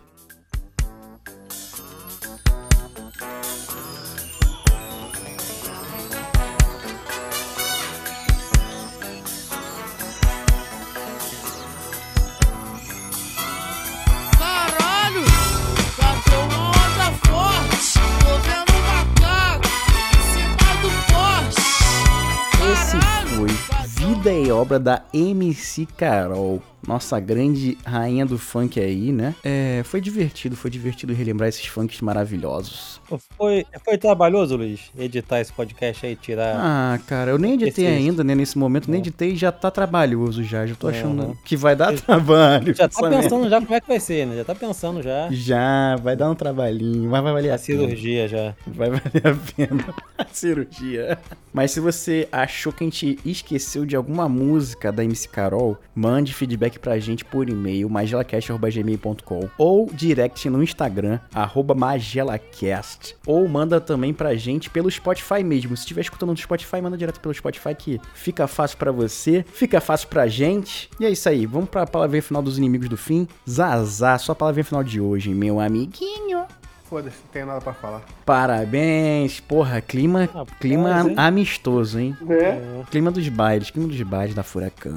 Obra 24.67 24.81
da 24.81 25.05
MC 25.15 25.87
Carol. 25.97 26.61
Nossa 26.87 27.19
grande 27.19 27.77
rainha 27.85 28.25
do 28.25 28.39
funk 28.39 28.79
aí, 28.79 29.11
né? 29.13 29.35
É, 29.45 29.83
foi 29.85 30.01
divertido, 30.01 30.55
foi 30.57 30.71
divertido 30.71 31.13
relembrar 31.13 31.49
esses 31.49 31.67
funks 31.67 32.01
maravilhosos. 32.01 33.01
Foi, 33.37 33.65
foi 33.85 33.99
trabalhoso, 33.99 34.57
Luiz, 34.57 34.81
editar 34.99 35.41
esse 35.41 35.53
podcast 35.53 36.05
aí, 36.07 36.15
tirar. 36.17 36.57
Ah, 36.59 36.99
cara, 37.07 37.31
eu 37.33 37.39
nem 37.39 37.55
editei 37.55 37.87
Esse- 37.87 37.95
ainda, 37.97 38.23
né? 38.25 38.35
Nesse 38.35 38.57
momento, 38.59 38.91
nem 38.91 38.99
É. 38.99 39.01
editei 39.03 39.33
e 39.33 39.37
já 39.37 39.51
tá 39.51 39.71
trabalhoso 39.71 40.43
já. 40.45 40.67
Já 40.67 40.75
tô 40.75 40.89
achando 40.89 41.23
Uhum. 41.25 41.37
que 41.45 41.57
vai 41.57 41.75
dar 41.75 41.93
trabalho. 41.95 42.75
Já 42.75 42.89
tá 42.89 43.09
pensando 43.09 43.49
já 43.49 43.61
como 43.61 43.75
é 43.75 43.81
que 43.81 43.89
vai 43.89 44.01
ser, 44.01 44.27
né? 44.27 44.37
Já 44.37 44.45
tá 44.45 44.55
pensando 44.55 45.03
já. 45.03 45.29
Já, 45.31 45.97
vai 45.97 46.15
dar 46.17 46.31
um 46.31 46.35
trabalhinho, 46.35 47.11
mas 47.11 47.23
vai 47.23 47.33
valer 47.33 47.51
A 47.51 47.55
a 47.55 47.59
pena. 47.59 47.81
cirurgia 47.81 48.29
já. 48.29 48.55
Vai 48.67 48.91
valer 48.91 49.27
a 49.27 49.35
pena 49.57 49.85
a 50.19 50.27
cirurgia. 50.33 51.19
Mas 51.53 51.71
se 51.71 51.81
você 51.81 52.29
achou 52.31 52.73
que 52.73 52.85
a 52.85 52.87
gente 52.87 53.19
esqueceu 53.25 53.87
de 53.87 53.97
alguma 53.97 54.29
música 54.29 54.93
da 54.93 55.03
MC 55.05 55.29
Carol, 55.29 55.77
mande 55.95 56.35
feedback 56.35 56.76
pra 56.79 56.99
gente 56.99 57.25
por 57.25 57.49
e-mail, 57.49 57.89
magelacast.gmail.com 57.89 59.49
ou 59.59 59.87
direct 59.93 60.49
no 60.49 60.63
Instagram, 60.63 61.19
arroba 61.35 61.75
magelacast. 61.75 63.17
Ou 63.27 63.49
manda 63.49 63.81
também 63.81 64.13
pra 64.13 64.35
gente 64.35 64.71
pelo 64.71 64.91
Spotify 64.91 65.43
mesmo. 65.43 65.77
Se 65.77 65.83
estiver 65.83 66.01
escutando 66.03 66.31
no 66.31 66.37
Spotify, 66.37 66.81
manda 66.81 66.97
direto 66.97 67.21
pelo 67.21 67.35
Spotify 67.35 67.75
que 67.75 68.01
fica 68.15 68.47
fácil 68.47 68.79
pra 68.79 68.93
você, 68.93 69.45
fica 69.53 69.81
fácil 69.81 70.09
pra 70.09 70.27
gente. 70.27 70.91
E 71.01 71.05
é 71.05 71.11
isso 71.11 71.29
aí, 71.29 71.47
vamos 71.47 71.69
pra 71.69 71.87
palavrinha 71.87 72.23
final 72.23 72.43
dos 72.43 72.59
inimigos 72.59 72.89
do 72.89 72.97
fim. 72.97 73.27
Zazá, 73.49 74.19
sua 74.19 74.35
palavrinha 74.35 74.65
final 74.65 74.85
de 74.85 75.01
hoje, 75.01 75.35
meu 75.35 75.61
amiguinho. 75.61 76.45
Foda-se, 76.89 77.17
não 77.25 77.33
tenho 77.33 77.47
nada 77.47 77.61
pra 77.61 77.73
falar. 77.73 78.03
Parabéns, 78.25 79.41
porra, 79.41 79.81
clima, 79.81 80.27
Rapaz, 80.33 80.49
clima 80.61 81.03
hein? 81.09 81.15
amistoso, 81.17 81.99
hein? 81.99 82.17
né? 82.21 82.61
Clima 82.91 83.11
dos 83.11 83.29
bailes, 83.29 83.71
clima 83.71 83.89
dos 83.89 84.01
bailes 84.03 84.35
da 84.37 84.43
Furacão. 84.45 84.97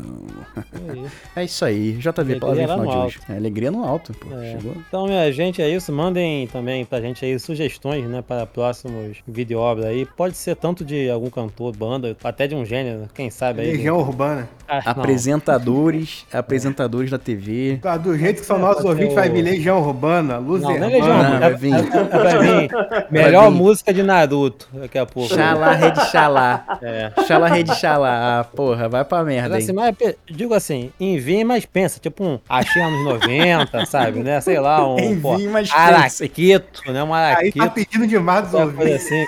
É 0.56 0.94
isso. 0.94 1.10
É 1.40 1.44
isso 1.46 1.66
aí, 1.66 1.94
JV, 1.94 2.10
Alegria 2.20 2.40
palavra 2.40 2.62
final 2.64 2.78
no 2.80 2.92
de 2.92 2.98
hoje. 2.98 3.20
É, 3.30 3.36
alegria 3.38 3.72
no 3.72 3.84
alto, 3.84 4.14
pô, 4.14 4.28
É. 4.36 4.52
chegou. 4.58 4.74
Então, 4.88 5.06
minha 5.08 5.32
gente, 5.32 5.62
é 5.62 5.70
isso. 5.70 5.92
Mandem 5.92 6.46
também 6.48 6.86
pra 6.86 7.00
gente 7.02 7.24
aí 7.26 7.40
sugestões, 7.40 8.06
né, 8.06 8.22
para 8.22 8.46
próximos 8.46 9.18
videoobras 9.28 9.86
aí. 9.88 10.06
Pode 10.06 10.36
ser 10.38 10.56
tanto 10.56 10.84
de 10.86 11.10
algum 11.10 11.30
cantor, 11.30 11.76
banda, 11.76 12.16
até 12.24 12.46
de 12.46 12.54
um 12.56 12.64
gênero, 12.66 13.08
quem 13.16 13.30
sabe 13.30 13.62
aí. 13.62 13.72
Legião 13.72 13.98
Urbana. 13.98 14.48
Ah, 14.68 14.82
não. 14.86 14.92
Apresentadores, 14.92 16.26
apresentadores 16.34 17.10
da 17.10 17.18
TV. 17.18 17.80
Ah, 17.84 17.98
do 17.98 18.18
jeito 18.18 18.42
que 18.42 18.46
são 18.46 18.60
nossos 18.60 18.86
ouvintes, 18.86 19.16
vai 19.16 19.30
o- 19.30 19.32
vir 19.34 19.42
Legião 19.42 19.80
Urbana, 19.82 20.38
Luz 20.38 20.62
Não, 20.62 20.70
não 20.70 20.76
é 20.76 20.96
Urbana. 20.98 20.98
Legião, 20.98 21.18
Não, 21.24 21.36
é, 21.36 21.40
vai 21.40 21.56
vir. 21.56 21.79
É- 21.80 22.18
é- 22.18 22.20
vai 22.24 22.38
vir. 22.40 22.70
Melhor 23.12 23.52
música 23.52 23.94
de 23.94 24.04
Naruto 24.04 24.68
daqui 24.74 24.98
a 24.98 25.06
pouco. 25.06 25.34
Xalá, 25.34 25.72
rede 25.74 26.06
xalá. 26.12 26.80
É. 26.82 27.12
Xalá, 27.28 27.48
rede 27.48 27.76
xalá. 27.76 28.40
Ah, 28.40 28.44
porra, 28.44 28.88
vai 28.90 29.04
pra 29.06 29.24
merda, 29.24 29.50
Mas 29.56 29.70
hein? 29.70 29.76
assim, 29.80 29.96
mas, 30.04 30.16
digo 30.30 30.54
assim, 30.54 30.92
enviem, 31.00 31.44
mas 31.44 31.66
pensa, 31.66 32.00
tipo 32.00 32.24
um 32.24 32.40
Axé 32.48 32.82
anos 32.82 33.04
90, 33.04 33.86
sabe, 33.88 34.20
né? 34.20 34.42
Sei 34.42 34.60
lá, 34.60 34.88
um 34.88 34.98
Enviem, 35.00 35.20
pô, 35.22 35.38
mas 35.52 35.70
pensa. 35.72 35.78
Araquito, 36.24 36.92
né? 36.92 37.04
Um 37.04 37.14
Aí 37.14 37.32
Araquito, 37.34 37.58
tá 37.60 37.70
pedindo 37.70 38.08
demais 38.08 38.46
dos 38.46 38.54
ouvintes. 38.54 39.06
assim. 39.06 39.26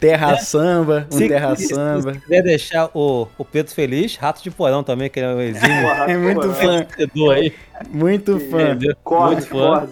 Terra 0.00 0.36
samba, 0.38 1.06
um 1.12 1.16
Se- 1.18 1.28
terra 1.28 1.56
se- 1.56 1.68
samba. 1.68 2.12
Se 2.14 2.20
quiser 2.20 2.42
deixar 2.42 2.90
o, 2.94 3.26
o 3.36 3.44
Pedro 3.44 3.72
feliz, 3.74 4.16
Rato 4.16 4.42
de 4.42 4.50
Porão 4.50 4.82
também, 4.82 5.08
que 5.10 5.18
ele 5.18 5.26
é 5.26 5.30
um 5.30 5.82
Porra, 5.82 6.10
É 6.10 6.16
muito 6.16 6.52
fã, 6.52 6.86
aí. 7.32 7.52
Muito 7.90 8.38
fã. 8.40 8.62
Entendeu? 8.72 8.96
Corre, 9.04 9.34
Muito 9.36 9.46
fã. 9.48 9.56
corre. 9.58 9.86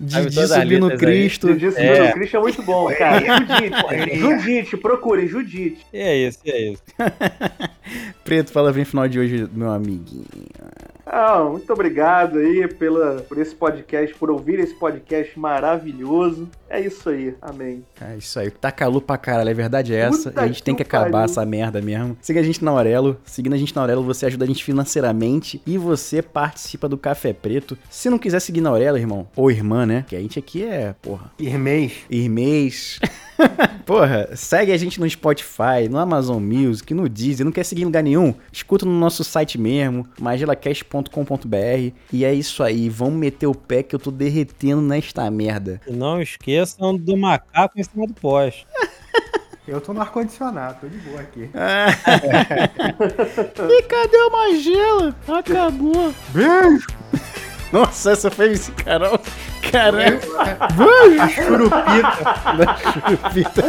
Didi 0.00 0.46
subindo. 0.46 0.96
Cristo. 0.96 1.48
Judite 1.48 1.78
É. 1.80 2.06
é. 2.06 2.12
Cristo 2.12 2.36
é 2.36 2.40
muito 2.40 2.62
bom, 2.62 2.88
cara. 2.96 3.20
Judite, 3.20 4.18
Judite, 4.18 4.76
procure, 4.76 5.26
Judite. 5.26 5.86
É 5.92 6.16
isso, 6.16 6.38
e 6.44 6.50
é 6.50 6.70
isso. 6.72 6.82
Preto, 8.24 8.52
palavrinha 8.52 8.86
final 8.86 9.08
de 9.08 9.18
hoje, 9.18 9.48
meu 9.52 9.70
amiguinho. 9.70 10.24
Ah, 11.14 11.44
muito 11.44 11.70
obrigado 11.70 12.38
aí 12.38 12.66
pela, 12.66 13.20
por 13.28 13.36
esse 13.36 13.54
podcast, 13.54 14.14
por 14.14 14.30
ouvir 14.30 14.58
esse 14.58 14.72
podcast 14.74 15.38
maravilhoso. 15.38 16.48
É 16.70 16.80
isso 16.80 17.06
aí, 17.10 17.34
amém. 17.42 17.84
É 18.00 18.16
isso 18.16 18.38
aí, 18.40 18.50
tá 18.50 18.72
calor 18.72 19.02
pra 19.02 19.18
caralho, 19.18 19.50
a 19.50 19.52
verdade 19.52 19.94
é 19.94 19.98
essa. 19.98 20.32
A 20.34 20.46
gente 20.46 20.62
tem 20.62 20.74
que 20.74 20.80
acabar 20.82 21.10
pariu. 21.10 21.24
essa 21.26 21.44
merda 21.44 21.82
mesmo. 21.82 22.16
Siga 22.22 22.40
a 22.40 22.42
gente 22.42 22.64
na 22.64 22.70
Aurelo. 22.70 23.18
Seguindo 23.26 23.52
a 23.52 23.58
gente 23.58 23.76
na 23.76 23.82
Aurelo, 23.82 24.02
você 24.02 24.24
ajuda 24.24 24.44
a 24.44 24.48
gente 24.48 24.64
financeiramente 24.64 25.60
e 25.66 25.76
você 25.76 26.22
participa 26.22 26.88
do 26.88 26.96
Café 26.96 27.34
Preto. 27.34 27.76
Se 27.90 28.08
não 28.08 28.18
quiser 28.18 28.40
seguir 28.40 28.62
na 28.62 28.70
Aurelo, 28.70 28.96
irmão, 28.96 29.28
ou 29.36 29.50
irmã, 29.50 29.84
né? 29.84 30.06
Que 30.08 30.16
a 30.16 30.20
gente 30.20 30.38
aqui 30.38 30.64
é, 30.64 30.94
porra, 31.02 31.30
Irmãs. 31.38 31.92
irmês. 32.08 32.98
Porra, 33.84 34.30
segue 34.34 34.72
a 34.72 34.76
gente 34.76 35.00
no 35.00 35.08
Spotify, 35.08 35.88
no 35.90 35.98
Amazon 35.98 36.42
Music, 36.42 36.92
no 36.94 37.08
Deezer, 37.08 37.44
não 37.44 37.52
quer 37.52 37.64
seguir 37.64 37.82
em 37.82 37.86
lugar 37.86 38.02
nenhum? 38.02 38.34
Escuta 38.52 38.86
no 38.86 38.92
nosso 38.92 39.24
site 39.24 39.58
mesmo, 39.58 40.06
magelacast.com.br. 40.20 41.94
E 42.12 42.24
é 42.24 42.32
isso 42.32 42.62
aí, 42.62 42.88
vamos 42.88 43.14
meter 43.14 43.46
o 43.46 43.54
pé 43.54 43.82
que 43.82 43.94
eu 43.94 43.98
tô 43.98 44.10
derretendo 44.10 44.82
nesta 44.82 45.30
merda. 45.30 45.80
E 45.86 45.92
não 45.92 46.20
esqueçam 46.20 46.96
do 46.96 47.16
macaco 47.16 47.78
em 47.78 47.82
cima 47.82 48.06
do 48.06 48.14
poste. 48.14 48.66
Eu 49.66 49.80
tô 49.80 49.94
no 49.94 50.00
ar-condicionado, 50.00 50.80
tô 50.80 50.88
de 50.88 50.98
boa 50.98 51.20
aqui. 51.20 51.48
E 53.70 53.82
cadê 53.84 54.16
o 54.16 54.30
Magela? 54.30 55.14
Acabou. 55.28 56.12
Beijo! 56.30 56.88
Nossa, 57.72 58.12
essa 58.12 58.30
foi 58.30 58.52
esse 58.52 58.70
Carol. 58.72 59.18
Caramba. 59.70 60.20
Churupita. 61.34 62.76
Churupita. 62.92 63.62